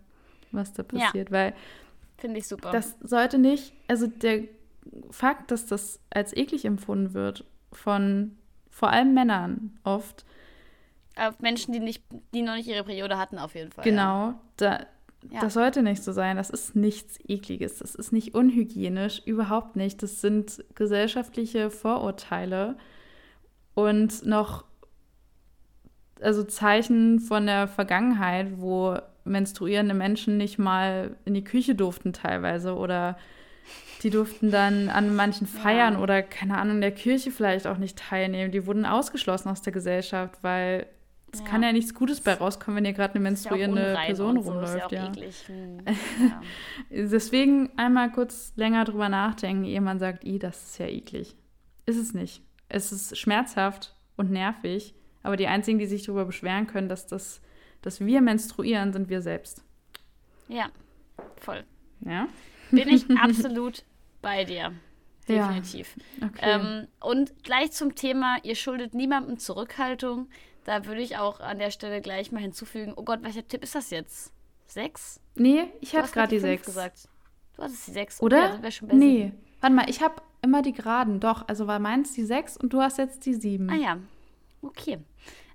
[0.51, 1.05] was da Ja.
[1.05, 1.32] passiert.
[1.32, 1.53] Weil
[2.18, 2.72] Finde ich super.
[2.72, 4.43] das sollte nicht, also der
[5.11, 8.38] Fakt, dass das als eklig empfunden wird von
[8.70, 10.26] vor allem Männern oft,
[11.18, 12.03] Auf Menschen, die, nicht,
[12.34, 13.84] die noch nicht ihre Periode hatten, auf jeden Fall.
[13.86, 14.86] genau, da,
[15.32, 15.39] Ja.
[15.41, 16.38] das sollte nicht so sein.
[16.38, 20.01] Das ist nichts Ekliges, das ist nicht unhygienisch, überhaupt nicht.
[20.03, 22.78] Das sind gesellschaftliche Vorurteile
[23.73, 24.65] und noch,
[26.21, 32.76] also Zeichen von der Vergangenheit, wo menstruierende Menschen nicht mal in die Küche durften teilweise
[32.76, 33.17] oder
[34.03, 35.99] die durften dann an manchen Feiern Ja.
[35.99, 38.51] oder keine Ahnung der Kirche vielleicht auch nicht teilnehmen.
[38.51, 40.86] Die wurden ausgeschlossen aus der Gesellschaft, weil
[41.36, 41.45] es Ja.
[41.47, 44.51] kann ja nichts Gutes bei rauskommen, wenn ihr gerade eine ja menstruierende unrein Person so,
[44.51, 44.91] rumläuft.
[44.91, 45.55] Ist ja ja.
[45.55, 45.77] Hm.
[46.29, 46.41] ja.
[46.89, 51.36] Deswegen einmal kurz länger drüber nachdenken, ehe man sagt, i, das ist ja eklig.
[51.86, 52.41] Ist es nicht.
[52.69, 57.41] Es ist schmerzhaft und nervig, aber die einzigen, die sich darüber beschweren können, dass, das,
[57.81, 59.63] dass wir menstruieren, sind wir selbst.
[60.47, 60.69] ja,
[61.38, 61.63] voll.
[62.01, 62.27] Ja?
[62.71, 63.83] Bin ich absolut
[64.21, 64.73] bei dir.
[65.27, 65.47] Ja.
[65.47, 65.95] Definitiv.
[66.23, 66.39] Okay.
[66.41, 70.27] Ähm, und gleich zum Thema, ihr schuldet niemandem Zurückhaltung.
[70.66, 73.76] Da würde ich auch an der Stelle gleich mal hinzufügen, oh Gott, welcher Tipp ist
[73.76, 74.34] das jetzt?
[74.68, 75.22] Sechs?
[75.36, 76.66] nee, ich hast gerade die sechs.
[76.66, 77.07] gesagt.
[77.55, 78.22] Du hattest die sechs.
[78.22, 78.59] Oder?
[78.59, 79.18] Okay, bei nee.
[79.18, 79.45] sieben.
[79.61, 81.20] Warte mal, ich habe immer die Geraden.
[81.20, 83.70] Doch, also war meins die sechs und du hast jetzt die sieben.
[83.70, 83.97] Ah ja,
[84.61, 84.97] okay.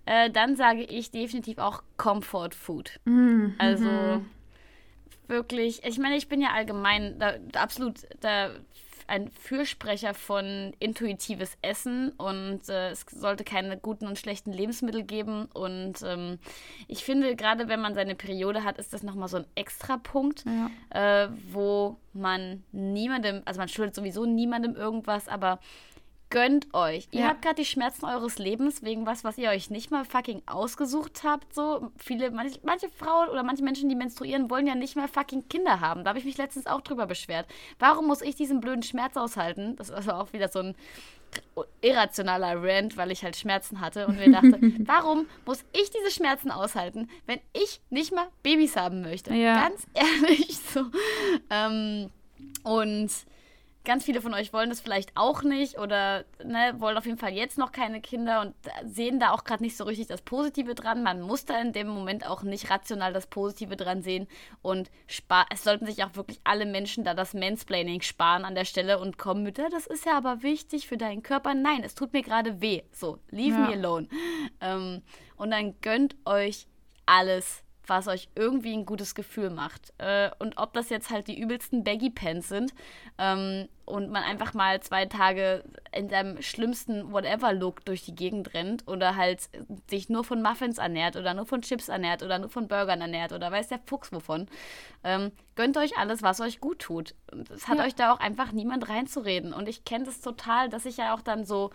[0.07, 3.01] Äh, dann sage ich definitiv auch Comfort Food.
[3.05, 3.55] Mhm.
[3.59, 4.23] Also
[5.27, 8.51] wirklich, ich meine, ich bin ja allgemein da, absolut da
[9.11, 15.47] ein Fürsprecher von intuitives Essen und äh, es sollte keine guten und schlechten Lebensmittel geben.
[15.53, 16.39] Und ähm,
[16.87, 20.45] ich finde, gerade wenn man seine Periode hat, ist das nochmal so ein extra Punkt,
[20.47, 21.25] ja.
[21.25, 25.59] äh, wo man niemandem, also man schuldet sowieso niemandem irgendwas, aber
[26.31, 27.09] gönnt euch.
[27.11, 27.29] Ihr ja.
[27.29, 31.23] habt gerade die Schmerzen eures Lebens wegen was, was ihr euch nicht mal fucking ausgesucht
[31.25, 31.53] habt.
[31.55, 35.49] So viele, manche, manche Frauen oder manche Menschen, die menstruieren, wollen ja nicht mal fucking
[35.49, 36.05] Kinder haben.
[36.05, 37.47] Da habe ich mich letztens auch drüber beschwert.
[37.79, 39.77] Warum muss ich diesen blöden Schmerz aushalten?
[39.77, 40.75] Das war also auch wieder so ein
[41.81, 46.51] irrationaler Rant, weil ich halt Schmerzen hatte und mir dachte, warum muss ich diese Schmerzen
[46.51, 49.35] aushalten, wenn ich nicht mal Babys haben möchte?
[49.35, 49.69] Ja.
[49.69, 50.87] Ganz ehrlich so.
[51.51, 52.11] Ähm,
[52.63, 53.11] und
[53.85, 57.33] ganz viele von euch wollen das vielleicht auch nicht oder ne, wollen auf jeden Fall
[57.33, 58.55] jetzt noch keine Kinder und
[58.85, 61.03] sehen da auch gerade nicht so richtig das Positive dran.
[61.03, 64.27] Man muss da in dem Moment auch nicht rational das Positive dran sehen
[64.63, 64.91] und
[65.51, 69.19] es sollten sich auch wirklich alle Menschen da das Mansplaining sparen an der Stelle und
[69.19, 71.55] kommen ja, das ist ja aber wichtig für deinen Körper.
[71.55, 72.83] Nein, es tut mir gerade weh.
[72.93, 73.67] So, leave ja.
[73.67, 74.09] me alone.
[74.61, 75.03] Ähm,
[75.37, 76.67] und dann gönnt euch
[77.07, 79.93] alles was euch irgendwie ein gutes Gefühl macht.
[79.99, 82.73] Äh, und ob das jetzt halt die übelsten Baggy Pants sind
[83.19, 88.87] ähm, und man einfach mal zwei Tage in seinem schlimmsten Whatever-Look durch die Gegend rennt
[88.89, 89.51] oder halt
[89.91, 93.33] sich nur von Muffins ernährt oder nur von Chips ernährt oder nur von Burgern ernährt
[93.33, 94.47] oder weiß der Fuchs wovon.
[95.03, 97.15] Ähm, gönnt euch alles, was euch gut tut.
[97.53, 97.85] Es hat ja.
[97.85, 99.53] euch da auch einfach niemand reinzureden.
[99.53, 101.71] Und ich kenne das total, dass ich ja auch dann so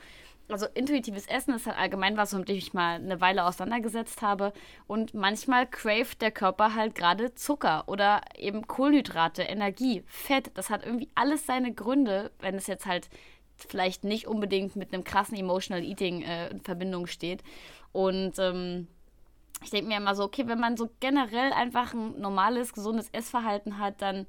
[0.49, 4.53] also intuitives Essen ist halt allgemein was, womit ich mal eine Weile auseinandergesetzt habe.
[4.87, 10.51] Und manchmal craved der Körper halt gerade Zucker oder eben Kohlenhydrate, Energie, Fett.
[10.53, 13.09] Das hat irgendwie alles seine Gründe, wenn es jetzt halt
[13.55, 17.43] vielleicht nicht unbedingt mit einem krassen Emotional Eating äh, in Verbindung steht.
[17.91, 18.87] Und ähm,
[19.63, 23.79] ich denke mir immer so, okay, wenn man so generell einfach ein normales, gesundes Essverhalten
[23.79, 24.27] hat, dann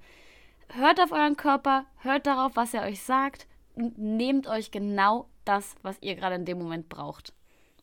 [0.68, 3.46] hört auf euren Körper, hört darauf, was er euch sagt
[3.76, 7.32] nehmt euch genau das, was ihr gerade in dem Moment braucht.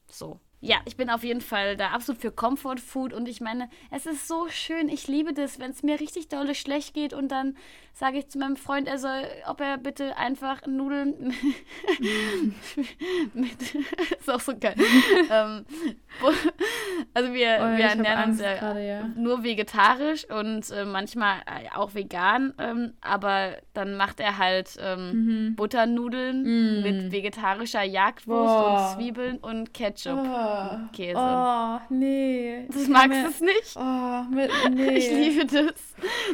[0.10, 0.40] So.
[0.66, 4.06] Ja, ich bin auf jeden Fall da absolut für Comfort Food und ich meine, es
[4.06, 4.88] ist so schön.
[4.88, 7.58] Ich liebe das, wenn es mir richtig dolle schlecht geht und dann
[7.92, 11.34] sage ich zu meinem Freund, er soll, ob er bitte einfach Nudeln
[13.34, 13.76] mit,
[14.20, 14.76] ist auch so geil.
[15.30, 15.66] ähm,
[17.14, 21.76] also wir, oh, wir ernähren uns ja, grade, ja, nur vegetarisch und äh, manchmal äh,
[21.76, 25.56] auch vegan, ähm, aber dann macht er halt ähm, mhm.
[25.56, 26.82] Butternudeln mm.
[26.82, 28.72] mit vegetarischer Jagdwurst oh.
[28.72, 30.20] und Zwiebeln und Ketchup.
[30.20, 30.53] Oh.
[30.92, 31.18] Käse.
[31.18, 32.66] Oh, nee.
[32.72, 33.76] Das magst du es nicht?
[33.76, 34.98] Oh, mit, nee.
[34.98, 35.74] Ich liebe das.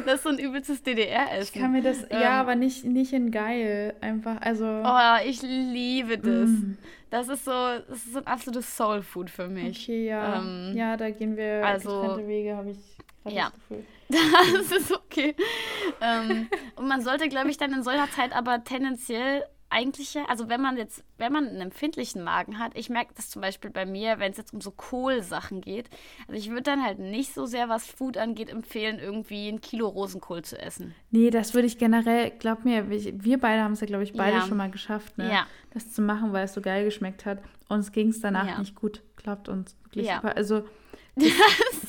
[0.04, 1.42] Das ist so ein übelstes DDR-Essen.
[1.42, 3.94] Ich kann mir das, ähm, ja, aber nicht, nicht in geil.
[4.00, 4.64] Einfach, also.
[4.64, 6.48] Oh, ich liebe das.
[6.50, 6.78] Mm.
[7.10, 9.82] Das ist so, das ist so ein absolutes Soul-Food für mich.
[9.82, 10.40] Okay, ja.
[10.40, 12.78] Ähm, ja, da gehen wir also, getrennte Wege, habe ich
[13.24, 13.44] ja.
[13.44, 13.84] das Gefühl.
[14.52, 15.34] Das ist okay.
[16.00, 20.48] ähm, und man sollte, glaube ich, dann in solcher Zeit aber tendenziell eigentlich ja, also
[20.48, 23.86] wenn man jetzt, wenn man einen empfindlichen Magen hat, ich merke das zum Beispiel bei
[23.86, 25.88] mir, wenn es jetzt um so Kohlsachen geht.
[26.26, 29.88] Also ich würde dann halt nicht so sehr, was Food angeht, empfehlen, irgendwie ein Kilo
[29.88, 30.94] Rosenkohl zu essen.
[31.10, 34.38] Nee, das würde ich generell, glaub mir, wir beide haben es ja, glaube ich, beide
[34.38, 34.46] ja.
[34.46, 35.30] schon mal geschafft, ne?
[35.30, 35.46] Ja.
[35.72, 37.38] Das zu machen, weil es so geil geschmeckt hat.
[37.68, 38.58] Uns ging es danach ja.
[38.58, 39.02] nicht gut.
[39.16, 40.06] Glaubt uns wirklich.
[40.06, 40.20] Ja.
[40.20, 40.64] Also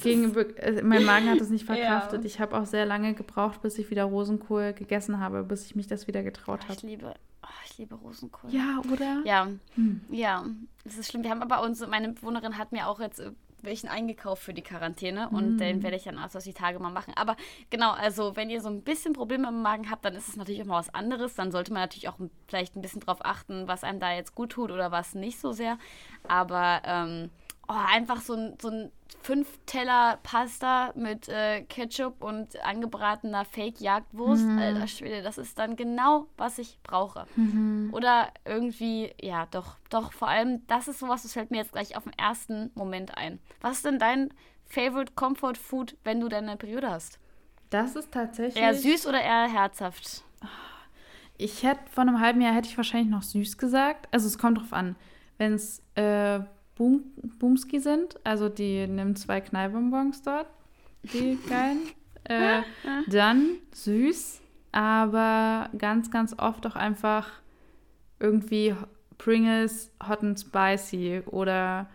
[0.04, 2.22] Gegen, äh, mein Magen hat es nicht verkraftet.
[2.22, 2.26] Ja.
[2.26, 5.88] Ich habe auch sehr lange gebraucht, bis ich wieder Rosenkohl gegessen habe, bis ich mich
[5.88, 6.74] das wieder getraut habe.
[6.74, 7.14] Ich liebe,
[7.44, 8.50] oh, ich liebe Rosenkohl.
[8.52, 9.22] Ja, oder?
[9.26, 10.02] Ja, hm.
[10.10, 10.46] ja.
[10.84, 11.24] Das ist schlimm.
[11.24, 13.32] Wir haben aber uns, meine Bewohnerin hat mir auch jetzt äh,
[13.64, 15.58] welchen eingekauft für die Quarantäne und mm.
[15.58, 17.14] den werde ich dann aus die Tage mal machen.
[17.16, 17.36] Aber
[17.70, 20.62] genau, also wenn ihr so ein bisschen Probleme im Magen habt, dann ist es natürlich
[20.62, 21.36] auch mal was anderes.
[21.36, 22.18] Dann sollte man natürlich auch
[22.48, 25.52] vielleicht ein bisschen drauf achten, was einem da jetzt gut tut oder was nicht so
[25.52, 25.78] sehr.
[26.28, 27.30] Aber ähm,
[27.72, 28.92] oh, einfach so ein, so ein
[29.24, 34.44] fünf Teller Pasta mit äh, Ketchup und angebratener Fake-Jagdwurst.
[34.44, 34.60] Mhm.
[34.60, 37.26] Alter Schwede, das ist dann genau, was ich brauche.
[37.36, 37.90] Mhm.
[37.94, 41.96] Oder irgendwie, ja, doch, doch, vor allem, das ist sowas, das fällt mir jetzt gleich
[41.96, 43.40] auf den ersten Moment ein.
[43.62, 44.34] Was ist denn dein
[44.66, 47.20] Favorite Comfort Food, wenn du deine Periode hast?
[47.70, 48.62] Das ist tatsächlich.
[48.62, 50.24] Eher süß oder eher herzhaft?
[51.38, 54.08] Ich hätte vor einem halben Jahr hätte ich wahrscheinlich noch süß gesagt.
[54.12, 54.96] Also es kommt drauf an.
[55.38, 56.42] Wenn es äh,
[56.82, 57.04] Boom,
[57.38, 58.20] Boomski sind.
[58.24, 60.48] Also die nimmt zwei Knallbonbons dort,
[61.04, 61.78] die geilen.
[62.24, 62.64] äh,
[63.06, 64.42] dann süß,
[64.72, 67.30] aber ganz, ganz oft auch einfach
[68.20, 68.74] irgendwie
[69.20, 71.88] Pringles Hot and Spicy oder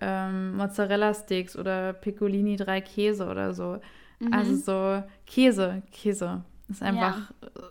[0.00, 3.80] ähm, Mozzarella Sticks oder Piccolini drei Käse oder so.
[4.18, 4.32] Mhm.
[4.32, 7.70] Also so Käse, Käse ist einfach ja.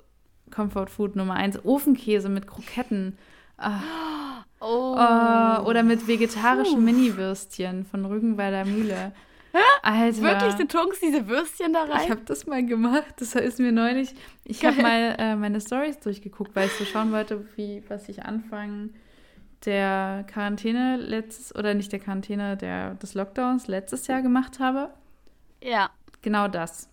[0.52, 1.66] Comfort Food Nummer eins.
[1.66, 3.18] Ofenkäse mit Kroketten.
[3.58, 4.44] Ah.
[4.62, 4.96] Oh.
[4.96, 6.84] Uh, oder mit vegetarischen.
[6.86, 9.12] Mini-Würstchen von Rügenwalder Mühle.
[9.82, 10.22] Alter.
[10.22, 12.02] Wirklich, du tunkst diese Würstchen da rein?
[12.04, 13.16] Ich habe das mal gemacht.
[13.18, 14.14] Das ist mir neulich.
[14.46, 18.24] Ich habe mal äh, meine Stories durchgeguckt, weil ich so schauen wollte, wie was ich
[18.24, 18.92] Anfang
[19.66, 24.94] der Quarantäne letztes oder nicht der Quarantäne, der des Lockdowns letztes Jahr gemacht habe.
[25.64, 25.90] Ja.
[26.22, 26.91] Genau das.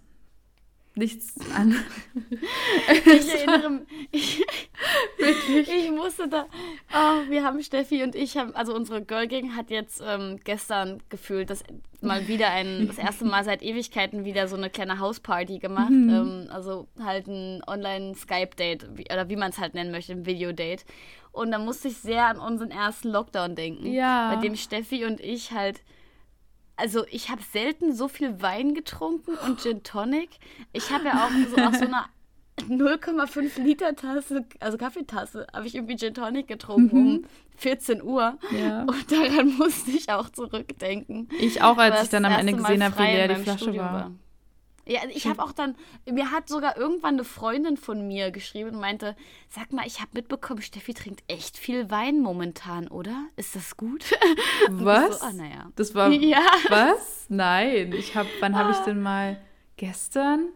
[0.99, 1.77] Nichts an.
[3.07, 4.45] ich erinnere mich.
[5.19, 5.69] Wirklich.
[5.69, 6.47] Ich musste da.
[6.93, 11.01] Oh, wir haben Steffi und ich haben, also unsere Girl Gang hat jetzt ähm, gestern
[11.09, 11.63] gefühlt das
[12.01, 15.91] mal wieder ein, das erste Mal seit Ewigkeiten wieder so eine kleine Hausparty gemacht.
[15.91, 16.11] Mhm.
[16.11, 20.85] Ähm, also halt ein Online-Skype-Date oder wie man es halt nennen möchte, ein Video-Date.
[21.31, 23.87] Und da musste ich sehr an unseren ersten Lockdown denken.
[23.93, 24.35] Ja.
[24.35, 25.81] Bei dem Steffi und ich halt
[26.79, 30.31] also ich habe selten so viel Wein getrunken und Gin Tonic.
[30.73, 32.07] Ich habe ja auch so aus so einer
[32.69, 37.17] 0,5 Liter Tasse, also Kaffeetasse, habe ich irgendwie Gin Tonic getrunken mhm.
[37.17, 37.25] um
[37.57, 38.39] 14 Uhr.
[38.51, 38.83] Ja.
[38.87, 41.29] Und daran musste ich auch zurückdenken.
[41.39, 43.93] Ich auch, als ich dann am Ende gesehen habe, wie leer die Flasche war.
[43.93, 44.13] war.
[44.89, 45.77] Ja, ich habe auch dann,
[46.11, 49.15] mir hat sogar irgendwann eine Freundin von mir geschrieben und meinte,
[49.51, 53.27] sag mal, ich habe mitbekommen, Steffi trinkt echt viel Wein momentan, oder?
[53.37, 54.07] Ist das gut?
[54.71, 55.21] Was?
[55.21, 55.71] So, oh, naja.
[55.77, 56.41] Das war, ja.
[56.71, 57.27] was?
[57.29, 58.85] Nein, ich habe, wann habe ich ah.
[58.85, 59.39] denn mal,
[59.77, 60.49] gestern?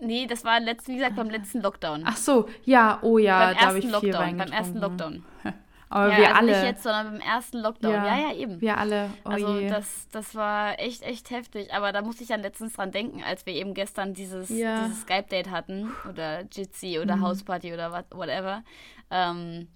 [0.00, 2.02] Nee, das war, letzt, wie gesagt, beim letzten Lockdown.
[2.04, 4.50] Ach so, ja, oh ja, da habe ich viel Lockdown, Wein getrunken.
[4.50, 5.24] Beim ersten Lockdown.
[5.92, 6.52] Aber ja, wir also alle.
[6.52, 7.92] Nicht jetzt, sondern beim ersten Lockdown.
[7.92, 8.60] Ja, ja, ja eben.
[8.62, 9.10] Wir alle.
[9.26, 9.68] Oh also je.
[9.68, 11.74] das, das war echt, echt heftig.
[11.74, 14.84] Aber da musste ich dann letztens dran denken, als wir eben gestern dieses, ja.
[14.84, 17.24] dieses Skype-Date hatten oder Jitsi oder mhm.
[17.24, 18.62] Hausparty oder what, whatever.
[19.10, 19.68] Ähm,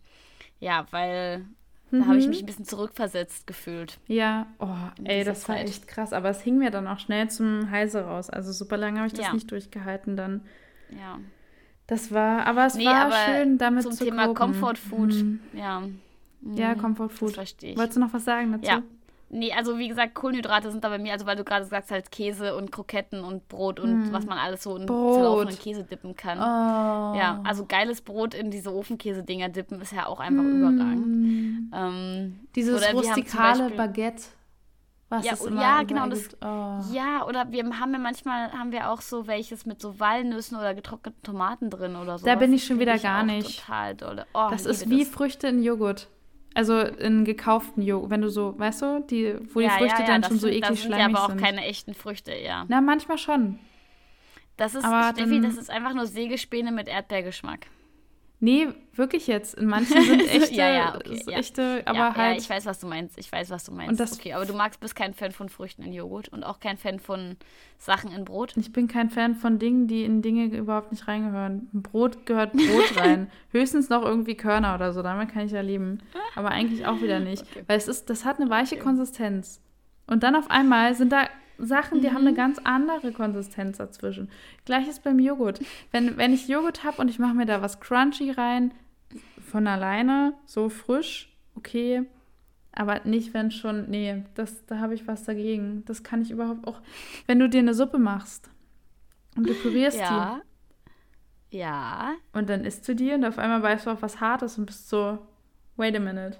[0.59, 1.45] ja, weil
[1.91, 2.01] mhm.
[2.01, 3.99] da habe ich mich ein bisschen zurückversetzt gefühlt.
[4.07, 4.69] Ja, oh,
[5.05, 5.57] ey, das Zeit.
[5.57, 6.15] war echt krass.
[6.15, 8.31] Aber es hing mir dann auch schnell zum Halse raus.
[8.31, 9.35] Also super lange habe ich das ja.
[9.35, 10.47] nicht durchgehalten dann.
[10.89, 11.19] Ja.
[11.87, 14.53] Das war, aber es nee, war aber schön, damit zum zu Thema gucken.
[14.53, 15.41] Comfort Food, mhm.
[15.53, 15.83] ja.
[16.43, 16.79] Ja, mhm.
[16.79, 17.33] Comfort Food.
[17.33, 17.79] Verstehe ich.
[17.79, 18.71] Wolltest du noch was sagen dazu?
[18.71, 18.83] Ja.
[19.29, 22.13] Nee, also wie gesagt, Kohlenhydrate sind da bei mir, also weil du gerade sagst, halt
[22.13, 24.13] Käse und Kroketten und Brot und mm.
[24.13, 26.39] was man alles so in zerlaufenden Käse dippen kann.
[26.39, 27.19] Oh.
[27.19, 30.57] Ja, also geiles Brot in diese Ofenkäse-Dinger dippen ist ja auch einfach mm.
[30.59, 31.73] überragend.
[31.75, 34.23] Ähm, Dieses rustikale Baguette.
[35.09, 36.09] Was ja, es immer ja genau.
[36.09, 36.93] Das, oh.
[36.93, 40.75] Ja, oder wir haben ja manchmal haben wir auch so welches mit so Walnüssen oder
[40.75, 42.27] getrockneten Tomaten drin oder so.
[42.27, 43.61] Da bin ich schon wieder gar nicht.
[43.61, 44.27] Total dolle.
[44.35, 45.09] Oh, das ist wie das.
[45.09, 46.09] Früchte in Joghurt.
[46.57, 50.01] Also in gekauften Joghurt, wenn du so, weißt du, die, wo die ja, Früchte ja,
[50.01, 51.17] ja, dann schon sind, so eklig das schleimig sind.
[51.17, 52.65] aber auch keine echten Früchte, ja.
[52.69, 53.59] Na, manchmal schon.
[54.57, 57.67] Das ist, Steffi, das ist einfach nur Sägespäne mit Erdbeergeschmack.
[58.39, 59.55] Nee, wirklich jetzt.
[59.55, 61.39] In manchen sind echte, ja, ja, okay, ja.
[61.39, 62.37] echte aber ja, halt.
[62.37, 63.17] Ja, ich weiß, was du meinst.
[63.19, 63.93] Ich weiß, was du meinst.
[63.93, 66.61] Und das okay, aber du magst, bist kein Fan von Früchten in Joghurt und auch
[66.61, 67.37] kein Fan von
[67.79, 68.55] Sachen in Brot?
[68.57, 71.69] Ich bin kein Fan von Dingen, die in Dinge überhaupt nicht reingehören.
[71.73, 73.31] Brot gehört Brot rein.
[73.53, 75.03] Höchstens noch irgendwie Körner oder so.
[75.03, 76.03] Damit kann ich ja leben.
[76.35, 77.45] Aber eigentlich auch wieder nicht.
[77.57, 77.65] Okay.
[77.69, 78.85] Weil es ist, das hat eine weiche okay.
[78.85, 79.61] Konsistenz.
[80.07, 82.15] Und dann auf einmal sind da Sachen, die mhm.
[82.15, 82.37] haben eine mhm.
[82.37, 84.31] ganz andere Konsistenz dazwischen.
[84.65, 85.61] Gleiches beim Joghurt.
[85.91, 88.73] Wenn, wenn ich Joghurt habe und ich mache mir da was Crunchy rein,
[89.47, 92.05] von alleine, so frisch, okay.
[92.73, 95.83] Aber nicht, wenn schon, nee, das, da habe ich was dagegen.
[95.87, 96.81] Das kann ich überhaupt auch.
[97.27, 98.51] Wenn du dir eine Suppe machst
[99.35, 100.41] und du pürierst ja.
[101.51, 101.59] die.
[101.59, 102.13] Ja.
[102.33, 104.91] Und dann isst du die und auf einmal weißt du auch was Hartes und bist
[104.91, 105.19] so,
[105.77, 106.37] wait a minute.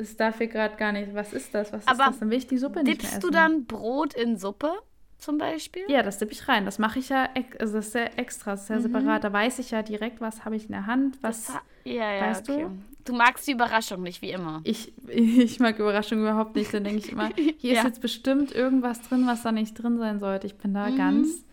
[0.00, 1.14] Das darf hier gerade gar nicht.
[1.14, 1.72] Was ist das?
[1.72, 2.18] Was Aber ist das?
[2.20, 3.20] Dann will ich die Suppe nicht mehr essen.
[3.20, 4.72] du dann Brot in Suppe?
[5.18, 5.82] zum Beispiel?
[5.88, 6.64] Ja, das tippe ich rein.
[6.64, 7.28] Das mache ich ja,
[7.58, 8.82] also das ist ja extra, das ist ja mhm.
[8.82, 9.22] separat.
[9.22, 11.52] Da weiß ich ja direkt, was habe ich in der Hand, was,
[11.84, 12.62] ja, ja, weißt okay.
[12.62, 12.70] du?
[13.04, 14.60] Du magst die Überraschung nicht, wie immer.
[14.64, 16.72] Ich, ich mag Überraschung überhaupt nicht.
[16.72, 17.80] Dann denke ich immer, hier ja.
[17.80, 20.46] ist jetzt bestimmt irgendwas drin, was da nicht drin sein sollte.
[20.46, 20.96] Ich bin da mhm.
[20.96, 21.44] ganz,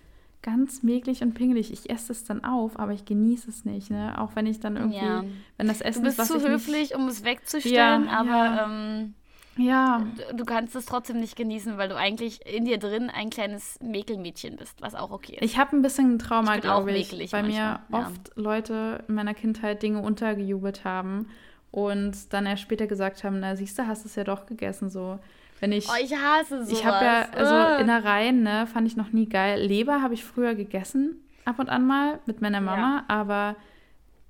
[0.42, 1.72] ganz mäglich und pingelig.
[1.72, 4.20] Ich esse es dann auf, aber ich genieße es nicht, ne?
[4.20, 5.24] Auch wenn ich dann irgendwie, ja.
[5.58, 8.66] wenn das Essen du bist ist, was zu höflich, nicht, um es wegzustellen, ja, aber
[8.66, 9.14] ähm,
[9.58, 10.06] ja.
[10.36, 14.56] Du kannst es trotzdem nicht genießen, weil du eigentlich in dir drin ein kleines Mäkelmädchen
[14.56, 15.44] bist, was auch okay ist.
[15.44, 19.16] Ich habe ein bisschen ein Trauma, glaube ich, ich weil manchmal, mir oft Leute in
[19.16, 21.28] meiner Kindheit Dinge untergejubelt haben
[21.72, 25.20] und dann erst später gesagt haben, na siehst du, hast es ja doch gegessen so.
[25.60, 26.80] Wenn ich, oh, ich hasse sowas.
[26.80, 27.82] Ich habe ja, also uh.
[27.82, 29.60] Innereien, ne, fand ich noch nie geil.
[29.62, 33.06] Leber habe ich früher gegessen, ab und an mal, mit meiner Mama, ja.
[33.08, 33.56] aber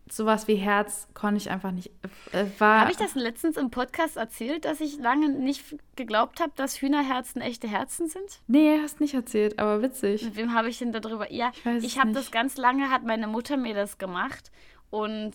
[0.09, 1.91] sowas wie Herz konnte ich einfach nicht.
[2.31, 5.63] Äh, habe ich das letztens im Podcast erzählt, dass ich lange nicht
[5.95, 8.39] geglaubt habe, dass Hühnerherzen echte Herzen sind?
[8.47, 10.23] Nee, hast nicht erzählt, aber witzig.
[10.23, 11.31] Mit wem habe ich denn darüber?
[11.31, 14.51] Ja, ich, ich habe das ganz lange, hat meine Mutter mir das gemacht
[14.89, 15.33] und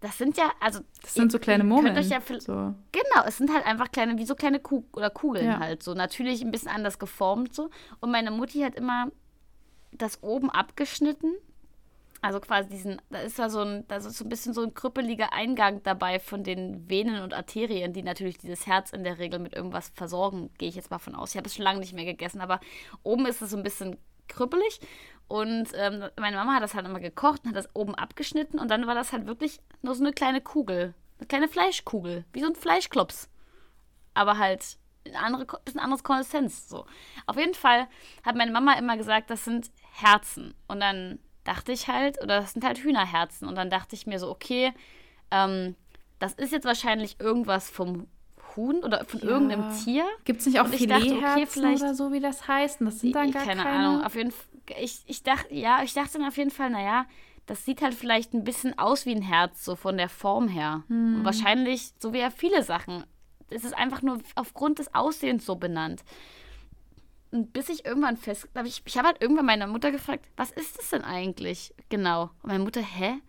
[0.00, 0.80] das sind ja, also.
[1.02, 1.96] Das sind so kleine Murmeln.
[2.08, 2.74] Ja so.
[2.92, 5.58] Genau, es sind halt einfach kleine, wie so kleine Kug oder Kugeln ja.
[5.58, 5.94] halt so.
[5.94, 7.70] Natürlich ein bisschen anders geformt so.
[8.00, 9.10] Und meine Mutti hat immer
[9.90, 11.32] das oben abgeschnitten
[12.20, 14.74] Also quasi diesen, da ist da so ein, da ist so ein bisschen so ein
[14.74, 19.40] krüppeliger Eingang dabei von den Venen und Arterien, die natürlich dieses Herz in der Regel
[19.40, 21.30] mit irgendwas versorgen, gehe ich jetzt mal von aus.
[21.30, 22.60] Ich habe es schon lange nicht mehr gegessen, aber
[23.02, 23.96] oben ist es so ein bisschen
[24.28, 24.80] krüppelig.
[25.28, 28.70] Und ähm, meine Mama hat das halt immer gekocht und hat das oben abgeschnitten und
[28.70, 30.94] dann war das halt wirklich nur so eine kleine Kugel.
[31.18, 32.24] Eine kleine Fleischkugel.
[32.32, 33.28] Wie so ein Fleischklops.
[34.14, 36.68] Aber halt eine andere, bisschen anderes Konsistenz.
[36.68, 36.86] So.
[37.26, 37.88] Auf jeden Fall
[38.24, 40.54] hat meine Mama immer gesagt, das sind Herzen.
[40.66, 43.48] Und dann dachte ich halt, oder das sind halt Hühnerherzen.
[43.48, 44.72] Und dann dachte ich mir so, okay,
[45.30, 45.74] ähm,
[46.18, 48.06] das ist jetzt wahrscheinlich irgendwas vom
[48.56, 49.28] Huhn oder von ja.
[49.28, 50.04] irgendeinem Tier.
[50.24, 52.80] Gibt es nicht auch Filetherzen okay, oder so, wie das heißt?
[52.80, 53.62] Und das sind dann gar keine.
[53.62, 54.04] Keine Ahnung.
[54.04, 57.06] Auf jeden Fall, ich, ich dachte, ja, ich dachte dann auf jeden Fall, naja,
[57.46, 60.84] das sieht halt vielleicht ein bisschen aus wie ein Herz, so von der Form her.
[60.88, 61.16] Hm.
[61.16, 63.04] Und wahrscheinlich, so wie ja viele Sachen,
[63.50, 66.04] ist es einfach nur aufgrund des Aussehens so benannt.
[67.30, 70.78] Und bis ich irgendwann fest, ich, ich habe halt irgendwann meine Mutter gefragt, was ist
[70.78, 72.30] das denn eigentlich genau?
[72.42, 73.20] Und meine Mutter, hä?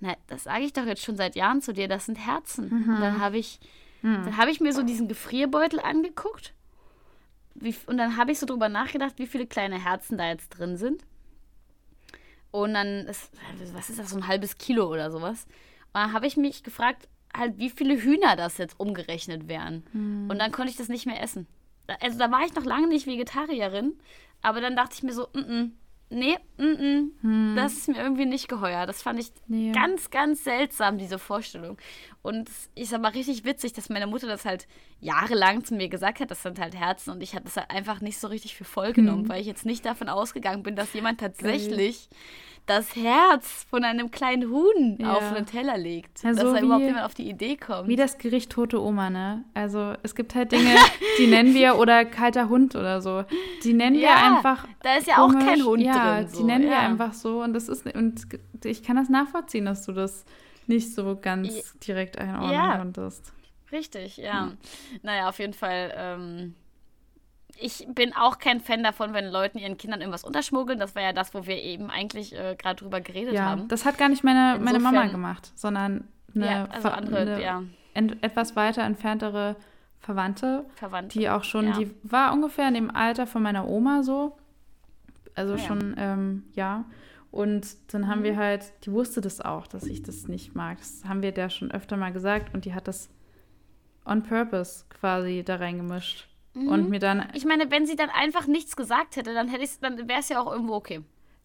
[0.00, 2.68] Na, das sage ich doch jetzt schon seit Jahren zu dir, das sind Herzen.
[2.68, 2.94] Mhm.
[2.94, 3.60] Und dann habe ich
[4.02, 4.24] hm.
[4.24, 6.54] Dann habe ich mir so diesen Gefrierbeutel angeguckt.
[7.54, 10.76] Wie, und dann habe ich so drüber nachgedacht, wie viele kleine Herzen da jetzt drin
[10.76, 11.04] sind.
[12.50, 13.30] Und dann, ist,
[13.74, 15.46] was ist das, so ein halbes Kilo oder sowas.
[15.92, 19.84] Und dann habe ich mich gefragt, halt, wie viele Hühner das jetzt umgerechnet wären.
[19.92, 20.28] Hm.
[20.30, 21.46] Und dann konnte ich das nicht mehr essen.
[22.00, 23.98] Also da war ich noch lange nicht Vegetarierin,
[24.42, 25.72] aber dann dachte ich mir so, mm
[26.10, 27.54] nee, mm -mm, hm.
[27.56, 28.86] das ist mir irgendwie nicht geheuer.
[28.86, 29.72] Das fand ich nee.
[29.72, 31.78] ganz, ganz seltsam, diese Vorstellung.
[32.22, 34.66] Und ich sag mal richtig witzig, dass meine Mutter das halt
[35.00, 37.10] jahrelang zu mir gesagt hat, das sind halt Herzen.
[37.12, 39.28] Und ich hatte das halt einfach nicht so richtig für voll genommen, hm.
[39.28, 42.08] weil ich jetzt nicht davon ausgegangen bin, dass jemand tatsächlich
[42.66, 45.14] das Herz von einem kleinen Huhn ja.
[45.14, 46.22] auf einen Teller legt.
[46.22, 47.88] Ja, dass so da überhaupt jemand auf die Idee kommt.
[47.88, 49.44] Wie das Gericht Tote Oma, ne?
[49.54, 50.74] Also es gibt halt Dinge,
[51.18, 53.24] die nennen wir, oder kalter Hund oder so.
[53.64, 54.68] Die nennen ja, wir einfach.
[54.82, 55.42] Da ist ja komisch.
[55.42, 56.28] auch kein Hund ja, drin.
[56.30, 57.42] Ja, die nennen wir einfach so.
[57.42, 58.26] Und das ist, und
[58.64, 60.24] ich kann das nachvollziehen, dass du das
[60.66, 63.32] nicht so ganz direkt einordnen konntest.
[63.72, 64.52] Richtig, ja.
[65.02, 65.92] Naja, auf jeden Fall.
[65.96, 66.54] Ähm,
[67.60, 70.78] ich bin auch kein Fan davon, wenn Leuten ihren Kindern irgendwas unterschmuggeln.
[70.78, 73.68] Das war ja das, wo wir eben eigentlich äh, gerade drüber geredet ja, haben.
[73.68, 77.62] Das hat gar nicht meine, meine Mama gemacht, sondern eine, ja, also andere, eine ja.
[77.94, 79.56] etwas weiter entferntere
[80.00, 84.36] Verwandte, Verwandte, die auch schon, die war ungefähr in dem Alter von meiner Oma so.
[85.34, 86.84] Also ah, schon, ähm, ja.
[87.30, 88.24] Und dann haben mhm.
[88.24, 90.78] wir halt, die wusste das auch, dass ich das nicht mag.
[90.78, 93.08] Das haben wir der schon öfter mal gesagt und die hat das
[94.04, 96.29] on purpose quasi da reingemischt.
[96.54, 96.68] Mhm.
[96.68, 97.28] Und mir dann.
[97.34, 100.28] Ich meine, wenn sie dann einfach nichts gesagt hätte, dann hätte ich dann wäre es
[100.28, 101.02] ja auch irgendwo okay.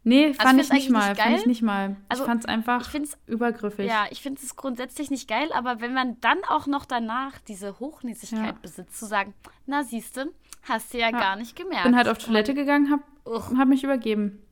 [0.08, 1.10] Nee, also fand ich nicht mal.
[1.10, 1.96] Nicht fand ich nicht mal.
[2.10, 2.88] Also, ich fand es einfach
[3.26, 3.88] übergriffig.
[3.88, 7.80] Ja, ich finde es grundsätzlich nicht geil, aber wenn man dann auch noch danach diese
[7.80, 8.60] Hochnäsigkeit ja.
[8.62, 9.34] besitzt, zu sagen,
[9.66, 11.86] na siehste, hast du ja, ja, gar nicht gemerkt.
[11.86, 13.00] Bin halt auf Toilette gegangen, hab,
[13.58, 14.44] hab mich übergeben.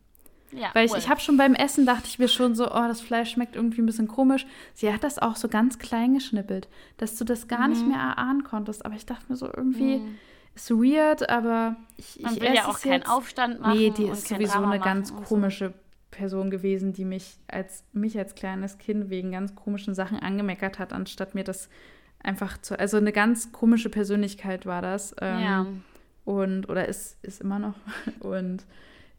[0.51, 3.01] Ja, Weil ich, ich habe schon beim Essen, dachte ich mir schon so, oh, das
[3.01, 4.45] Fleisch schmeckt irgendwie ein bisschen komisch.
[4.73, 6.67] Sie hat das auch so ganz klein geschnippelt,
[6.97, 7.73] dass du das gar mhm.
[7.73, 8.85] nicht mehr erahnen konntest.
[8.85, 10.17] Aber ich dachte mir so irgendwie, mhm
[10.55, 13.09] ist weird, aber ich, Man will ja auch keinen jetzt.
[13.09, 13.77] Aufstand machen.
[13.77, 15.73] Nee, die ist sowieso Drama eine ganz komische so.
[16.11, 20.93] Person gewesen, die mich als, mich als kleines Kind wegen ganz komischen Sachen angemeckert hat,
[20.93, 21.69] anstatt mir das
[22.19, 22.79] einfach zu.
[22.79, 25.15] Also eine ganz komische Persönlichkeit war das.
[25.19, 25.65] Ähm, ja.
[26.25, 27.75] Und, oder ist, ist immer noch.
[28.19, 28.65] Und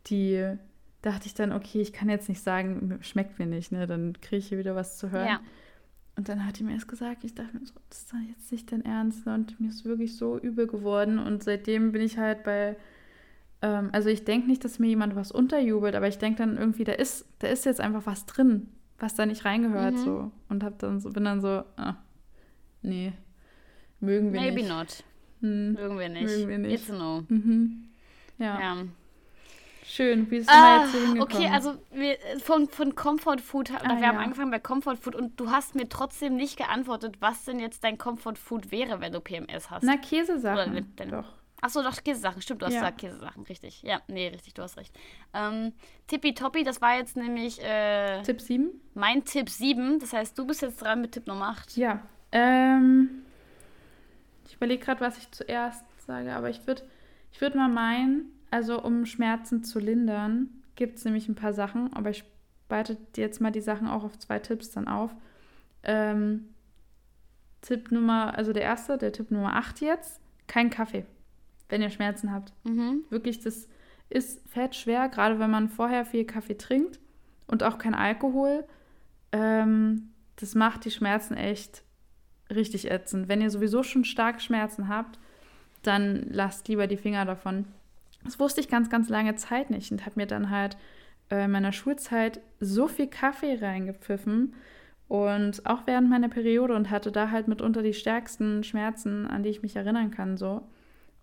[0.07, 0.57] die
[1.03, 3.87] dachte ich dann, okay, ich kann jetzt nicht sagen, schmeckt mir nicht, ne?
[3.87, 5.27] Dann kriege ich hier wieder was zu hören.
[5.27, 5.41] Ja.
[6.17, 7.25] Und dann hat die mir das gesagt.
[7.25, 9.27] Ich dachte mir so, das ist doch jetzt nicht dein Ernst.
[9.27, 9.35] Ne?
[9.35, 11.19] Und mir ist wirklich so übel geworden.
[11.19, 12.77] Und seitdem bin ich halt bei.
[13.63, 16.85] Ähm, also ich denke nicht, dass mir jemand was unterjubelt, aber ich denke dann irgendwie,
[16.85, 18.69] da ist, da ist jetzt einfach was drin,
[18.99, 19.95] was da nicht reingehört.
[19.95, 19.99] Mhm.
[19.99, 20.31] So.
[20.49, 21.97] Und hab dann so, bin dann so, ah,
[22.83, 23.13] nee,
[24.01, 24.69] mögen wir Maybe nicht.
[24.69, 25.05] Maybe not.
[25.41, 25.73] Hm.
[25.73, 26.25] Mögen wir nicht.
[26.25, 26.75] Mögen wir nicht.
[26.75, 27.25] It's a no.
[27.29, 27.89] Mhm.
[28.39, 28.61] ja.
[28.61, 28.85] ja.
[29.87, 31.45] Schön, wie ist du ah, jetzt hier hingekommen?
[31.45, 34.09] Okay, also wir, von, von Comfort Food, ah, wir ja.
[34.09, 37.85] haben angefangen bei Comfort Food und du hast mir trotzdem nicht geantwortet, was denn jetzt
[37.85, 39.83] dein Comfort Food wäre, wenn du PMS hast.
[39.83, 40.95] Na, Käsesachen.
[40.97, 41.33] Deine, doch.
[41.61, 42.81] Achso, doch, Käsesachen, stimmt, du hast ja.
[42.81, 43.83] gesagt Käsesachen, richtig.
[43.83, 44.95] Ja, nee, richtig, du hast recht.
[45.35, 45.73] Ähm,
[46.07, 48.71] Tippitoppi, das war jetzt nämlich äh, Tipp 7.
[48.95, 51.77] Mein Tipp 7, das heißt, du bist jetzt dran mit Tipp Nummer 8.
[51.77, 52.01] Ja,
[52.33, 53.23] ähm,
[54.47, 56.83] ich überlege gerade, was ich zuerst sage, aber ich würde
[57.33, 61.93] ich würd mal meinen, also um Schmerzen zu lindern, gibt es nämlich ein paar Sachen,
[61.93, 62.23] aber ich
[62.69, 65.11] beite jetzt mal die Sachen auch auf zwei Tipps dann auf.
[65.83, 66.51] Ähm,
[67.63, 71.05] Tipp Nummer, also der erste, der Tipp Nummer 8 jetzt, kein Kaffee,
[71.69, 72.53] wenn ihr Schmerzen habt.
[72.63, 73.03] Mhm.
[73.11, 73.67] Wirklich, das
[74.09, 77.01] ist fett schwer, gerade wenn man vorher viel Kaffee trinkt
[77.49, 78.65] und auch kein Alkohol.
[79.33, 81.83] Ähm, das macht die Schmerzen echt
[82.55, 83.27] richtig ätzend.
[83.27, 85.19] Wenn ihr sowieso schon starke Schmerzen habt,
[85.83, 87.65] dann lasst lieber die Finger davon.
[88.25, 90.77] Das wusste ich ganz, ganz lange Zeit nicht und habe mir dann halt
[91.31, 94.55] äh, in meiner Schulzeit so viel Kaffee reingepfiffen
[95.09, 99.51] und auch während meiner Periode und hatte da halt mitunter die stärksten Schmerzen, an die
[99.51, 100.63] ich mich erinnern kann, so.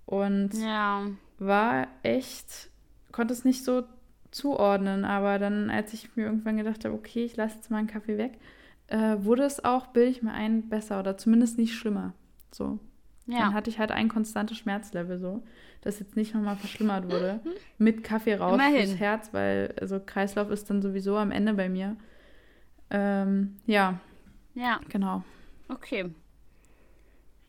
[0.06, 1.08] Und Ja.
[1.40, 2.70] war echt,
[3.12, 3.84] konnte es nicht so
[4.30, 7.88] zuordnen, aber dann, als ich mir irgendwann gedacht habe, okay, ich lasse jetzt mal einen
[7.88, 8.40] Kaffee weg,
[8.88, 12.14] äh, wurde es auch, bilde ich mir ein, besser oder zumindest nicht schlimmer.
[12.52, 12.80] So.
[13.26, 13.54] Dann Ja.
[13.54, 15.44] hatte ich halt ein konstantes Schmerzlevel so,
[15.82, 17.40] das jetzt nicht nochmal verschlimmert wurde.
[17.78, 18.88] Mit Kaffeerausch Immerhin.
[18.88, 21.98] fürs Herz, weil also Kreislauf ist dann sowieso am Ende bei mir.
[22.90, 24.00] Ähm, ja,
[24.54, 24.80] Ja.
[24.90, 25.24] genau.
[25.70, 26.12] Okay.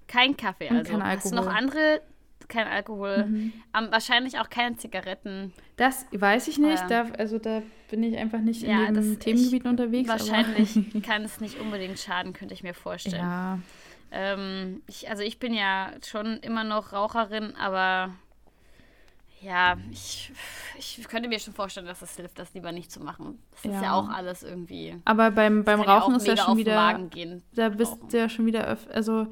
[0.08, 0.92] Kein Kaffee, Und also.
[0.92, 1.58] kein Hast du noch Alkohol.
[1.58, 2.00] andere?
[2.48, 3.24] Kein Alkohol.
[3.26, 3.52] Mhm.
[3.76, 5.52] Ähm, wahrscheinlich auch keine Zigaretten.
[5.76, 6.82] Das weiß ich nicht.
[6.82, 10.08] Ah, Da, also da bin ich einfach nicht Ja, in das- dem ich- Themengebiet unterwegs.
[10.08, 10.76] Wahrscheinlich
[11.06, 13.22] kann es nicht unbedingt schaden, könnte ich mir vorstellen.
[13.22, 13.58] ja,
[14.10, 18.10] Ähm, ich, also ich bin ja schon immer noch Raucherin, aber
[19.42, 20.32] ja, ich,
[20.78, 23.38] ich könnte mir schon vorstellen, dass es hilft, das lieber nicht zu machen.
[23.50, 23.82] Das ist Ja.
[23.82, 24.96] ja auch alles irgendwie.
[25.04, 26.98] aber beim, beim ja Rauchen auch ist ja schon wieder,
[27.54, 29.26] da bist du ja schon wieder, öf also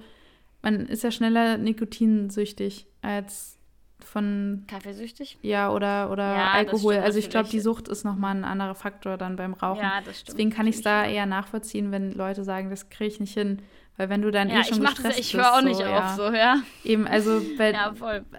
[0.62, 3.56] man ist ja schneller nikotinsüchtig als
[4.04, 5.38] von, Kaffeesüchtig?
[5.42, 6.94] ja, oder, oder Ja, Alkohol.
[6.94, 9.80] stimmt Also ich glaube, die Sucht ist nochmal ein anderer Faktor dann beim Rauchen.
[9.82, 10.28] Ja, das stimmt.
[10.38, 13.60] Deswegen kann ich es da eher nachvollziehen, wenn Leute sagen, das kriege ich nicht hin.
[14.00, 15.60] Weil wenn du dann Ja, eh schon ich mach das, gestresst ich bist, höre auch
[15.60, 16.14] nicht so, auf ja.
[16.16, 16.62] so, ja.
[16.84, 17.92] Eben, also weil Ja,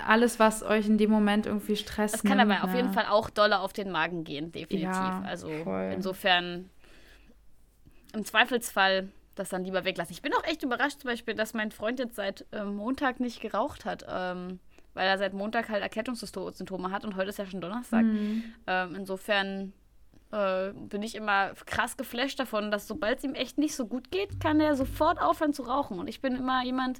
[0.08, 2.16] alles, was euch in dem Moment irgendwie stresst.
[2.16, 2.78] Das kann nimmt, aber auf ne?
[2.78, 4.90] jeden Fall auch doller auf den Magen gehen, definitiv.
[4.90, 5.92] Ja, also voll.
[5.94, 6.68] insofern
[8.16, 10.14] im Zweifelsfall das dann lieber weglassen.
[10.14, 13.40] Ich bin auch echt überrascht zum Beispiel, dass mein Freund jetzt seit ähm, Montag nicht
[13.40, 14.58] geraucht hat, ähm,
[14.96, 18.02] weil er seit Montag halt Erkältungssymptome hat und heute ist ja schon Donnerstag.
[18.02, 18.46] Mhm.
[18.66, 19.74] Ähm, insofern
[20.32, 24.12] äh, bin ich immer krass geflasht davon, dass sobald es ihm echt nicht so gut
[24.12, 26.00] geht, kann er sofort aufhören zu rauchen.
[26.00, 27.00] Und ich bin immer jemand,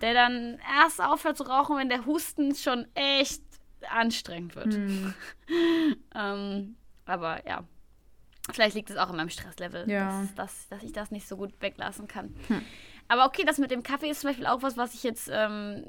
[0.00, 3.42] der dann erst aufhört zu rauchen, wenn der Husten schon echt
[3.90, 4.74] anstrengend wird.
[4.78, 5.14] Mhm.
[6.14, 7.64] Ähm, aber ja,
[8.52, 10.20] vielleicht liegt es auch in meinem Stresslevel, Ja.
[10.22, 12.34] dass, dass, dass ich das nicht so gut weglassen kann.
[12.48, 12.62] Hm.
[13.08, 15.84] Aber okay, das mit dem Kaffee ist zum Beispiel auch was, was ich jetzt, ähm,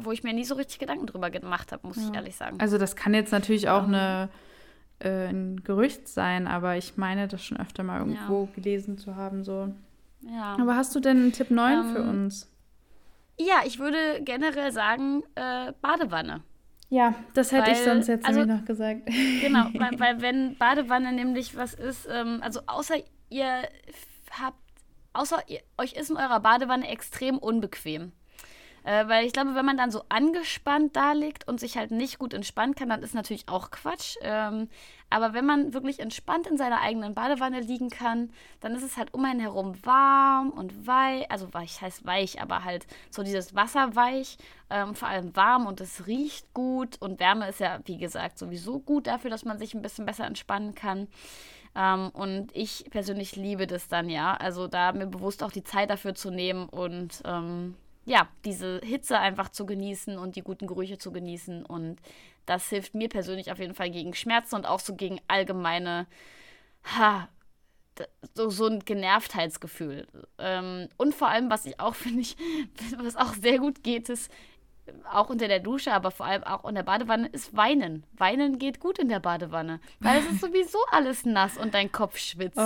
[0.00, 2.14] wo ich mir nie so richtig Gedanken drüber gemacht habe, muss ich Ja.
[2.14, 2.58] ehrlich sagen.
[2.60, 3.94] Also das kann jetzt natürlich auch Ähm.
[3.94, 4.28] eine,
[5.00, 9.44] äh, ein Gerücht sein, aber ich meine das schon öfter mal irgendwo gelesen zu haben.
[9.44, 9.72] So.
[10.22, 10.56] ja.
[10.60, 12.50] Aber hast du denn einen Tipp 9 für Ähm, uns?
[13.38, 16.42] ja, ich würde generell sagen, äh, Badewanne.
[16.90, 19.02] Ja, das hätte ich weil- sonst jetzt also- noch gesagt.
[19.42, 22.94] Genau, weil, weil wenn Badewanne nämlich was ist, ähm, also außer
[23.28, 23.62] ihr
[24.40, 24.58] habt,
[25.12, 28.12] außer ihr, euch ist in eurer Badewanne extrem unbequem.
[28.84, 32.18] Äh, weil ich glaube, wenn man dann so angespannt da liegt und sich halt nicht
[32.18, 34.16] gut entspannen kann, dann ist natürlich auch Quatsch.
[34.22, 34.68] Ähm,
[35.10, 38.30] aber wenn man wirklich entspannt in seiner eigenen Badewanne liegen kann,
[38.60, 42.64] dann ist es halt um einen herum warm und weich, also weich heißt weich, aber
[42.64, 44.36] halt so dieses Wasser weich,
[44.68, 48.80] ähm, vor allem warm und es riecht gut und Wärme ist ja, wie gesagt, sowieso
[48.80, 51.08] gut dafür, dass man sich ein bisschen besser entspannen kann.
[51.74, 54.34] Ähm, und ich persönlich liebe das dann ja.
[54.34, 57.76] Also da mir bewusst auch die Zeit dafür zu nehmen und ähm,
[58.08, 61.64] ja, diese Hitze einfach zu genießen und die guten Gerüche zu genießen.
[61.66, 62.00] Und
[62.46, 66.06] das hilft mir persönlich auf jeden Fall gegen Schmerzen und auch so gegen allgemeine,
[66.84, 67.28] ha,
[68.34, 70.06] so, so ein Genervtheitsgefühl.
[70.38, 72.26] Ähm, und vor allem, was ich auch finde,
[72.96, 74.32] was auch sehr gut geht, ist,
[75.12, 78.04] auch unter der Dusche, aber vor allem auch in der Badewanne, ist Weinen.
[78.16, 79.80] Weinen geht gut in der Badewanne.
[80.00, 82.58] Weil es ist sowieso alles nass und dein Kopf schwitzt.
[82.58, 82.60] Oh,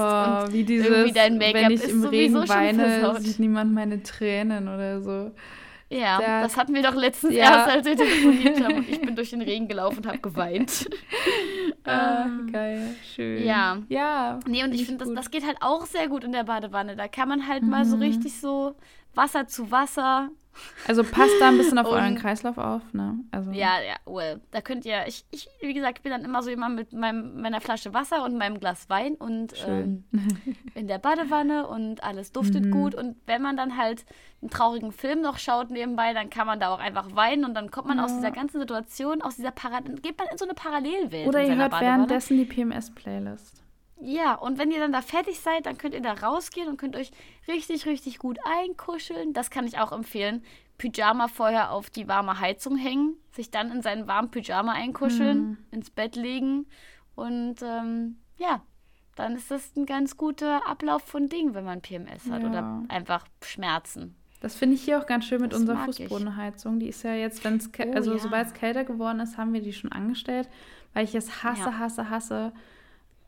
[0.45, 3.21] und wie dieses, irgendwie dein Make-up wenn ich ist im sowieso Regen schon weine, versaut.
[3.23, 5.31] sieht niemand meine Tränen oder so.
[5.91, 7.45] ja, der- das hatten wir doch letztens Ja.
[7.67, 8.75] erst, als wir telefoniert haben.
[8.77, 10.89] Und ich bin durch den Regen gelaufen und habe geweint.
[11.85, 13.45] Ah, Ähm, geil, schön.
[13.45, 13.79] ja.
[13.89, 14.39] Ja.
[14.47, 16.95] Nee, und ich Finde das, das geht halt auch sehr gut in der Badewanne.
[16.95, 18.03] Da kann man halt mal so Mhm.
[18.03, 18.77] richtig so
[19.17, 20.29] Wasser zu Wasser.
[20.87, 23.19] Also passt da ein bisschen auf Und- euren Kreislauf auf, ne?
[23.31, 24.41] Also, Ja, ja, well.
[24.51, 27.61] Da könnt ihr, ich, ich, wie gesagt, bin dann immer so jemand mit meinem, meiner
[27.61, 30.05] Flasche Wasser und meinem Glas Wein und ähm,
[30.75, 32.71] in der Badewanne und alles duftet Mhm.
[32.71, 32.95] gut.
[32.95, 34.05] Und wenn man dann halt
[34.43, 37.71] einen traurigen Film noch schaut nebenbei, dann kann man da auch einfach weinen und dann
[37.71, 38.17] kommt man aus Ja.
[38.19, 41.29] dieser ganzen Situation, aus dieser Para geht man in so eine Parallelwelt.
[41.29, 41.97] Oder ihr hört Badewanne.
[42.09, 43.62] währenddessen die PMS-Playlist.
[44.05, 46.97] Ja, und wenn ihr dann da fertig seid, dann könnt ihr da rausgehen und könnt
[46.97, 47.13] euch
[47.47, 49.33] richtig, richtig gut einkuscheln.
[49.33, 50.43] Das kann ich auch empfehlen.
[50.79, 55.59] Pyjama vorher auf die warme Heizung hängen, sich dann in seinen warmen Pyjama einkuscheln, Mhm.
[55.71, 56.67] ins Bett legen
[57.15, 58.63] und ähm, ja,
[59.15, 62.49] dann ist das ein ganz guter Ablauf von Dingen, wenn man PMS hat Ja.
[62.49, 64.17] oder einfach Schmerzen.
[64.41, 65.85] Das finde ich hier auch ganz schön mit Das unserer.
[65.85, 66.81] Fußbodenheizung.
[66.81, 68.19] Die ist ja jetzt, wenn es, Oh, also ja.
[68.19, 70.49] sobald es kälter geworden ist, haben wir die schon angestellt,
[70.95, 71.79] weil ich es hasse, Ja.
[71.79, 72.53] hasse, hasse,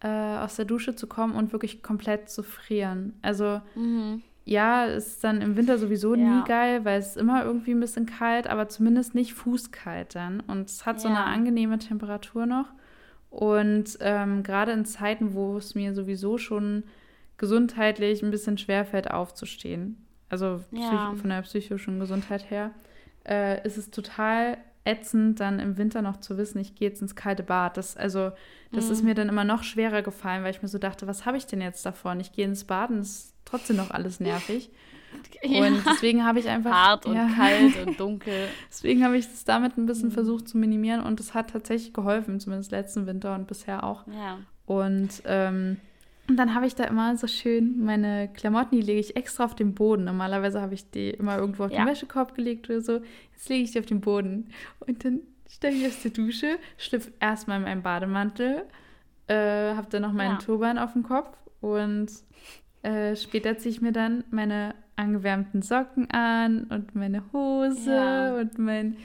[0.00, 3.14] äh, aus der Dusche zu kommen und wirklich komplett zu frieren.
[3.22, 4.22] Also Mhm.
[4.44, 6.22] ja, es ist dann im Winter sowieso Ja.
[6.40, 10.40] nie geil, weil es ist immer irgendwie ein bisschen kalt, aber zumindest nicht fußkalt dann.
[10.40, 11.14] Und es hat so Ja.
[11.14, 12.66] eine angenehme Temperatur noch.
[13.30, 16.84] Und ähm, gerade in Zeiten, wo es mir sowieso schon
[17.38, 21.14] gesundheitlich ein bisschen schwerfällt, aufzustehen, also ja.
[21.16, 22.70] von der psychischen Gesundheit her,
[23.28, 27.16] äh, ist es total ätzend, dann im Winter noch zu wissen, ich gehe jetzt ins
[27.16, 27.76] kalte Bad.
[27.76, 28.32] Das, also,
[28.72, 28.92] das mhm.
[28.92, 31.46] ist mir dann immer noch schwerer gefallen, weil ich mir so dachte, was habe ich
[31.46, 32.20] denn jetzt davon?
[32.20, 34.70] Ich gehe ins Baden, ist trotzdem noch alles nervig.
[35.44, 35.64] Ja.
[35.68, 36.72] Und deswegen habe ich einfach.
[36.72, 38.48] Hart und ja, kalt und dunkel.
[38.68, 40.14] deswegen habe ich das damit ein bisschen mhm.
[40.14, 44.04] versucht zu minimieren und es hat tatsächlich geholfen, zumindest letzten Winter und bisher auch.
[44.08, 44.38] Ja.
[44.66, 45.76] Und ähm,
[46.28, 49.54] und dann habe ich da immer so schön meine Klamotten, die lege ich extra auf
[49.54, 50.04] den Boden.
[50.04, 51.84] Normalerweise habe ich die immer irgendwo auf ja.
[51.84, 53.00] den Wäschekorb gelegt oder so.
[53.32, 54.48] Jetzt lege ich die auf den Boden.
[54.80, 58.64] Und dann steige ich aus der Dusche, schlüpfe erstmal in meinen Bademantel,
[59.26, 60.38] äh, habe dann noch meinen ja.
[60.38, 62.08] Turban auf dem Kopf und
[62.82, 68.34] äh, später ziehe ich mir dann meine angewärmten Socken an und meine Hose ja.
[68.36, 68.96] und mein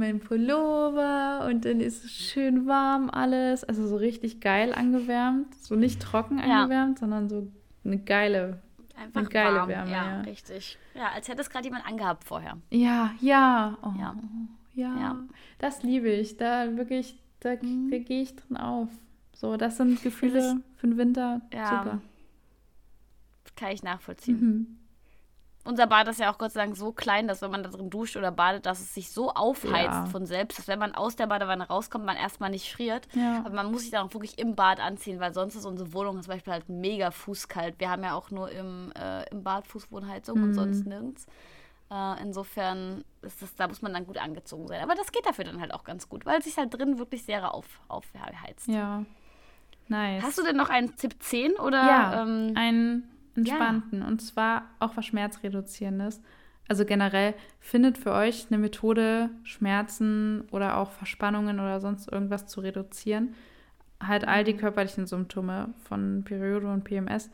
[0.00, 3.62] mein Pullover und dann ist es schön warm alles.
[3.62, 5.54] Also so richtig geil angewärmt.
[5.54, 6.62] So nicht trocken ja.
[6.62, 7.46] angewärmt, sondern so
[7.84, 8.60] eine geile,
[8.96, 9.90] Einfach eine geile warm, Wärme.
[9.92, 10.78] Ja, ja, richtig.
[10.94, 12.56] Ja, als hätte es gerade jemand angehabt vorher.
[12.70, 13.78] Ja, ja.
[13.82, 14.14] Oh, ja.
[14.74, 15.16] ja.
[15.58, 16.36] Das liebe ich.
[16.36, 17.90] Da wirklich, da, mhm.
[17.90, 18.88] da gehe ich drin auf.
[19.34, 21.40] So, das sind Gefühle für den Winter.
[21.52, 21.82] Ja.
[21.82, 22.00] Super.
[23.54, 24.40] Kann ich nachvollziehen.
[24.40, 24.79] Mhm
[25.64, 27.90] unser Bad ist ja auch Gott sei Dank so klein, dass wenn man da drin
[27.90, 30.06] duscht oder badet, dass es sich so aufheizt ja.
[30.06, 33.08] von selbst, dass wenn man aus der Badewanne rauskommt, man erstmal nicht friert.
[33.14, 33.40] Ja.
[33.44, 36.22] Aber man muss sich dann auch wirklich im Bad anziehen, weil sonst ist unsere Wohnung
[36.22, 37.78] zum Beispiel halt mega fußkalt.
[37.78, 40.44] Wir haben ja auch nur im, äh, im Bad Fußwohnheizung mhm.
[40.44, 41.26] und sonst nirgends.
[41.90, 44.82] Äh, insofern ist das, da muss man dann gut angezogen sein.
[44.82, 47.24] Aber das geht dafür dann halt auch ganz gut, weil es sich halt drin wirklich
[47.24, 48.66] sehr auf, aufheizt.
[48.66, 49.04] Ja.
[49.88, 50.22] Nice.
[50.22, 51.84] Hast du denn noch einen Tipp 10 oder?
[51.84, 53.08] Ja, ähm, ein
[53.40, 54.06] entspannten ja.
[54.06, 56.22] und zwar auch was Schmerzreduzierendes.
[56.68, 62.60] Also generell findet für euch eine Methode, Schmerzen oder auch Verspannungen oder sonst irgendwas zu
[62.60, 63.34] reduzieren.
[64.00, 64.58] Halt all die mhm.
[64.58, 67.28] körperlichen Symptome von Periode und PMS.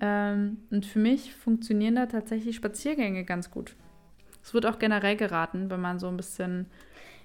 [0.00, 3.74] Ähm, und für mich funktionieren da tatsächlich Spaziergänge ganz gut.
[4.42, 6.66] Es wird auch generell geraten, wenn man so ein bisschen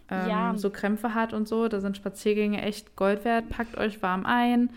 [0.09, 0.53] ähm, ja.
[0.55, 1.67] so Krämpfe hat und so.
[1.67, 3.49] Da sind Spaziergänge echt Gold wert.
[3.49, 4.69] Packt euch warm ein,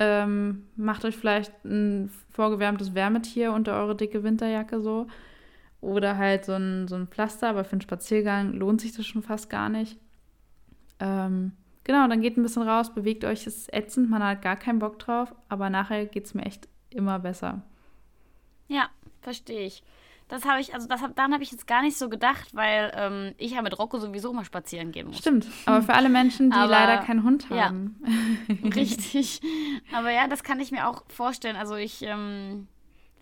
[0.00, 5.06] ähm, macht euch vielleicht ein vorgewärmtes Wärmetier unter eure dicke Winterjacke so.
[5.82, 9.22] Oder halt so ein, so ein Pflaster, aber für einen Spaziergang lohnt sich das schon
[9.22, 9.98] fast gar nicht.
[11.00, 11.52] Ähm,
[11.84, 14.78] genau, dann geht ein bisschen raus, bewegt euch, es ist ätzend, man hat gar keinen
[14.78, 17.62] Bock drauf, aber nachher geht es mir echt immer besser.
[18.68, 18.88] Ja,
[19.20, 19.82] verstehe ich.
[20.30, 22.92] Das habe ich, also das hab, daran habe ich jetzt gar nicht so gedacht, weil
[22.94, 25.18] ähm, ich ja mit Rocco sowieso mal spazieren gehen muss.
[25.18, 28.00] Stimmt, aber für alle Menschen, die aber, leider keinen Hund haben.
[28.46, 29.40] Ja, richtig.
[29.92, 31.56] Aber ja, das kann ich mir auch vorstellen.
[31.56, 32.68] Also ich ähm,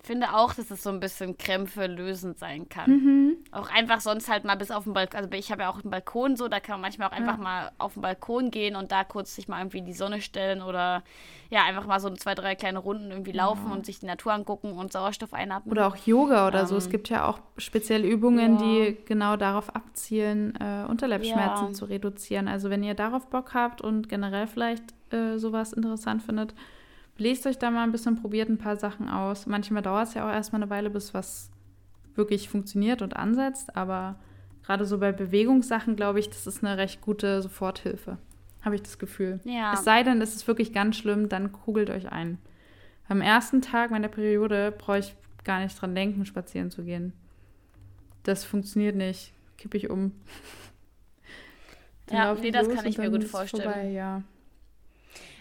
[0.02, 2.90] finde auch, dass es so ein bisschen Krämpfe lösend sein kann.
[2.90, 3.36] Mhm.
[3.50, 5.18] Auch einfach sonst halt mal bis auf den Balkon.
[5.18, 7.42] Also ich habe ja auch einen Balkon so, da kann man manchmal auch einfach ja.
[7.42, 10.62] mal auf den Balkon gehen und da kurz sich mal irgendwie in die Sonne stellen
[10.62, 11.02] oder
[11.50, 13.74] ja, einfach mal so zwei, drei kleine Runden irgendwie laufen ja.
[13.74, 15.72] und sich die Natur angucken und Sauerstoff einatmen.
[15.72, 16.76] Oder auch Yoga oder ähm, so.
[16.76, 18.62] Es ähm, gibt ja auch spezielle Übungen, ja.
[18.62, 22.48] die genau darauf abzielen, äh, Unterleibsschmerzen zu reduzieren.
[22.48, 26.54] Also wenn ihr darauf Bock habt und generell vielleicht äh, sowas interessant findet,
[27.18, 29.46] lest euch da mal ein bisschen, probiert ein paar Sachen aus.
[29.46, 31.50] Manchmal dauert es ja auch erstmal eine Weile, bis was
[32.14, 34.18] wirklich funktioniert und ansetzt, aber
[34.64, 38.18] gerade so bei Bewegungssachen glaube ich, das ist eine recht gute Soforthilfe.
[38.62, 39.40] Habe ich das Gefühl.
[39.44, 39.72] Ja.
[39.72, 42.38] Es sei denn, es ist wirklich ganz schlimm, dann kugelt euch ein.
[43.08, 45.14] Am ersten Tag meiner Periode brauche ich
[45.44, 47.12] gar nicht dran denken, spazieren zu gehen.
[48.24, 49.32] Das funktioniert nicht.
[49.56, 50.12] Kippe ich um.
[52.10, 53.62] ja, nee, das kann ich mir gut vorstellen.
[53.62, 54.22] Vorbei, ja.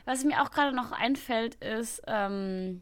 [0.07, 2.81] Was mir auch gerade noch einfällt, ist ähm,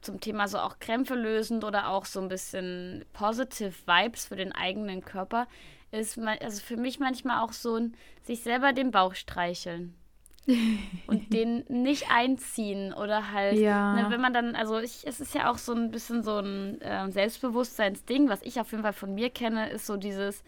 [0.00, 4.50] zum Thema so auch Krämpfe lösend oder auch so ein bisschen positive Vibes für den
[4.50, 5.46] eigenen Körper,
[5.92, 7.94] ist also für mich manchmal auch so ein
[8.24, 9.94] sich selber den Bauch streicheln.
[11.06, 13.94] und den nicht einziehen oder halt, ja.
[13.94, 16.80] ne, wenn man dann, also ich, es ist ja auch so ein bisschen so ein
[16.80, 20.42] äh, Selbstbewusstseinsding, was ich auf jeden Fall von mir kenne, ist so dieses,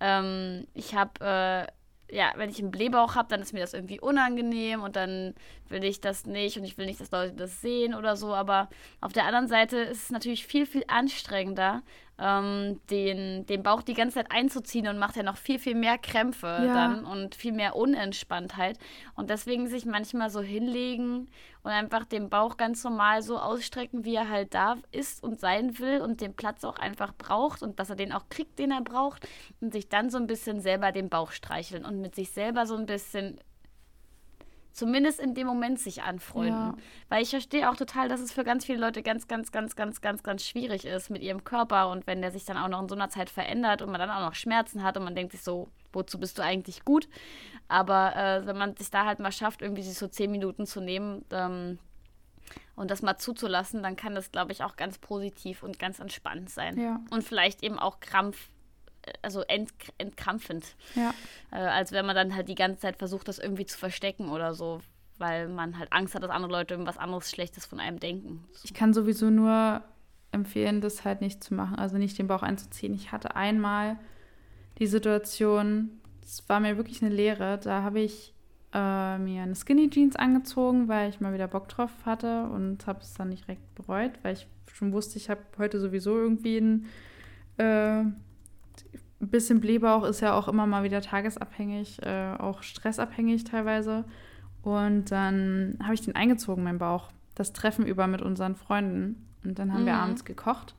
[0.00, 1.72] ähm, ich habe äh,
[2.10, 5.34] ja, wenn ich einen Blähbauch habe, dann ist mir das irgendwie unangenehm und dann
[5.68, 8.34] will ich das nicht und ich will nicht, dass Leute das sehen oder so.
[8.34, 8.68] Aber
[9.00, 11.82] auf der anderen Seite ist es natürlich viel, viel anstrengender,
[12.18, 15.98] ähm, den, den Bauch die ganze Zeit einzuziehen und macht ja noch viel, viel mehr
[15.98, 16.74] Krämpfe ja.
[16.74, 18.78] dann und viel mehr Unentspanntheit.
[19.14, 21.28] Und deswegen sich manchmal so hinlegen
[21.62, 25.78] und einfach den Bauch ganz normal so ausstrecken, wie er halt da ist und sein
[25.78, 28.82] will und den Platz auch einfach braucht und dass er den auch kriegt, den er
[28.82, 29.28] braucht
[29.60, 32.76] und sich dann so ein bisschen selber den Bauch streicheln und mit sich selber so
[32.76, 33.40] ein bisschen
[34.76, 36.52] zumindest in dem Moment sich anfreunden.
[36.52, 36.74] Ja.
[37.08, 40.02] Weil ich verstehe auch total, dass es für ganz viele Leute ganz, ganz, ganz, ganz,
[40.02, 42.88] ganz, ganz schwierig ist mit ihrem Körper und wenn der sich dann auch noch in
[42.88, 45.42] so einer Zeit verändert und man dann auch noch Schmerzen hat und man denkt sich
[45.42, 47.08] so, wozu bist du eigentlich gut?
[47.68, 50.82] Aber äh, wenn man sich da halt mal schafft, irgendwie sich so zehn Minuten zu
[50.82, 51.78] nehmen ähm,
[52.76, 56.50] und das mal zuzulassen, dann kann das, glaube ich, auch ganz positiv und ganz entspannt
[56.50, 56.78] sein.
[56.78, 57.00] Ja.
[57.10, 58.50] Und vielleicht eben auch krampf
[59.22, 60.76] also ent, entkrampfend.
[60.94, 61.14] Ja.
[61.52, 64.54] Äh, als wenn man dann halt die ganze Zeit versucht, das irgendwie zu verstecken oder
[64.54, 64.80] so,
[65.18, 68.44] weil man halt Angst hat, dass andere Leute irgendwas anderes Schlechtes von einem denken.
[68.52, 68.60] So.
[68.64, 69.82] Ich kann sowieso nur
[70.32, 72.94] empfehlen, das halt nicht zu machen, also nicht den Bauch einzuziehen.
[72.94, 73.98] Ich hatte einmal
[74.78, 78.34] die Situation, es war mir wirklich eine Lehre, da habe ich
[78.74, 83.00] äh, mir eine Skinny Jeans angezogen, weil ich mal wieder Bock drauf hatte und habe
[83.00, 86.86] es dann nicht direkt bereut, weil ich schon wusste, ich habe heute sowieso irgendwie ein
[87.56, 88.04] äh,
[89.20, 94.04] ein bisschen Blähbauch ist ja auch immer mal wieder tagesabhängig, äh, auch stressabhängig teilweise.
[94.62, 97.10] Und dann habe ich den eingezogen, meinen Bauch.
[97.34, 99.26] Das Treffen über mit unseren Freunden.
[99.44, 99.86] Und dann haben mhm.
[99.86, 100.74] wir abends gekocht.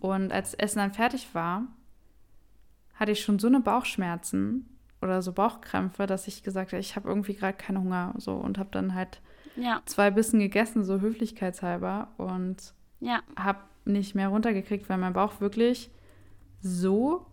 [0.00, 1.64] Und als das Essen dann fertig war,
[2.94, 4.68] hatte ich schon so eine Bauchschmerzen
[5.02, 8.14] oder so Bauchkrämpfe, dass ich gesagt habe, ich habe irgendwie gerade keinen Hunger.
[8.16, 9.20] So und habe dann halt
[9.56, 9.82] ja.
[9.86, 12.08] zwei Bissen gegessen, so höflichkeitshalber.
[12.16, 13.20] Und ja.
[13.38, 15.90] habe nicht mehr runtergekriegt, weil mein Bauch wirklich
[16.60, 17.26] so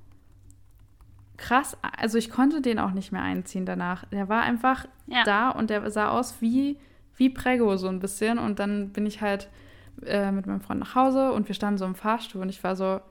[1.38, 4.06] krass, also ich konnte den auch nicht mehr einziehen danach.
[4.06, 5.24] Der war einfach ja.
[5.24, 6.78] da und der sah aus wie,
[7.16, 8.40] wie Prego so ein bisschen.
[8.40, 9.50] Und dann bin ich halt
[10.06, 12.76] äh, mit meinem Freund nach Hause und wir standen so im Fahrstuhl und ich war
[12.76, 13.02] so,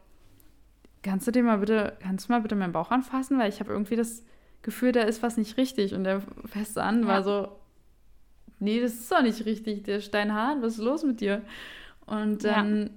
[1.02, 3.38] kannst du den mal bitte, kannst du mal bitte meinen Bauch anfassen?
[3.38, 4.24] Weil ich habe irgendwie das
[4.62, 5.94] Gefühl, da ist was nicht richtig.
[5.94, 7.08] Und der feste an ja.
[7.08, 7.48] war so,
[8.60, 11.42] nee, das ist doch nicht richtig, der Steinhahn, was ist los mit dir?
[12.06, 12.90] Und dann.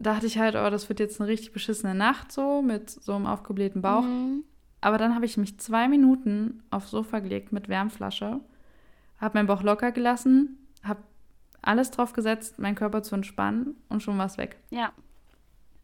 [0.00, 3.26] Dachte ich halt, oh, das wird jetzt eine richtig beschissene Nacht so, mit so einem
[3.26, 4.02] aufgeblähten Bauch.
[4.02, 4.44] Mhm.
[4.80, 8.40] Aber dann habe ich mich zwei Minuten aufs Sofa gelegt mit Wärmflasche,
[9.18, 11.02] habe meinen Bauch locker gelassen, habe
[11.60, 14.56] alles drauf gesetzt, meinen Körper zu entspannen und schon war es weg.
[14.70, 14.92] Ja.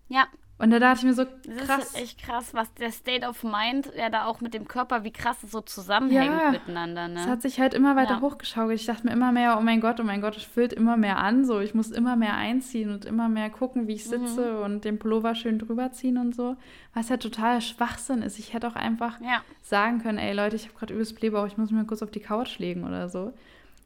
[0.09, 0.27] Ja,
[0.59, 1.67] und da dachte ich mir so, krass.
[1.67, 5.05] Das ist echt krass, was der State of Mind ja da auch mit dem Körper,
[5.05, 7.09] wie krass es so zusammenhängt ja, miteinander.
[7.09, 7.21] Ne?
[7.21, 8.21] Es hat sich halt immer weiter ja.
[8.23, 8.81] hochgeschaukelt.
[8.81, 11.19] Ich dachte mir immer mehr, oh mein Gott, oh mein Gott, es füllt immer mehr
[11.19, 11.45] an.
[11.45, 14.63] So, ich muss immer mehr einziehen und immer mehr gucken, wie ich sitze mhm.
[14.63, 16.57] und den Pullover schön drüber ziehen und so.
[16.95, 18.39] Was ja total Schwachsinn ist.
[18.39, 19.43] Ich hätte auch einfach ja.
[19.61, 22.11] sagen können, ey Leute, ich habe gerade übelst Blähbauch, ich muss mich mal kurz auf
[22.11, 23.35] die Couch legen oder so.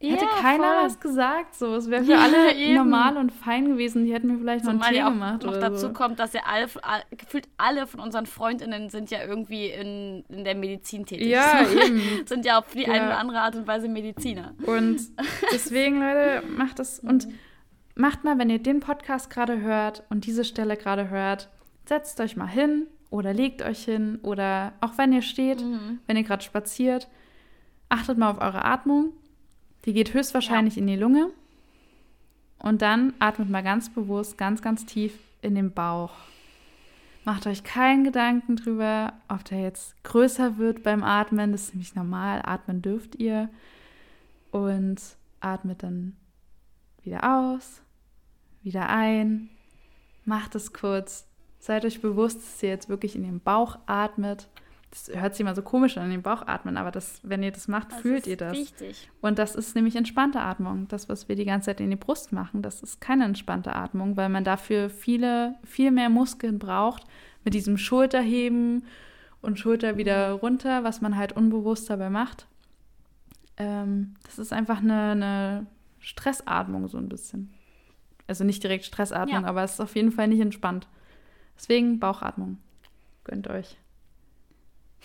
[0.02, 0.85] Hätte ja, keiner voll.
[0.85, 1.55] was gesagt.
[1.55, 1.74] So.
[1.74, 2.74] Es wäre für ja, alle eben.
[2.74, 4.06] normal und fein gewesen.
[4.06, 5.44] Die hätten mir vielleicht noch einen Tee ja gemacht.
[5.44, 5.93] Noch dazu so.
[5.93, 6.68] kommt, dass ja alle,
[7.10, 11.27] gefühlt alle von unseren Freundinnen sind ja irgendwie in, in der Medizin tätig.
[11.28, 12.01] Ja, eben.
[12.27, 14.55] sind ja auf die eine oder andere Art und Weise Mediziner.
[14.64, 15.01] Und
[15.52, 17.01] deswegen, Leute, macht das.
[17.01, 17.28] Und
[17.94, 21.51] macht mal, wenn ihr den Podcast gerade hört und diese Stelle gerade hört,
[21.85, 25.98] setzt euch mal hin oder legt euch hin oder auch wenn ihr steht, mhm.
[26.06, 27.06] wenn ihr gerade spaziert,
[27.90, 29.12] achtet mal auf eure Atmung
[29.85, 30.81] die geht höchstwahrscheinlich ja.
[30.81, 31.31] in die Lunge.
[32.59, 36.12] Und dann atmet mal ganz bewusst, ganz, ganz tief in den Bauch.
[37.24, 41.52] Macht euch keinen Gedanken drüber, ob der jetzt größer wird beim Atmen.
[41.52, 42.43] Das ist nämlich normal.
[42.44, 43.48] Atmen dürft ihr.
[44.51, 45.01] Und
[45.40, 46.16] atmet dann
[47.02, 47.82] wieder aus,
[48.62, 49.48] wieder ein.
[50.24, 51.27] Macht es kurz.
[51.59, 54.48] Seid euch bewusst, dass ihr jetzt wirklich in den Bauch atmet
[54.90, 57.68] das hört sich immer so komisch an, den Bauch atmen, aber das, wenn ihr das
[57.68, 58.56] macht, das fühlt ihr das.
[58.56, 59.08] Wichtig.
[59.20, 60.88] Und das ist nämlich entspannte Atmung.
[60.88, 64.16] Das, was wir die ganze Zeit in die Brust machen, das ist keine entspannte Atmung,
[64.16, 67.04] weil man dafür viele, viel mehr Muskeln braucht
[67.44, 68.84] mit diesem Schulterheben
[69.42, 72.46] und Schulter wieder runter, was man halt unbewusst dabei macht.
[73.56, 75.66] Ähm, das ist einfach eine, eine,
[76.00, 77.52] Stressatmung so ein bisschen.
[78.26, 79.48] Also nicht direkt Stressatmung, ja.
[79.48, 80.88] aber es ist auf jeden Fall nicht entspannt.
[81.56, 82.56] Deswegen Bauchatmung.
[83.24, 83.76] Gönnt euch.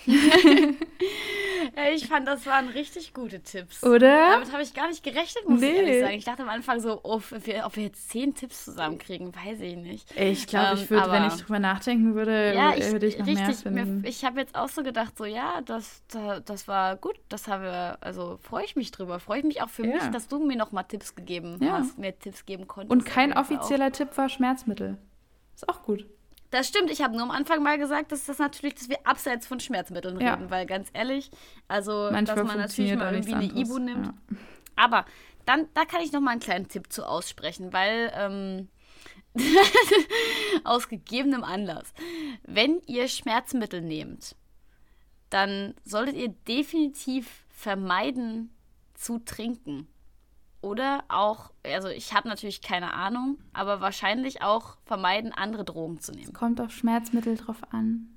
[1.96, 3.84] ich fand, das waren richtig gute Tipps.
[3.84, 4.32] Oder?
[4.32, 5.72] Damit habe ich gar nicht gerechnet, muss nee.
[5.72, 6.14] ich ehrlich sagen.
[6.16, 9.62] Ich dachte am Anfang so, oh, ob, wir, ob wir jetzt zehn Tipps zusammenkriegen, weiß
[9.62, 10.16] ich nicht.
[10.18, 13.26] Ich glaube, ich würde, ähm, wenn ich drüber nachdenken würde, ja, ich, würde ich noch
[13.26, 14.02] richtig, mehr finden.
[14.02, 16.04] Mir, ich habe jetzt auch so gedacht, so ja, das,
[16.46, 19.20] das war gut, das haben wir, also freue ich mich drüber.
[19.20, 19.96] Freue ich mich auch für ja.
[19.96, 21.74] mich, dass du mir nochmal Tipps gegeben ja.
[21.74, 22.92] hast, mir Tipps geben konntest.
[22.92, 23.92] Und kein offizieller auch.
[23.92, 24.98] Tipp war Schmerzmittel.
[25.56, 26.06] Ist auch gut.
[26.56, 29.46] Das stimmt, ich habe nur am Anfang mal gesagt, dass das natürlich, dass wir abseits
[29.46, 30.36] von Schmerzmitteln ja.
[30.36, 31.30] reden, weil ganz ehrlich,
[31.68, 34.06] also Manchmal dass man natürlich mal irgendwie eine Ibu nimmt.
[34.06, 34.14] Ja.
[34.78, 35.06] Aber
[35.46, 38.70] dann, da kann ich noch mal einen kleinen Tipp zu aussprechen, weil ähm,
[40.64, 41.94] aus gegebenem Anlass,
[42.44, 44.38] wenn ihr Schmerzmittel nehmt,
[45.30, 48.56] dann solltet ihr definitiv vermeiden
[48.94, 49.90] zu trinken.
[50.66, 56.12] Oder auch, also ich habe natürlich keine Ahnung, aber wahrscheinlich auch vermeiden, andere Drogen zu
[56.12, 56.30] nehmen.
[56.30, 58.08] Es kommt auf Schmerzmittel drauf an.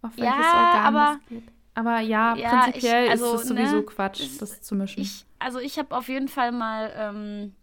[0.00, 1.52] Auf welches ja, Organ aber, es geht.
[1.74, 5.02] Aber ja, ja prinzipiell ich, also, ist es sowieso ne, Quatsch, das zu mischen.
[5.02, 7.56] Ich, also ich habe auf jeden Fall mal ähm,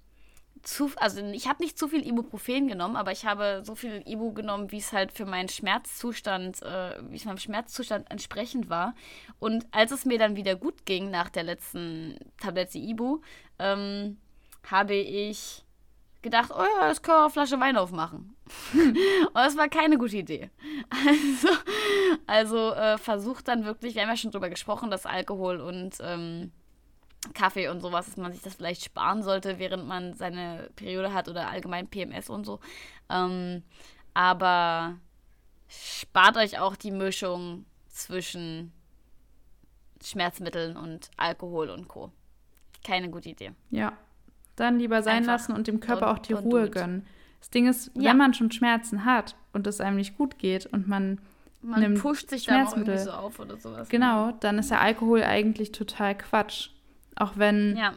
[0.67, 4.33] zu, also ich habe nicht zu viel Ibuprofen genommen, aber ich habe so viel Ibu
[4.33, 8.93] genommen, wie es halt für meinen Schmerzzustand, äh, wie es meinem Schmerzzustand entsprechend war.
[9.39, 13.21] Und als es mir dann wieder gut ging nach der letzten Tablette Ibu,
[13.59, 14.17] ähm,
[14.69, 15.63] habe ich
[16.21, 18.35] gedacht, oh ja, jetzt können wir eine Flasche Wein aufmachen.
[18.73, 20.49] Und das war keine gute Idee.
[20.89, 21.47] Also,
[22.25, 26.51] also äh, versucht dann wirklich, wir haben ja schon drüber gesprochen, dass Alkohol und ähm,
[27.33, 31.27] Kaffee und sowas, dass man sich das vielleicht sparen sollte, während man seine Periode hat
[31.27, 32.59] oder allgemein PMS und so.
[33.09, 33.63] Ähm,
[34.13, 34.97] aber
[35.67, 38.71] spart euch auch die Mischung zwischen
[40.03, 42.11] Schmerzmitteln und Alkohol und Co.
[42.87, 43.51] Keine gute Idee.
[43.69, 43.93] Ja.
[44.55, 47.05] Dann lieber sein Einfach lassen und dem Körper auch die Ruhe gönnen.
[47.39, 48.09] Das Ding ist, ja.
[48.09, 51.19] wenn man schon Schmerzen hat und es einem nicht gut geht und man
[51.61, 53.89] man nimmt pusht sich Schmerzmittel, da so auf oder sowas.
[53.89, 56.69] Genau, dann ist der Alkohol eigentlich total Quatsch.
[57.15, 57.93] Auch wenn ja.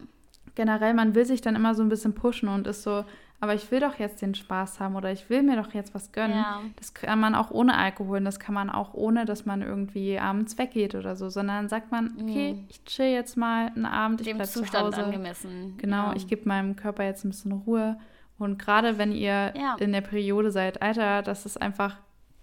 [0.54, 3.04] generell man will sich dann immer so ein bisschen pushen und ist so,
[3.40, 6.12] aber ich will doch jetzt den Spaß haben oder ich will mir doch jetzt was
[6.12, 6.36] gönnen.
[6.36, 6.60] Ja.
[6.76, 10.18] Das kann man auch ohne Alkohol und das kann man auch ohne, dass man irgendwie
[10.18, 12.66] abends weggeht oder so, sondern sagt man, okay, mhm.
[12.68, 15.06] ich chill jetzt mal einen Abend, ich Dem bleib Zustand zu Hause.
[15.06, 15.74] angemessen.
[15.78, 16.16] Genau, ja.
[16.16, 17.98] ich gebe meinem Körper jetzt ein bisschen Ruhe.
[18.38, 19.76] Und gerade wenn ihr ja.
[19.78, 21.96] in der Periode seid, Alter, das ist einfach,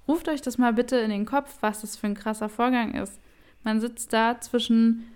[0.07, 3.19] ruft euch das mal bitte in den Kopf, was das für ein krasser Vorgang ist.
[3.64, 5.07] Man sitzt da zwischen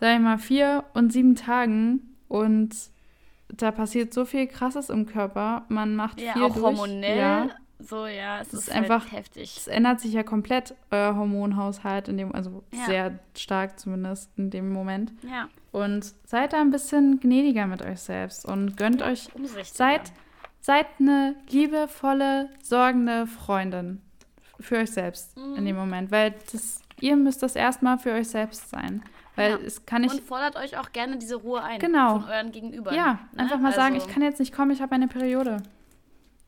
[0.00, 2.74] sag ich mal, vier und sieben Tagen und
[3.62, 5.64] da passiert so viel Krasses im Körper.
[5.68, 6.64] Man macht ja, viel auch durch.
[6.64, 7.18] hormonell.
[7.18, 7.48] Ja.
[7.80, 9.56] So, ja, es ist, ist halt einfach heftig.
[9.58, 12.84] Es ändert sich ja komplett euer Hormonhaushalt in dem, also ja.
[12.86, 15.12] sehr stark zumindest in dem Moment.
[15.22, 15.48] Ja.
[15.72, 19.28] Und seid da ein bisschen gnädiger mit euch selbst und gönnt ja, euch,
[19.64, 20.12] seid,
[20.60, 24.00] seid eine liebevolle, sorgende Freundin
[24.60, 25.56] für euch selbst mhm.
[25.56, 29.02] in dem Moment, weil das, ihr müsst das erstmal für euch selbst sein.
[29.36, 29.58] Weil ja.
[29.58, 30.14] es kann nicht.
[30.14, 31.80] Und fordert euch auch gerne diese Ruhe ein.
[31.80, 32.20] Genau.
[32.20, 32.92] Von euren Gegenüber.
[32.92, 33.40] Ja, ne?
[33.40, 33.80] einfach mal also.
[33.80, 35.62] sagen, ich kann jetzt nicht kommen, ich habe eine Periode.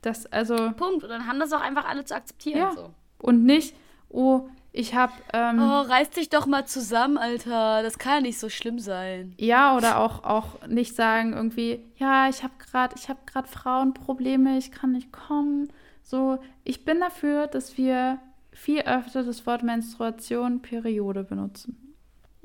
[0.03, 0.55] Das, also.
[0.73, 1.03] Punkt.
[1.03, 2.59] Und dann haben das auch einfach alle zu akzeptieren.
[2.59, 2.73] Ja.
[2.73, 2.91] So.
[3.19, 3.75] Und nicht,
[4.09, 5.13] oh, ich habe.
[5.33, 7.83] Ähm, oh, reiß dich doch mal zusammen, Alter.
[7.83, 9.35] Das kann ja nicht so schlimm sein.
[9.39, 14.59] Ja, oder auch, auch nicht sagen irgendwie, ja, ich habe gerade, ich habe gerade Frauenprobleme,
[14.59, 15.73] ich kann nicht kommen.
[16.03, 18.19] So, ich bin dafür, dass wir
[18.53, 21.86] viel öfter das Wort Menstruation, Periode benutzen.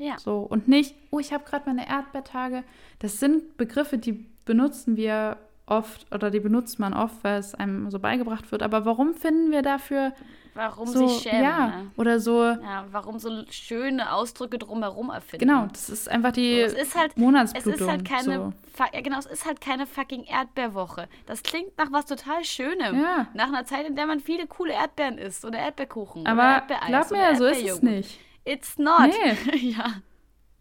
[0.02, 0.18] Ja.
[0.18, 2.64] So, und nicht, oh, ich habe gerade meine Erdbeertage.
[3.00, 4.14] Das sind Begriffe, die
[4.46, 5.38] benutzen wir
[5.68, 8.64] oft oder die benutzt man oft, weil es einem so beigebracht wird.
[8.64, 10.14] Aber warum finden wir dafür
[10.54, 11.44] Warum so, sich schämen.
[11.44, 11.92] Ja, ne?
[11.96, 12.44] oder so.
[12.44, 15.48] Ja, warum so schöne Ausdrücke drumherum erfinden.
[15.48, 17.74] Genau, das ist einfach die so, es ist halt, Monatsblutung.
[17.74, 18.84] Es ist halt keine, so.
[18.94, 21.08] ja genau, es ist halt keine fucking Erdbeerwoche.
[21.26, 23.02] Das klingt nach was total Schönem.
[23.02, 23.28] Ja.
[23.34, 27.08] Nach einer Zeit, in der man viele coole Erdbeeren isst oder Erdbeerkuchen Aber oder Erdbeereis
[27.08, 28.20] glaub mir, so ist es nicht.
[28.44, 29.10] It's not.
[29.10, 29.58] Nee.
[29.72, 30.02] ja.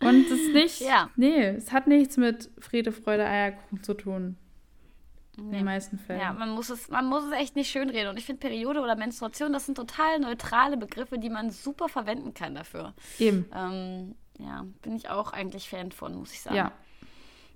[0.00, 1.10] Und es ist nicht, ja.
[1.16, 4.36] nee, es hat nichts mit Friede, Freude, Eierkuchen zu tun.
[5.36, 6.20] In den meisten Fällen.
[6.20, 8.08] Ja, man muss, es, man muss es echt nicht schönreden.
[8.08, 12.34] Und ich finde, Periode oder Menstruation, das sind total neutrale Begriffe, die man super verwenden
[12.34, 12.94] kann dafür.
[13.18, 13.46] Eben.
[13.54, 16.56] Ähm, ja, bin ich auch eigentlich Fan von, muss ich sagen.
[16.56, 16.72] Ja.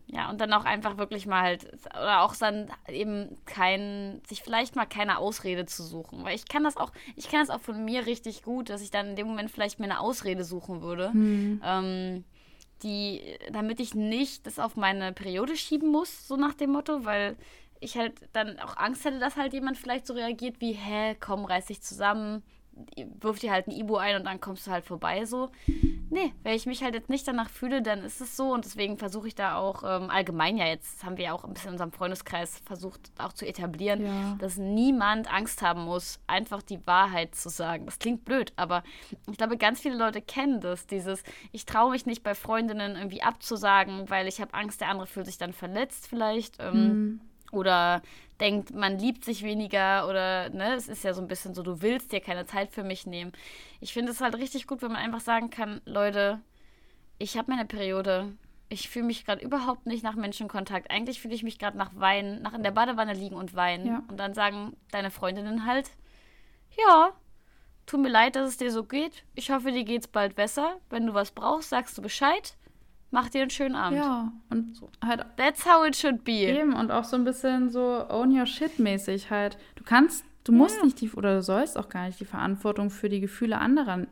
[0.06, 4.76] Ja, und dann auch einfach wirklich mal halt, oder auch dann eben kein, sich vielleicht
[4.76, 6.24] mal keine Ausrede zu suchen.
[6.24, 8.90] Weil ich kann das auch, ich kann das auch von mir richtig gut, dass ich
[8.90, 11.10] dann in dem Moment vielleicht mir eine Ausrede suchen würde.
[11.14, 11.60] Mhm.
[11.64, 12.24] Ähm,
[12.82, 17.36] die, damit ich nicht das auf meine Periode schieben muss, so nach dem Motto, weil
[17.81, 21.44] ich halt dann auch Angst hätte, dass halt jemand vielleicht so reagiert wie, hä, komm,
[21.44, 22.43] reiß dich zusammen,
[23.21, 25.51] wirf dir halt ein Ibu ein und dann kommst du halt vorbei so.
[26.11, 28.99] Nee, wenn ich mich halt jetzt nicht danach fühle, dann ist es so und deswegen
[28.99, 31.75] versuche ich da auch ähm, allgemein ja jetzt, haben wir ja auch ein bisschen in
[31.75, 34.37] unserem Freundeskreis versucht auch zu etablieren, ja.
[34.39, 37.87] dass niemand Angst haben muss, einfach die Wahrheit zu sagen.
[37.87, 38.83] Das klingt blöd, aber
[39.31, 41.23] ich glaube, ganz viele Leute kennen das, dieses,
[41.53, 45.27] ich traue mich nicht bei Freundinnen irgendwie abzusagen, weil ich habe Angst, der andere fühlt
[45.27, 46.57] sich dann verletzt vielleicht.
[46.61, 47.21] Ähm, mhm
[47.55, 48.02] oder
[48.40, 51.82] denkt, man liebt sich weniger oder, ne, es ist ja so ein bisschen so, du
[51.82, 53.32] willst dir keine Zeit für mich nehmen.
[53.81, 56.40] Ich finde es halt richtig gut, wenn man einfach sagen kann, Leute,
[57.18, 58.32] ich habe meine Periode.
[58.68, 60.90] Ich fühle mich gerade überhaupt nicht nach Menschenkontakt.
[60.90, 63.86] Eigentlich fühle ich mich gerade nach Weinen, nach in der Badewanne liegen und weinen.
[63.86, 64.02] Ja.
[64.09, 65.90] Und dann sagen deine Freundinnen halt,
[66.76, 67.12] ja,
[67.86, 69.22] tut mir leid, dass es dir so geht.
[69.35, 70.81] Ich hoffe, dir geht's bald besser.
[70.90, 72.56] Wenn du was brauchst, sagst du Bescheid.
[73.15, 73.99] Mach dir einen schönen Abend.
[73.99, 74.91] Ja, und so.
[75.01, 75.24] halt.
[75.36, 76.32] That's how it should be.
[76.32, 79.57] Eben, und auch so ein bisschen so own your shit mäßig halt.
[79.77, 80.85] Du kannst, du musst ja.
[80.85, 84.09] nicht die, oder du sollst auch gar nicht die Verantwortung für die Gefühle anderer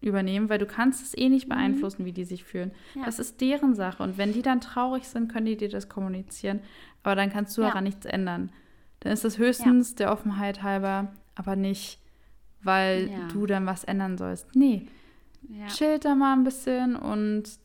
[0.00, 1.50] übernehmen, weil du kannst es eh nicht mhm.
[1.50, 2.06] beeinflussen, mhm.
[2.06, 2.70] wie die sich fühlen.
[2.94, 3.04] Ja.
[3.04, 4.02] Das ist deren Sache.
[4.02, 6.60] Und wenn die dann traurig sind, können die dir das kommunizieren.
[7.02, 7.68] Aber dann kannst du ja.
[7.68, 8.50] daran nichts ändern.
[9.00, 12.00] Dann ist das höchstens der Offenheit halber, aber nicht,
[12.62, 14.56] weil du dann was ändern sollst.
[14.56, 14.88] Nee.
[15.68, 17.58] Chillt da mal ein bisschen und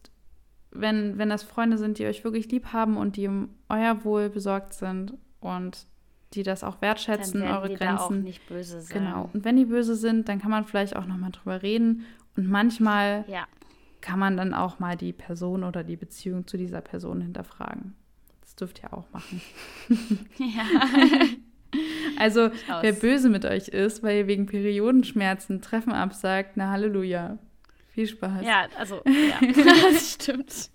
[0.74, 4.30] wenn, wenn das Freunde sind, die euch wirklich lieb haben und die um euer Wohl
[4.30, 5.86] besorgt sind und
[6.34, 7.98] die das auch wertschätzen, Dann eure die Grenzen.
[7.98, 9.04] Da auch nicht böse sein.
[9.04, 9.30] Genau.
[9.34, 12.06] Und wenn die böse sind, dann kann man vielleicht auch nochmal drüber reden.
[12.36, 13.46] Und manchmal Ja.
[14.02, 17.94] kann man dann auch mal die Person oder die Beziehung zu dieser Person hinterfragen.
[18.42, 19.42] Das dürft ihr auch machen.
[20.38, 20.64] ja.
[22.20, 22.52] Also,
[22.82, 27.40] wer böse mit euch ist, weil ihr wegen Periodenschmerzen Treffen absagt, na Halleluja.
[27.94, 28.44] Viel Spaß.
[28.44, 29.40] Ja, also, ja,
[29.92, 30.70] das stimmt.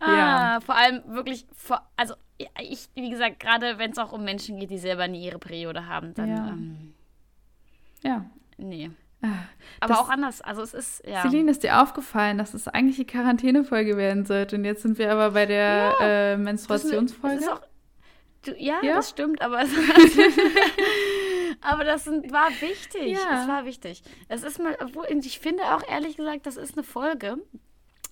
[0.00, 0.56] Ja.
[0.56, 4.22] Ah, vor allem wirklich, vor, also ja, ich, wie gesagt, gerade wenn es auch um
[4.24, 6.48] Menschen geht, die selber nie ihre Periode haben, dann, Ja.
[6.48, 6.94] ähm,
[8.02, 8.24] ja.
[8.58, 8.90] nee.
[9.22, 9.28] Ah,
[9.80, 11.22] Aber auch anders, also es ist, ja.
[11.22, 14.54] Celine, ist dir aufgefallen, dass es eigentlich die Quarantänefolge werden sollte?
[14.56, 17.36] Und jetzt sind wir aber bei der äh, Das ist- Menstruationsfolge.
[17.36, 17.60] Das ist auch,
[18.44, 18.94] du, ja, Ja?
[18.96, 19.70] das stimmt, aber es,
[21.60, 23.18] aber das sind, war wichtig.
[23.18, 23.42] Ja.
[23.42, 24.02] Es war wichtig.
[24.28, 27.38] Es ist mal, obwohl, ich finde auch ehrlich gesagt, das ist eine Folge,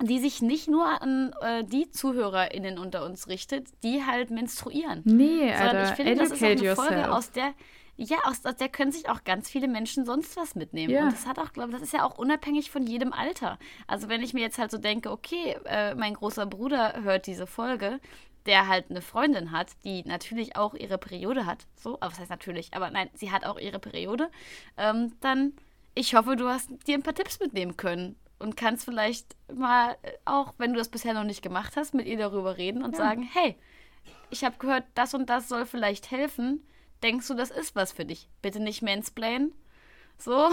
[0.02, 5.02] die sich nicht nur an äh, die ZuhörerInnen unter uns richtet, die halt menstruieren.
[5.04, 7.08] nee, Sondern Alter, ich finde, das ist auch eine Folge, yourself.
[7.08, 7.54] aus der,
[7.96, 10.92] ja, aus, aus der können sich auch ganz viele Menschen sonst was mitnehmen.
[10.92, 11.04] Ja.
[11.04, 13.58] Und das hat auch, glaube das ist ja auch unabhängig von jedem Alter.
[13.86, 17.46] Also wenn ich mir jetzt halt so denke, okay, äh, mein großer Bruder hört diese
[17.46, 17.98] Folge,
[18.46, 22.30] der halt eine Freundin hat, die natürlich auch ihre Periode hat, so, aber was heißt
[22.30, 24.30] natürlich, aber nein, sie hat auch ihre Periode,
[24.76, 25.52] ähm, dann,
[25.94, 30.12] ich hoffe, du hast dir ein paar Tipps mitnehmen können und kannst vielleicht mal äh,
[30.24, 32.98] auch, wenn du das bisher noch nicht gemacht hast, mit ihr darüber reden und Ja.
[32.98, 33.56] sagen, hey,
[34.30, 36.66] ich habe gehört, das und das soll vielleicht helfen.
[37.02, 38.28] Denkst du, das ist was für dich?
[38.42, 39.52] Bitte nicht mansplain.
[40.18, 40.50] So.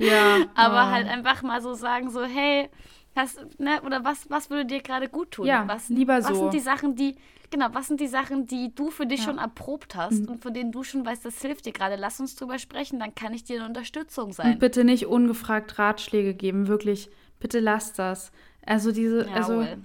[0.00, 0.90] Ja, Aber oh.
[0.90, 2.68] halt einfach mal so sagen, so, hey,
[3.16, 5.46] das, ne, oder was, was würde dir gerade gut tun?
[5.46, 6.34] Ja, was, lieber was so.
[6.34, 7.16] sind die Sachen, die,
[7.50, 9.32] genau, was sind die Sachen, die du für dich Ja.
[9.32, 9.36] Mhm.
[9.36, 11.96] schon erprobt hast und von denen du schon weißt, das hilft dir gerade.
[11.96, 14.58] Lass uns drüber sprechen, dann kann ich dir eine Unterstützung Und sein.
[14.58, 17.08] bitte nicht ungefragt Ratschläge geben, wirklich.
[17.40, 18.30] Bitte lasst das.
[18.64, 19.78] Also diese, also Jawohl.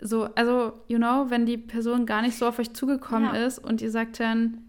[0.00, 3.44] so, also, you know, wenn die Person gar nicht so auf euch zugekommen Ja.
[3.46, 4.62] ist und ihr sagt dann,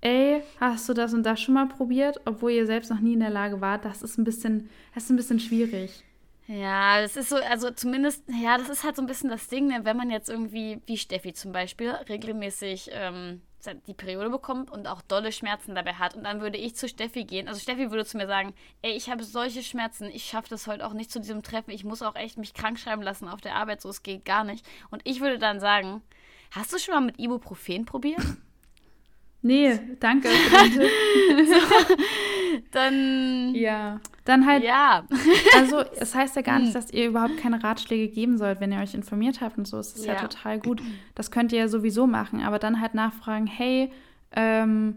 [0.00, 3.20] ey, hast du das und das schon mal probiert, obwohl ihr selbst noch nie in
[3.20, 6.02] der Lage wart, das ist ein bisschen, das ist ein bisschen schwierig.
[6.48, 9.66] Ja, das ist so, also zumindest, ja, das ist halt so ein bisschen das Ding,
[9.66, 13.42] ne, wenn man jetzt irgendwie, wie Steffi zum Beispiel, regelmäßig ähm,
[13.88, 16.14] die Periode bekommt und auch dolle Schmerzen dabei hat.
[16.14, 17.48] Und dann würde ich zu Steffi gehen.
[17.48, 20.86] Also Steffi würde zu mir sagen, ey, ich habe solche Schmerzen, ich schaffe das heute
[20.86, 21.72] auch nicht zu diesem Treffen.
[21.72, 24.44] Ich muss auch echt mich krank schreiben lassen auf der Arbeit, so es geht gar
[24.44, 24.64] nicht.
[24.90, 26.00] Und ich würde dann sagen,
[26.52, 28.22] hast du schon mal mit Ibuprofen probiert?
[29.46, 30.28] Nee, danke.
[30.28, 30.82] Tipp.
[32.72, 34.00] Dann, ja.
[34.24, 35.04] Dann halt, ja.
[35.56, 36.64] also es heißt ja gar Hm.
[36.64, 39.78] nicht, dass ihr überhaupt keine Ratschläge geben sollt, wenn ihr euch informiert habt und so.
[39.78, 40.14] Es ist ja.
[40.14, 40.20] Ja.
[40.20, 40.82] total gut.
[41.14, 43.92] Das könnt ihr ja sowieso machen, aber dann halt nachfragen, hey,
[44.32, 44.96] ähm,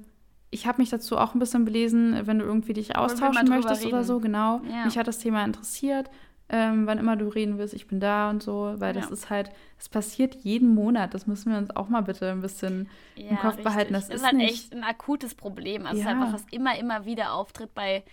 [0.51, 4.03] ich habe mich dazu auch ein bisschen belesen, wenn du irgendwie dich austauschen möchtest oder
[4.03, 4.61] so, genau.
[4.69, 4.85] Ja.
[4.85, 6.09] Mich hat das Thema interessiert.
[6.51, 9.13] Ähm, wann immer du reden willst, ich bin da und so, weil das Ja.
[9.13, 11.13] ist halt, es passiert jeden Monat.
[11.13, 13.93] Das müssen wir uns auch mal bitte ein bisschen im Kopf behalten.
[13.93, 15.85] Das Das ist ist halt nicht, echt ein akutes Problem.
[15.85, 16.11] Also es Ja.
[16.11, 18.03] ist einfach, was immer, immer wieder auftritt bei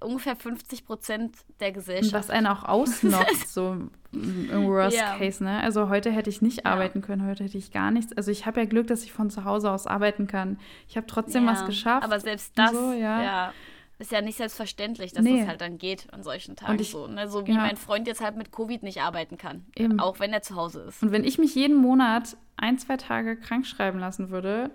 [0.00, 2.14] ungefähr 50 Prozent der Und Gesellschaft.
[2.14, 3.76] was einen auch ausnockt, so
[4.12, 5.16] im Worst Ja.
[5.16, 5.60] Case, ne?
[5.62, 6.72] Also heute hätte ich nicht Ja.
[6.72, 8.12] arbeiten können, heute hätte ich gar nichts.
[8.16, 10.58] Also ich habe ja Glück, dass ich von zu Hause aus arbeiten kann.
[10.88, 12.04] Ich habe trotzdem Ja, was geschafft.
[12.04, 13.52] Aber selbst das so, ja.
[13.98, 15.40] Ja, ist ja nicht selbstverständlich, dass Nee.
[15.40, 17.06] das halt dann geht an solchen Tagen Und ich- so.
[17.06, 17.28] Ne?
[17.28, 17.58] So wie ja.
[17.58, 19.64] mein Freund jetzt halt mit Covid nicht arbeiten kann.
[19.76, 19.98] Eben.
[20.00, 21.02] Auch wenn er zu Hause ist.
[21.02, 24.70] Und wenn ich mich jeden Monat ein, zwei Tage krank schreiben lassen würde,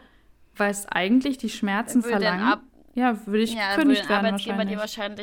[0.56, 2.62] weil es eigentlich die Schmerzen Würde verlangen, ab-
[2.96, 4.80] ja, würde ich Ja, dann würde gekündigt der werden Arbeitgeber dir wahrscheinlich.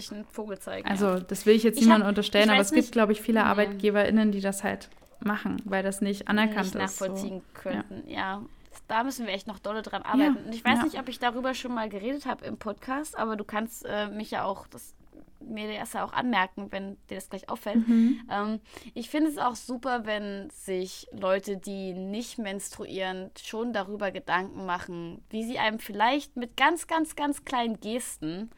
[0.08, 0.88] wahrscheinlich einen Vogel zeigen.
[0.88, 1.20] Also ja.
[1.20, 3.46] das will ich jetzt niemandem unterstellen, aber es gibt, nicht- glaube ich, viele Nee.
[3.46, 4.88] ArbeitgeberInnen, die das halt
[5.22, 6.98] machen, weil das nicht anerkannt nicht ist.
[6.98, 7.04] So.
[7.04, 8.02] nachvollziehen könnten.
[8.08, 8.42] Ja.
[8.90, 10.46] Da müssen wir echt noch dolle dran arbeiten.
[10.46, 10.82] Und ich weiß ja.
[10.82, 14.32] nicht, ob ich darüber schon mal geredet habe im Podcast, aber du kannst äh, mich
[14.32, 14.96] ja auch, das,
[15.38, 17.86] mir das ja auch anmerken, wenn dir das gleich auffällt.
[17.86, 18.20] Mhm.
[18.28, 18.60] Ähm,
[18.94, 25.22] ich finde es auch super, wenn sich Leute, die nicht menstruieren, schon darüber Gedanken machen,
[25.30, 28.50] wie sie einem vielleicht mit ganz, ganz, ganz kleinen Gesten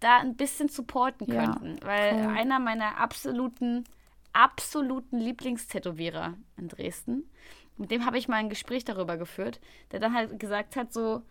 [0.00, 1.78] da ein bisschen supporten Ja, könnten.
[1.82, 2.36] Weil voll.
[2.36, 3.84] einer meiner absoluten,
[4.34, 7.30] absoluten Lieblingstätowierer in Dresden,
[7.76, 11.22] mit dem habe ich mal ein Gespräch darüber geführt, der dann halt gesagt hat, so,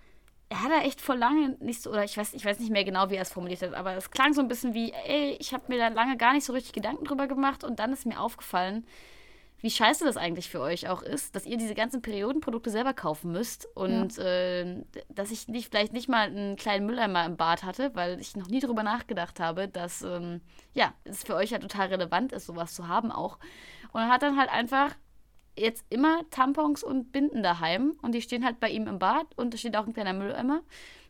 [0.49, 2.83] er hat da echt vor lange nicht so, oder ich weiß, ich weiß nicht mehr
[2.83, 5.53] genau, wie er es formuliert hat, aber es klang so ein bisschen wie, ey, ich
[5.53, 8.19] habe mir da lange gar nicht so richtig Gedanken drüber gemacht und dann ist mir
[8.19, 8.85] aufgefallen,
[9.61, 13.31] wie scheiße das eigentlich für euch auch ist, dass ihr diese ganzen Periodenprodukte selber kaufen
[13.31, 17.91] müsst und äh, dass ich nicht, vielleicht nicht mal einen kleinen Mülleimer im Bad hatte,
[17.93, 20.41] weil ich noch nie drüber nachgedacht habe, dass ähm,
[20.73, 23.37] ja, es für euch ja total relevant ist, sowas zu haben auch.
[23.93, 24.95] Und er hat dann halt einfach
[25.57, 29.53] jetzt immer Tampons und Binden daheim und die stehen halt bei ihm im Bad und
[29.53, 30.61] da steht auch ein kleiner Mülleimer.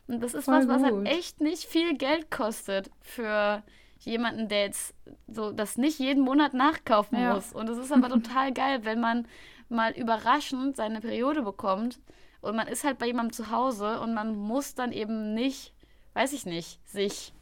[0.08, 3.62] Und das ist Voll was, was halt echt nicht viel Geld kostet für,
[4.04, 4.94] jemanden, der jetzt
[5.28, 7.34] so das nicht jeden Monat nachkaufen ja.
[7.34, 7.52] muss.
[7.52, 9.26] Und es ist aber total geil, wenn man
[9.68, 11.98] mal überraschend seine Periode bekommt
[12.40, 15.72] und man ist halt bei jemandem zu Hause und man muss dann eben nicht,
[16.14, 17.32] weiß ich nicht, sich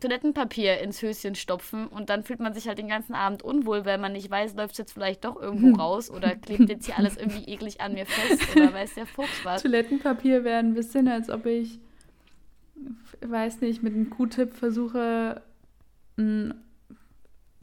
[0.00, 3.98] Toilettenpapier ins Höschen stopfen und dann fühlt man sich halt den ganzen Abend unwohl, weil
[3.98, 7.16] man nicht weiß, läuft es jetzt vielleicht doch irgendwo raus oder klebt jetzt hier alles
[7.16, 9.62] irgendwie eklig an mir fest oder weiß der Fuchs was.
[9.62, 11.78] Toilettenpapier wäre ein bisschen, als ob ich,
[13.20, 15.42] weiß nicht, mit einem Q-Tip versuche,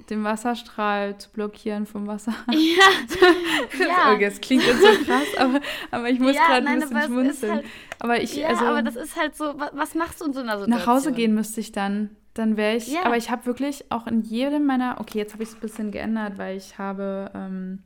[0.10, 2.34] den Wasserstrahl zu blockieren vom Wasser.
[2.52, 3.80] Ja.
[3.86, 4.14] ja.
[4.14, 5.60] okay, das klingt jetzt so krass, aber,
[5.92, 7.54] aber ich muss ja, gerade ein bisschen schmunzeln.
[7.54, 7.66] Halt,
[8.00, 10.60] aber ich, ja, also, aber das ist halt so, was machst du in so einer
[10.60, 10.80] Situation?
[10.80, 12.16] Nach Hause gehen müsste ich dann.
[12.38, 13.04] Dann wäre ich, ja.
[13.04, 15.92] aber ich habe wirklich auch in jedem meiner, okay, jetzt habe ich es ein bisschen
[15.92, 17.82] geändert, weil ich habe, ähm,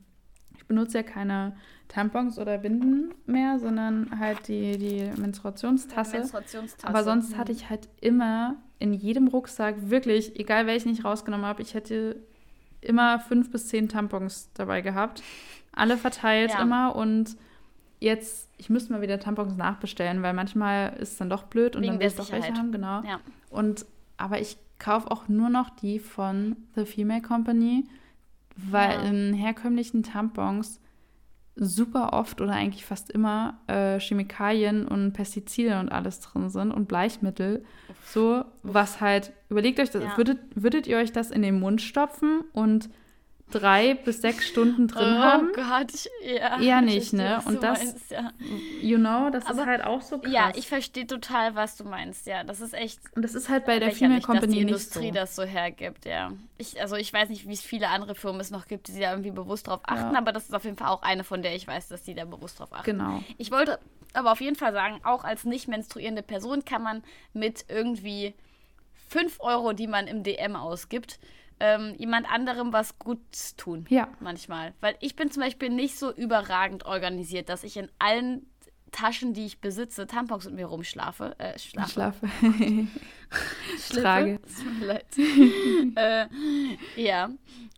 [0.54, 1.56] ich benutze ja keine
[1.88, 6.18] Tampons oder Binden mehr, sondern halt die, die Menstruationstasse.
[6.18, 6.86] Menstruationstasse.
[6.86, 7.38] Aber sonst mhm.
[7.38, 12.16] hatte ich halt immer in jedem Rucksack, wirklich, egal welchen ich rausgenommen habe, ich hätte
[12.82, 15.22] immer fünf bis zehn Tampons dabei gehabt.
[15.74, 16.60] Alle verteilt ja.
[16.60, 17.38] immer und
[18.00, 21.82] jetzt, ich müsste mal wieder Tampons nachbestellen, weil manchmal ist es dann doch blöd und
[21.82, 23.02] Wegen dann will ich doch welche haben, genau.
[23.02, 23.20] Ja.
[23.48, 23.86] Und
[24.16, 27.84] aber ich kaufe auch nur noch die von The Female Company,
[28.56, 29.02] weil ja.
[29.02, 30.80] in herkömmlichen Tampons
[31.54, 36.88] super oft oder eigentlich fast immer äh, Chemikalien und Pestizide und alles drin sind und
[36.88, 37.64] Bleichmittel.
[38.06, 40.16] So, was halt, überlegt euch das, ja.
[40.16, 42.88] würdet, würdet ihr euch das in den Mund stopfen und
[43.54, 45.50] drei bis sechs Stunden drin oh haben.
[45.50, 45.92] Oh Gott,
[46.24, 46.60] ja.
[46.60, 47.42] Eher nicht, ne?
[47.46, 48.32] Und das, meinst, ja.
[48.80, 50.32] you know, das Aber, ist halt auch so krass.
[50.32, 52.44] Ja, ich verstehe total, was du meinst, ja.
[52.44, 53.00] Das ist echt.
[53.14, 55.14] Und das ist halt bei der Female Company dass die Industrie so.
[55.14, 56.32] das so hergibt, ja.
[56.58, 59.10] Ich, also ich weiß nicht, wie es viele andere Firmen es noch gibt, die da
[59.10, 60.18] irgendwie bewusst drauf achten, ja.
[60.18, 62.24] aber das ist auf jeden Fall auch eine, von der ich weiß, dass die da
[62.24, 62.84] bewusst drauf achten.
[62.84, 63.22] Genau.
[63.38, 63.78] Ich wollte
[64.14, 67.02] aber auf jeden Fall sagen, auch als nicht menstruierende Person kann man
[67.32, 68.34] mit irgendwie
[69.08, 71.18] 5 Euro, die man im DM ausgibt,
[71.62, 73.86] ähm, jemand anderem was Gutes tun.
[73.88, 74.08] Ja.
[74.18, 74.74] Manchmal.
[74.80, 78.50] Weil ich bin zum Beispiel nicht so überragend organisiert, dass ich in allen
[78.90, 81.36] Taschen, die ich besitze, Tampons mit mir rumschlafe.
[81.38, 81.92] Äh, schlafe.
[81.92, 82.28] Schlafe.
[84.02, 84.40] Trage.
[84.62, 85.06] Tut mir leid.
[85.96, 87.30] äh, ja.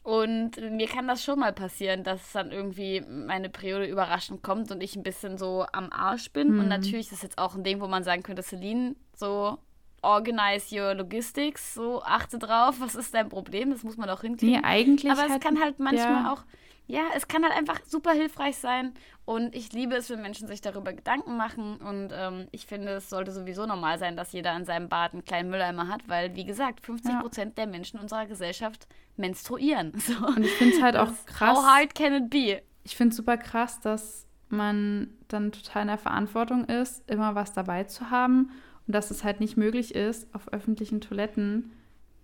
[0.02, 4.82] Und mir kann das schon mal passieren, dass dann irgendwie meine Periode überraschend kommt und
[4.82, 6.54] ich ein bisschen so am Arsch bin.
[6.54, 6.60] Mhm.
[6.60, 9.58] Und natürlich ist es jetzt auch ein Ding, wo man sagen könnte, Celine, so
[10.04, 14.60] organize your logistics, so achte drauf, was ist dein Problem, das muss man auch hinkriegen.
[14.60, 16.32] Nee, eigentlich Aber es kann halt manchmal ja.
[16.32, 16.42] auch,
[16.86, 18.92] ja, es kann halt einfach super hilfreich sein
[19.24, 23.08] und ich liebe es, wenn Menschen sich darüber Gedanken machen und ähm, ich finde, es
[23.08, 26.44] sollte sowieso normal sein, dass jeder in seinem Bad einen kleinen Mülleimer hat, weil, wie
[26.44, 27.64] gesagt, 50 Prozent ja.
[27.64, 28.86] der Menschen unserer Gesellschaft
[29.16, 29.92] menstruieren.
[29.98, 30.14] So.
[30.26, 31.56] Und ich finde es halt auch krass.
[31.56, 32.60] How hard can it be?
[32.82, 37.54] Ich finde es super krass, dass man dann total in der Verantwortung ist, immer was
[37.54, 38.50] dabei zu haben
[38.86, 41.72] und dass es halt nicht möglich ist, auf öffentlichen Toiletten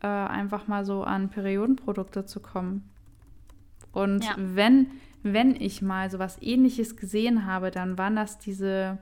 [0.00, 2.88] äh, einfach mal so an Periodenprodukte zu kommen.
[3.92, 4.34] Und ja.
[4.36, 4.88] wenn,
[5.22, 8.98] wenn ich mal so was ähnliches gesehen habe, dann waren das diese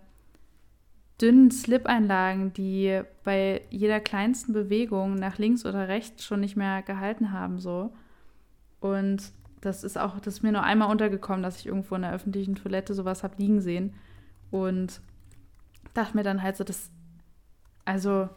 [1.21, 7.33] dünnen Slip-Einlagen, die bei jeder kleinsten Bewegung nach links oder rechts schon nicht mehr gehalten
[7.33, 7.93] haben, so.
[8.81, 12.13] Und das ist auch, das ist mir nur einmal untergekommen, dass ich irgendwo in der
[12.13, 13.95] öffentlichen Toilette sowas habe liegen sehen.
[14.53, 15.01] Und
[15.95, 16.91] dachte mir dann halt so, das,
[17.89, 18.29] also,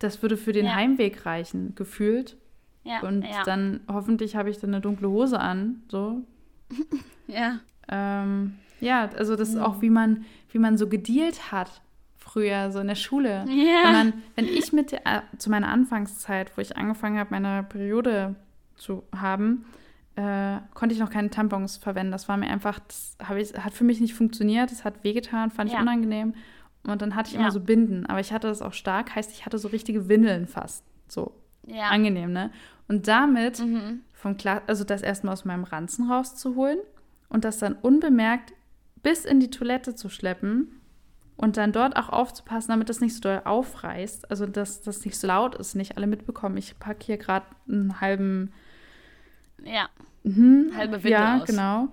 [0.00, 0.74] das würde für den ja.
[0.74, 2.36] Heimweg reichen, gefühlt.
[2.84, 3.42] Ja, und ja.
[3.44, 6.22] dann hoffentlich habe ich dann eine dunkle Hose an, so.
[7.26, 7.60] ja.
[7.88, 11.82] Ähm, ja, also das ist auch, wie man, wie man so gedealt hat
[12.16, 13.44] früher, so in der Schule.
[13.48, 13.84] Ja.
[13.84, 17.62] Wenn, man, wenn ich mit der, äh, zu meiner Anfangszeit, wo ich angefangen habe, meine
[17.62, 18.34] Periode
[18.76, 19.64] zu haben,
[20.16, 22.12] äh, konnte ich noch keine Tampons verwenden.
[22.12, 25.70] Das war mir einfach, das ich, hat für mich nicht funktioniert, das hat wehgetan, fand
[25.70, 26.34] ich unangenehm.
[26.90, 27.40] Und dann hatte ich ja.
[27.40, 30.46] immer so Binden, aber ich hatte das auch stark, heißt, ich hatte so richtige Windeln
[30.46, 30.84] fast.
[31.08, 31.32] So
[31.66, 31.88] ja.
[31.88, 32.50] angenehm, ne?
[32.88, 34.00] Und damit mhm.
[34.14, 36.78] vom Kla also das erstmal aus meinem Ranzen rauszuholen
[37.28, 38.54] und das dann unbemerkt
[39.02, 40.80] bis in die Toilette zu schleppen
[41.36, 45.16] und dann dort auch aufzupassen, damit das nicht so doll aufreißt, also dass das nicht
[45.18, 46.56] so laut ist, nicht alle mitbekommen.
[46.56, 48.52] Ich packe hier gerade einen halben
[49.62, 49.88] ja,
[50.24, 51.46] mhm, halbe Windel Ja, aus.
[51.46, 51.88] genau.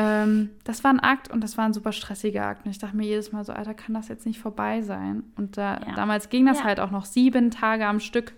[0.00, 2.64] Ähm, das war ein Akt und das war ein super stressiger Akt.
[2.64, 5.24] Und ich dachte mir jedes Mal so, Alter, kann das jetzt nicht vorbei sein?
[5.36, 5.94] Und da, ja.
[5.94, 6.64] damals ging das ja.
[6.64, 8.32] halt auch noch sieben Tage am Stück.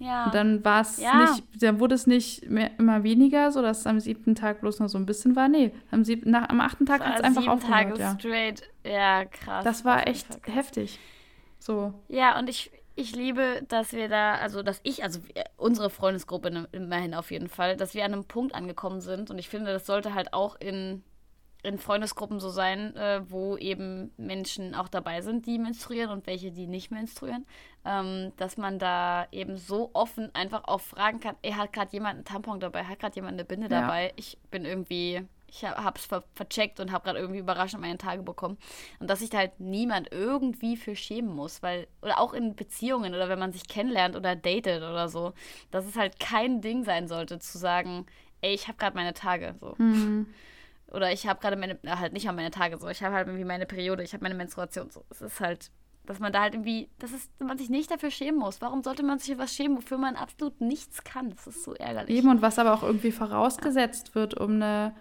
[0.00, 0.24] Ja.
[0.24, 1.30] Und dann war es ja.
[1.30, 4.80] nicht, dann wurde es nicht mehr, immer weniger, so dass es am siebten Tag bloß
[4.80, 5.48] noch so ein bisschen war.
[5.48, 7.90] Nee, am, sieb, nach, am achten Tag hat es einfach aufgehört.
[7.90, 8.18] Tage ja.
[8.18, 8.62] straight.
[8.84, 9.62] Ja, krass.
[9.62, 10.98] Das war echt heftig.
[11.60, 11.94] So.
[12.08, 15.20] Ja, und ich, ich liebe, dass wir da, also dass ich, also
[15.56, 19.30] unsere Freundesgruppe immerhin auf jeden Fall, dass wir an einem Punkt angekommen sind.
[19.30, 21.02] Und ich finde, das sollte halt auch in
[21.64, 26.52] in Freundesgruppen so sein, äh, wo eben Menschen auch dabei sind, die menstruieren und welche,
[26.52, 27.46] die nicht menstruieren,
[27.86, 32.16] ähm, dass man da eben so offen einfach auch fragen kann, ey, hat gerade jemand
[32.16, 33.80] einen Tampon dabei, hat gerade jemand eine Binde ja.
[33.80, 37.96] dabei, ich bin irgendwie, ich habe es ver vercheckt und habe gerade irgendwie überraschend meine
[37.96, 38.58] Tage bekommen.
[38.98, 43.14] Und dass sich da halt niemand irgendwie für schämen muss, weil, oder auch in Beziehungen
[43.14, 45.32] oder wenn man sich kennenlernt oder datet oder so,
[45.70, 48.06] dass es halt kein Ding sein sollte, zu sagen,
[48.40, 49.74] ey, ich habe gerade meine Tage, so.
[49.78, 50.26] Mhm.
[50.88, 53.44] Oder ich habe gerade meine, halt nicht an meine Tage so, ich habe halt irgendwie
[53.44, 55.04] meine Periode, ich habe meine Menstruation so.
[55.10, 55.70] Es ist halt,
[56.04, 58.60] dass man da halt irgendwie, dass es, man sich nicht dafür schämen muss.
[58.60, 61.30] Warum sollte man sich für was schämen, wofür man absolut nichts kann?
[61.30, 62.16] Das ist so ärgerlich.
[62.16, 64.14] Eben und was aber auch irgendwie vorausgesetzt ja.
[64.16, 64.94] wird, um eine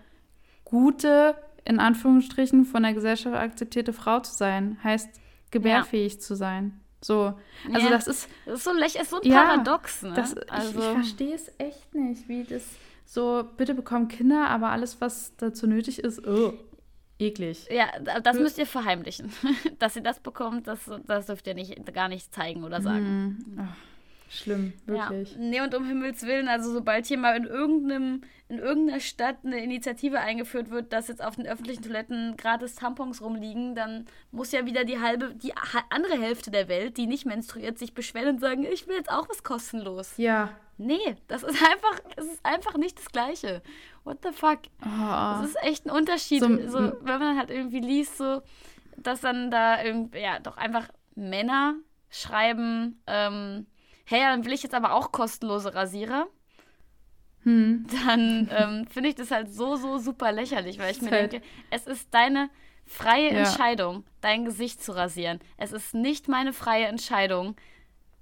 [0.73, 1.35] gute,
[1.65, 5.07] in Anführungsstrichen, von der Gesellschaft akzeptierte Frau zu sein, heißt
[5.51, 6.19] gebärfähig ja.
[6.19, 6.81] zu sein.
[6.99, 7.35] So,
[7.71, 7.89] also ja.
[7.91, 8.27] das ist.
[8.45, 10.13] Das ist so, ein, ist so ein Paradox, ne?
[10.15, 12.63] Das, also, ich, ich verstehe es echt nicht, wie das
[13.05, 16.53] so, bitte bekommen Kinder, aber alles, was dazu nötig ist, oh,
[17.19, 17.67] eklig.
[17.69, 19.31] Ja, das müsst ihr verheimlichen.
[19.79, 23.37] Dass ihr das bekommt, das, das dürft ihr nicht, gar nicht zeigen oder sagen.
[23.45, 23.59] Mm.
[23.59, 23.92] Oh,
[24.33, 25.33] schlimm, wirklich.
[25.33, 25.37] Ja.
[25.37, 29.63] Nee, und um Himmels Willen, also sobald hier mal in irgendeinem, in irgendeiner Stadt eine
[29.63, 34.65] Initiative eingeführt wird, dass jetzt auf den öffentlichen Toiletten gratis Tampons rumliegen, dann muss ja
[34.65, 35.53] wieder die halbe, die
[35.89, 39.29] andere Hälfte der Welt, die nicht menstruiert, sich beschweren und sagen, ich will jetzt auch
[39.29, 40.13] was kostenlos.
[40.17, 43.61] Ja, Nee, das ist einfach, es ist einfach nicht das Gleiche.
[44.03, 44.59] What the fuck?
[44.81, 45.41] Oh.
[45.41, 46.41] Das ist echt ein Unterschied.
[46.41, 48.41] So, so, wenn man halt irgendwie liest, so,
[48.97, 51.75] dass dann da ja, doch einfach Männer
[52.09, 53.67] schreiben, ähm,
[54.05, 56.27] hey, dann will ich jetzt aber auch kostenlose Rasierer.
[57.43, 57.85] Hm.
[58.05, 61.45] Dann ähm, finde ich das halt so, so super lächerlich, weil ich mir halt denke,
[61.69, 62.49] es ist deine
[62.85, 63.39] freie ja.
[63.39, 65.39] Entscheidung, dein Gesicht zu rasieren.
[65.57, 67.55] Es ist nicht meine freie Entscheidung,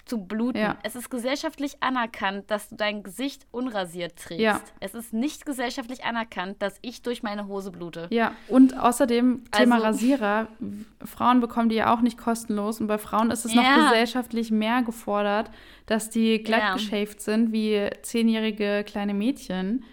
[0.06, 0.60] zu bluten.
[0.60, 0.78] Ja.
[0.84, 4.42] Es ist gesellschaftlich anerkannt, dass du dein Gesicht unrasiert trägst.
[4.42, 4.62] Ja.
[4.80, 8.08] Es ist nicht gesellschaftlich anerkannt, dass ich durch meine Hose blute.
[8.10, 10.48] Ja, und außerdem Thema also, Rasierer.
[11.04, 13.62] Frauen bekommen die ja auch nicht kostenlos und bei Frauen ist es ja.
[13.62, 15.52] noch gesellschaftlich mehr gefordert,
[15.86, 19.84] dass die glatt geschäft sind wie zehnjährige kleine Mädchen.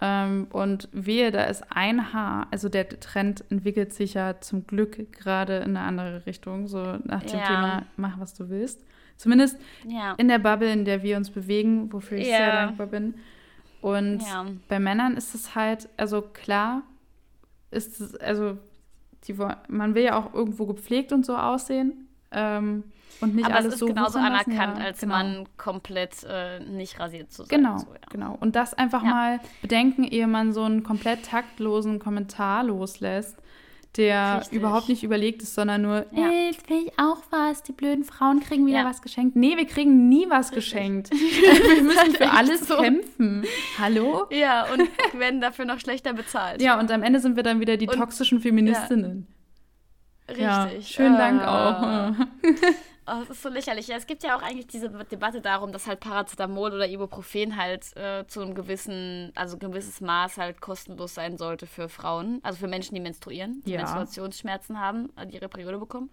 [0.00, 5.12] Ähm, und wehe, da ist ein Haar, also der Trend entwickelt sich ja zum Glück
[5.12, 8.82] gerade in eine andere Richtung, so nach dem Thema, mach was du willst.
[9.22, 10.14] Zumindest ja.
[10.14, 12.38] in der Bubble, in der wir uns bewegen, wofür ich ja.
[12.38, 13.14] sehr dankbar bin.
[13.80, 14.46] Und ja.
[14.66, 16.82] bei Männern ist es halt, also klar,
[17.70, 18.58] ist es, also
[19.28, 19.36] die,
[19.68, 22.08] man will ja auch irgendwo gepflegt und so aussehen.
[22.32, 22.82] Ähm,
[23.20, 25.14] und nicht Aber alles es ist so genauso anerkannt, ja, als genau.
[25.14, 27.60] man komplett äh, nicht rasiert zu sein.
[27.60, 28.00] Genau, so, ja.
[28.10, 28.36] genau.
[28.40, 33.38] Und das einfach mal bedenken, ehe man so einen komplett taktlosen Kommentar loslässt
[33.96, 34.58] der Richtig.
[34.58, 36.24] überhaupt nicht überlegt ist, sondern nur, ja.
[36.24, 38.84] hey, jetzt will ich auch was, die blöden Frauen kriegen wieder ja.
[38.84, 39.36] was geschenkt.
[39.36, 40.72] Nee, wir kriegen nie was Richtig.
[40.72, 41.10] geschenkt.
[41.10, 42.76] wir müssen für alles so.
[42.78, 43.44] kämpfen.
[43.78, 44.26] Hallo?
[44.30, 44.88] Ja, und
[45.18, 46.62] werden dafür noch schlechter bezahlt.
[46.62, 49.26] Ja, und am Ende sind wir dann wieder die und, toxischen Feministinnen.
[50.28, 50.64] Ja.
[50.64, 50.96] Richtig.
[50.96, 52.26] Ja, schönen Dank äh, auch.
[53.06, 53.88] Oh, das ist so lächerlich.
[53.88, 57.96] Ja, es gibt ja auch eigentlich diese Debatte darum, dass halt Paracetamol oder Ibuprofen halt
[57.96, 62.68] äh, zu einem gewissen, also gewisses Maß halt kostenlos sein sollte für Frauen, also für
[62.68, 63.78] Menschen, die menstruieren, die ja.
[63.78, 66.10] Menstruationsschmerzen haben, äh, die ihre Periode bekommen.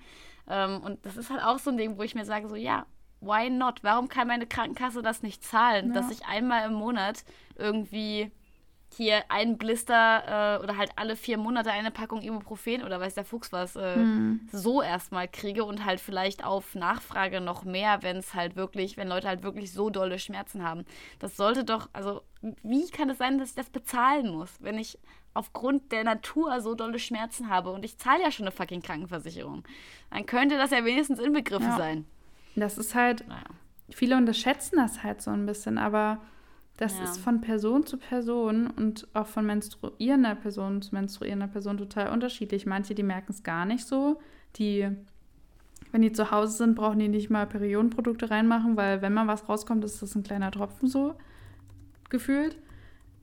[0.47, 2.87] Ähm, und das ist halt auch so ein Ding, wo ich mir sage, so ja,
[3.21, 3.83] why not?
[3.83, 5.93] Warum kann meine Krankenkasse das nicht zahlen, ja.
[5.93, 7.23] dass ich einmal im Monat
[7.55, 8.31] irgendwie
[8.99, 13.23] hier einen Blister äh, oder halt alle vier Monate eine Packung Ibuprofen oder weiß der
[13.23, 14.41] Fuchs was äh, hm.
[14.51, 19.07] so erstmal kriege und halt vielleicht auf Nachfrage noch mehr, wenn es halt wirklich, wenn
[19.07, 20.83] Leute halt wirklich so dolle Schmerzen haben.
[21.19, 24.99] Das sollte doch, also wie kann es sein, dass ich das bezahlen muss, wenn ich
[25.33, 29.63] aufgrund der Natur so dolle Schmerzen habe und ich zahle ja schon eine fucking Krankenversicherung.
[30.09, 31.77] Dann könnte das ja wenigstens inbegriffen ja.
[31.77, 32.05] sein.
[32.57, 33.45] Das ist halt, naja.
[33.91, 36.19] viele unterschätzen das halt so ein bisschen, aber
[36.79, 37.03] das ja.
[37.03, 42.65] ist von Person zu Person und auch von menstruierender Person zu menstruierender Person total unterschiedlich.
[42.65, 44.21] Manche, die merken es gar nicht so.
[44.55, 44.87] Die,
[45.91, 49.49] wenn die zu Hause sind, brauchen die nicht mal Periodenprodukte reinmachen, weil wenn mal was
[49.49, 51.15] rauskommt, ist das ein kleiner Tropfen so
[52.07, 52.57] gefühlt.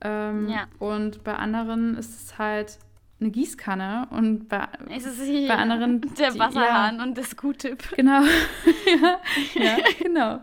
[0.01, 0.67] Ähm, ja.
[0.77, 2.77] Und bei anderen ist es halt
[3.19, 7.95] eine Gießkanne und bei, bei anderen der Wasserhahn ja, und das Q-Tip.
[7.95, 8.21] Genau.
[8.85, 9.19] ja,
[9.55, 10.39] ja, genau.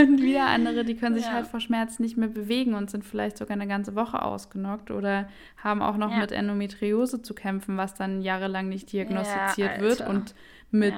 [0.00, 1.32] Und wieder andere, die können sich ja.
[1.32, 5.28] halt vor Schmerzen nicht mehr bewegen und sind vielleicht sogar eine ganze Woche ausgenockt oder
[5.56, 10.34] haben auch noch mit Endometriose zu kämpfen, was dann jahrelang nicht diagnostiziert wird und
[10.70, 10.94] mit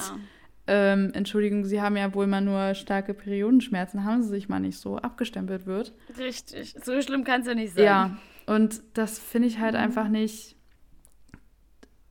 [0.69, 4.79] ähm, Entschuldigung, Sie haben ja wohl mal nur starke Periodenschmerzen, haben Sie sich mal nicht
[4.79, 5.93] so abgestempelt wird.
[6.19, 7.85] Richtig, so schlimm kann es ja nicht sein.
[7.85, 8.17] Ja,
[8.47, 9.81] und das finde ich halt mhm.
[9.81, 10.56] einfach nicht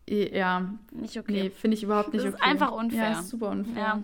[0.08, 0.74] ja.
[0.92, 1.44] Nicht okay.
[1.44, 2.44] Nee, finde ich überhaupt nicht das okay.
[2.44, 3.12] ist einfach unfair.
[3.12, 3.84] Ja, ist super unfair.
[3.84, 4.04] Ja.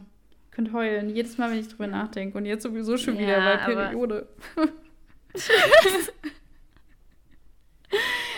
[0.51, 1.09] Könnt heulen.
[1.09, 2.37] Jedes Mal, wenn ich drüber nachdenke.
[2.37, 4.27] Und jetzt sowieso schon wieder, weil Periode.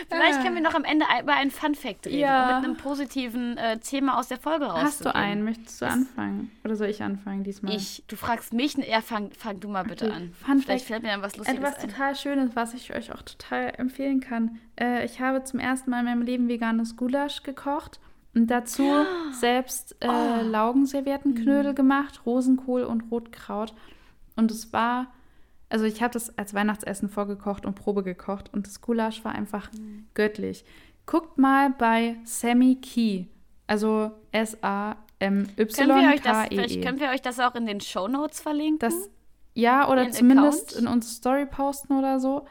[0.09, 2.45] Vielleicht können wir noch am Ende über einen Fun-Fact reden Ja.
[2.57, 4.85] mit einem positiven äh, Thema aus der Folge rauszugehen.
[4.87, 5.43] Hast du einen?
[5.43, 6.51] Möchtest du anfangen?
[6.63, 7.75] Oder soll ich anfangen diesmal?
[7.75, 10.15] Ich, du fragst mich, ja, fang, fang du mal bitte Okay.
[10.15, 10.33] an.
[10.45, 10.87] Fun Vielleicht Fact.
[10.87, 11.89] fällt mir dann was Lustiges Etwas ein.
[11.89, 14.59] total Schönes, was ich euch auch total empfehlen kann.
[14.79, 17.99] Äh, ich habe zum ersten Mal in meinem Leben veganes Gulasch gekocht
[18.35, 18.89] und dazu
[19.31, 20.41] selbst äh, Oh.
[20.43, 21.75] Laugenservietenknödel Mhm.
[21.75, 23.73] gemacht, Rosenkohl und Rotkraut.
[24.35, 25.12] Und es war,
[25.73, 29.71] also ich habe das als Weihnachtsessen vorgekocht und Probe gekocht und das Gulasch war einfach
[29.73, 30.05] Mhm.
[30.13, 30.63] göttlich.
[31.05, 33.25] Guckt mal bei Sammy Key,
[33.67, 36.47] also euch das, S-A-M-Y-K-E-E.
[36.49, 38.79] vielleicht können wir euch das auch in den Shownotes verlinken?
[38.79, 39.09] Das,
[39.53, 40.81] ja, oder Ihren zumindest Account?
[40.81, 42.45] in unsere Story posten oder so.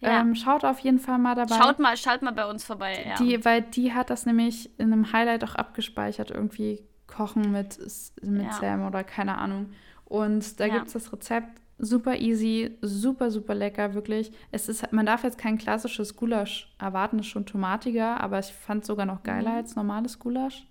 [0.00, 0.20] Ja.
[0.20, 1.56] Ähm, schaut auf jeden Fall mal dabei.
[1.56, 3.04] Schaut mal, schaut mal bei uns vorbei.
[3.08, 3.14] Ja.
[3.16, 7.78] die, weil die hat das nämlich in einem Highlight auch abgespeichert, irgendwie Kochen mit,
[8.22, 8.52] mit Ja.
[8.52, 9.70] Sam oder keine Ahnung.
[10.04, 10.74] Und da Ja.
[10.74, 14.32] gibt es das Rezept, super easy, super, super lecker, wirklich.
[14.50, 18.82] Es ist, man darf jetzt kein klassisches Gulasch erwarten, ist schon tomatiger, aber ich fand
[18.82, 19.56] es sogar noch geiler Mhm.
[19.56, 20.66] als normales Gulasch.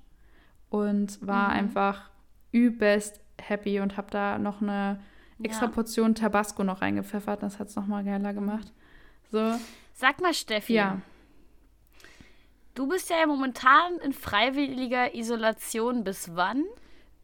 [0.69, 1.60] Und war Mhm.
[1.60, 2.10] einfach
[2.52, 4.99] übelst happy und habe da noch eine
[5.44, 5.72] extra Ja.
[5.72, 7.44] Portion Tabasco noch reingepfeffert.
[7.44, 8.72] Das hat es nochmal geiler gemacht.
[9.32, 9.56] So,
[9.94, 10.73] Sag mal, Steffi.
[10.73, 11.02] ja.
[12.73, 16.03] Du bist ja momentan in freiwilliger Isolation.
[16.03, 16.64] Bis wann?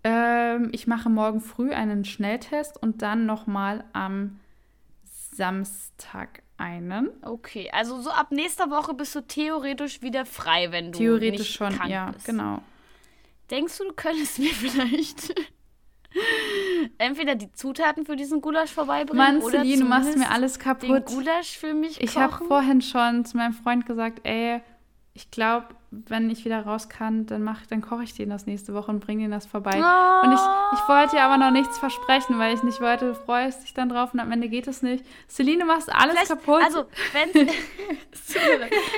[0.04, 4.40] Ähm, ich mache morgen früh einen Schnelltest und dann nochmal am
[5.34, 7.10] Samstag einen.
[7.24, 11.54] Okay, also so ab nächster Woche bist du theoretisch wieder frei, wenn du Theoretisch nicht
[11.54, 12.26] schon, krank ja, bist.
[12.26, 12.62] genau.
[13.50, 15.34] Denkst du, du könntest mir vielleicht
[16.98, 20.64] entweder die Zutaten für diesen Gulasch vorbeibringen Mann, oder Celine, du machst mir alles den
[20.64, 21.06] kaputt.
[21.06, 22.22] Gulasch für mich Ich kochen?
[22.24, 24.62] habe vorhin schon zu meinem Freund gesagt, ey,
[25.14, 28.74] ich glaube, wenn ich wieder raus kann, dann mach, dann koche ich den das nächste
[28.74, 29.74] Woche und bringe den das vorbei.
[29.76, 30.26] Oh.
[30.26, 30.40] Und ich,
[30.74, 33.90] ich wollte dir aber noch nichts versprechen, weil ich nicht wollte, du freust dich dann
[33.90, 35.06] drauf und am Ende geht es nicht.
[35.30, 36.62] Celine, machst alles Vielleicht- kaputt.
[36.64, 36.86] Also,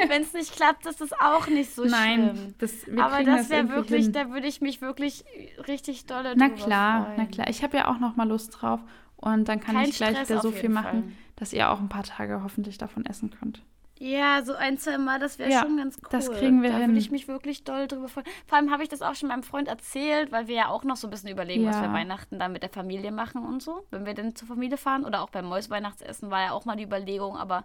[0.07, 2.53] wenn es nicht klappt, ist das auch nicht so Nein, schlimm.
[2.59, 4.13] das, Aber das das wäre wirklich, hin.
[4.13, 5.25] da würde ich mich wirklich
[5.67, 7.15] richtig dolle Na klar, freuen.
[7.17, 7.47] na klar.
[7.49, 8.79] Ich habe ja auch noch mal Lust drauf
[9.17, 11.11] und dann kann Kein ich gleich Stress wieder so viel machen, Fall.
[11.37, 13.63] dass ihr auch ein paar Tage hoffentlich davon essen könnt.
[14.05, 16.09] Ja, so ein, zwei Mal, das wäre Ja, schon ganz cool.
[16.11, 16.87] das kriegen wir da hin.
[16.89, 18.25] würde ich mich wirklich doll drüber freuen.
[18.47, 20.97] Vor allem habe ich das auch schon meinem Freund erzählt, weil wir ja auch noch
[20.97, 21.83] so ein bisschen überlegen, was Ja.
[21.83, 23.85] wir Weihnachten dann mit der Familie machen und so.
[23.91, 26.83] Wenn wir denn zur Familie fahren oder auch beim Mäus-Weihnachtsessen war ja auch mal die
[26.83, 27.63] Überlegung, aber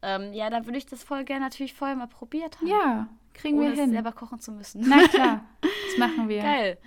[0.00, 2.68] ähm, ja, da würde ich das voll gerne natürlich vorher mal probiert haben.
[2.68, 3.90] Ja, kriegen wir es hin.
[3.92, 4.82] selber kochen zu müssen.
[4.88, 6.40] Na klar, das machen wir.
[6.42, 6.78] Geil.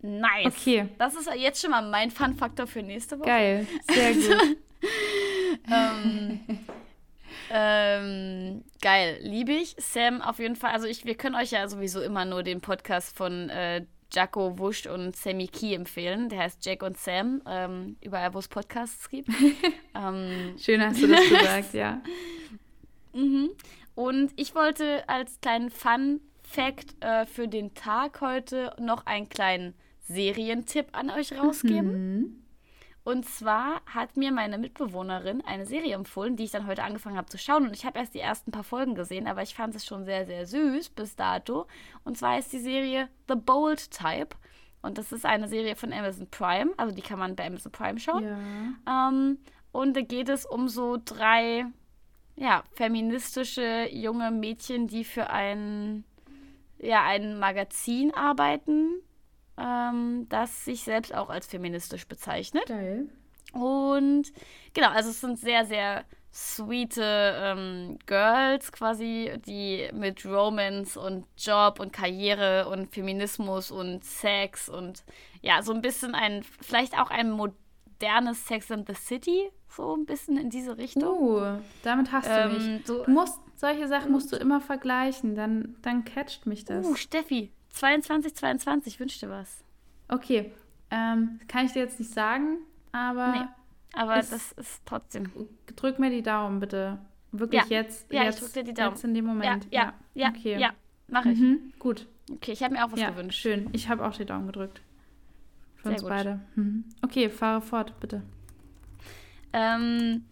[0.00, 0.46] Nice.
[0.46, 0.88] Okay.
[0.98, 3.26] Das ist jetzt schon mal mein Fun-Faktor für nächste Woche.
[3.26, 4.56] Geil, sehr gut.
[5.70, 6.40] Ähm,
[7.50, 9.74] ähm, geil, liebe ich.
[9.78, 10.72] Sam, auf jeden Fall.
[10.72, 14.86] Also ich, wir können euch ja sowieso immer nur den Podcast von äh, Jacko Wusch
[14.86, 16.28] und Sammy Key empfehlen.
[16.28, 19.28] Der heißt Jack und Sam, ähm, überall, wo es Podcasts gibt.
[19.94, 22.00] ähm, Schön hast du das gesagt, ja.
[23.12, 23.50] mhm.
[23.94, 30.86] Und ich wollte als kleinen Fun-Fact äh, für den Tag heute noch einen kleinen Serientipp
[30.92, 32.16] an euch rausgeben.
[32.16, 32.42] Mhm.
[33.08, 37.30] Und zwar hat mir meine Mitbewohnerin eine Serie empfohlen, die ich dann heute angefangen habe
[37.30, 37.66] zu schauen.
[37.66, 40.26] Und ich habe erst die ersten paar Folgen gesehen, aber ich fand es schon sehr,
[40.26, 41.66] sehr süß bis dato.
[42.04, 44.36] Und zwar ist die Serie The Bold Type.
[44.82, 46.72] Und das ist eine Serie von Amazon Prime.
[46.76, 48.24] Also die kann man bei Amazon Prime schauen.
[48.24, 49.08] Ja.
[49.08, 49.38] Ähm,
[49.72, 51.64] und da geht es um so drei,
[52.36, 56.04] ja, feministische junge Mädchen, die für ein,
[56.76, 59.00] ja, ein Magazin arbeiten,
[59.58, 62.66] ähm, das sich selbst auch als feministisch bezeichnet.
[62.66, 63.08] Geil.
[63.52, 64.32] Und
[64.74, 71.80] genau, also es sind sehr, sehr sweete ähm, Girls quasi, die mit Romance und Job
[71.80, 75.02] und Karriere und Feminismus und Sex und
[75.40, 80.04] ja, so ein bisschen ein, vielleicht auch ein modernes Sex and the City, so ein
[80.04, 81.18] bisschen in diese Richtung.
[81.18, 82.64] Uh, damit hast du mich.
[82.66, 86.86] ähm, so, Du musst, solche Sachen musst du immer vergleichen, dann, dann catcht mich das.
[86.86, 89.62] uh, Steffi, 22, 22, wünsch dir was.
[90.08, 90.52] Okay,
[90.90, 92.58] ähm, kann ich dir jetzt nicht sagen,
[92.92, 93.44] aber Nee.
[93.94, 95.30] Aber Es- das ist trotzdem.
[95.74, 96.98] drück mir die Daumen bitte.
[97.32, 97.78] Wirklich Ja.
[97.78, 98.90] jetzt, Ja, ich jetzt, drück dir die Daumen.
[98.94, 99.66] jetzt in dem Ja, Moment.
[99.70, 100.58] ja, ja, okay.
[100.58, 100.70] ja,
[101.08, 101.38] mache ich.
[101.40, 101.72] Mhm.
[101.78, 102.06] Gut.
[102.30, 103.40] Okay, ich habe mir auch was ja, gewünscht.
[103.40, 103.68] schön.
[103.72, 104.82] Ich habe auch die Daumen gedrückt.
[105.76, 106.10] Für Sehr uns gut.
[106.10, 106.40] beide.
[106.56, 106.84] Mhm.
[107.02, 108.22] Okay, fahre fort, bitte.
[109.52, 110.24] Ähm,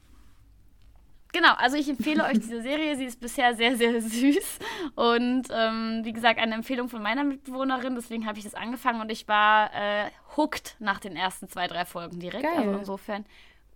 [1.36, 2.96] genau, also ich empfehle euch diese Serie.
[2.96, 4.58] Sie ist bisher sehr, sehr süß.
[4.94, 7.94] Und ähm, wie gesagt, eine Empfehlung von meiner Mitbewohnerin.
[7.94, 11.84] Deswegen habe ich das angefangen und ich war äh, hooked nach den ersten zwei, drei
[11.84, 12.44] Folgen direkt.
[12.44, 12.56] Geil.
[12.58, 13.24] Also insofern,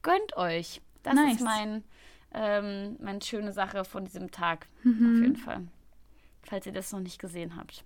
[0.03, 0.81] gönnt euch.
[1.03, 1.35] Das Nice.
[1.37, 1.85] ist mein,
[2.35, 4.67] ähm, meine schöne Sache von diesem Tag.
[4.83, 4.93] Mhm.
[5.17, 5.61] Auf jeden Fall.
[6.43, 7.85] Falls ihr das noch nicht gesehen habt.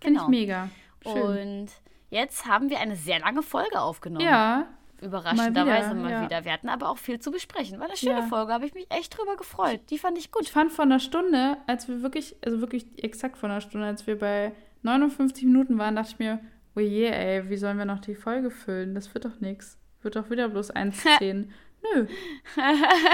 [0.00, 0.22] Finde Genau.
[0.24, 0.68] ich mega.
[1.02, 1.22] Schön.
[1.62, 1.68] Und
[2.10, 4.24] jetzt haben wir eine sehr lange Folge aufgenommen.
[4.24, 4.66] ja,
[5.02, 6.24] Überraschenderweise mal, Mal wieder, ja.
[6.24, 6.44] wieder.
[6.44, 7.78] Wir hatten aber auch viel zu besprechen.
[7.78, 8.26] War eine schöne Ja.
[8.26, 9.80] Folge, habe ich mich echt drüber gefreut.
[9.90, 10.42] Die fand ich gut.
[10.42, 14.06] Ich fand vor einer Stunde, als wir wirklich, also wirklich exakt vor einer Stunde, als
[14.06, 14.52] wir bei
[14.82, 16.40] 59 Minuten waren, dachte ich mir,
[16.76, 18.94] oh je, ey, wie sollen wir noch die Folge füllen?
[18.94, 19.78] Das wird doch nichts.
[20.02, 21.48] Wird doch wieder bloß 1,10.
[21.94, 22.06] Nö.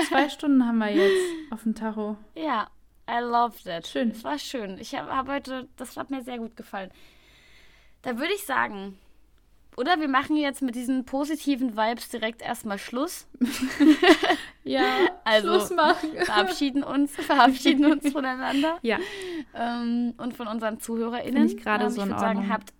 [0.09, 1.17] Zwei Stunden haben wir jetzt
[1.51, 2.17] auf dem Tacho.
[2.35, 2.69] Ja,
[3.11, 3.87] I loved it.
[3.87, 4.11] Schön.
[4.11, 4.77] Es war schön.
[4.79, 6.91] Ich habe hab heute, das hat mir sehr gut gefallen.
[8.03, 8.99] Da würde ich sagen,
[9.79, 13.27] oder wir machen jetzt mit diesen positiven Vibes direkt erstmal Schluss.
[14.65, 14.85] Ja,
[15.25, 16.11] Also, Schluss machen.
[16.25, 18.99] Verabschieden uns, verabschieden uns voneinander Ja,
[19.55, 21.49] ähm, und von unseren ZuhörerInnen.
[21.49, 22.53] Finde ich gerade Ähm, so ich in sagen, Ordnung.
[22.53, 22.75] habt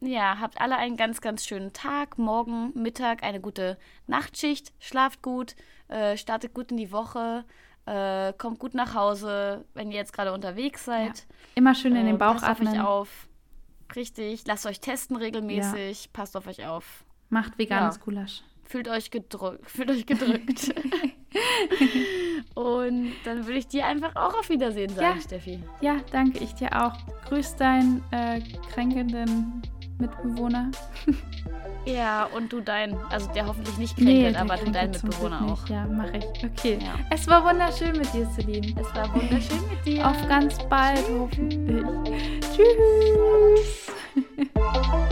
[0.00, 5.56] ja, habt alle einen ganz, ganz schönen Tag, morgen, Mittag, eine gute Nachtschicht, schlaft gut,
[5.88, 7.44] äh, startet gut in die Woche,
[7.86, 11.26] äh, kommt gut nach Hause, wenn ihr jetzt gerade unterwegs seid.
[11.56, 12.80] immer schön in Äh, den Bauch passt auf euch atmen.
[12.80, 13.27] auf.
[13.96, 17.04] Richtig, lasst euch testen regelmäßig, passt auf euch auf.
[17.30, 18.02] Macht veganes Ja.
[18.02, 18.42] Gulasch.
[18.64, 20.74] Fühlt euch gedrückt, fühlt euch gedrückt.
[22.54, 25.22] Und dann würde ich dir einfach auch auf Wiedersehen sagen, Ja.
[25.22, 25.62] Steffi.
[25.80, 26.94] Ja, danke, ich dir auch.
[27.28, 28.40] Grüß deinen äh,
[28.72, 29.62] kränkenden
[29.98, 30.70] Mitbewohner.
[31.84, 35.66] Ja, und du deinen, also der hoffentlich nicht kränkelt, der aber du deinen Mitbewohner auch.
[35.68, 36.44] Ja, mache ich.
[36.44, 36.78] Okay.
[36.82, 36.94] Ja.
[37.10, 38.74] Es war wunderschön mit dir, Celine.
[38.78, 40.06] Es war wunderschön mit dir.
[40.06, 41.84] Auf ganz bald, hoffentlich.
[42.54, 43.92] Tschüss.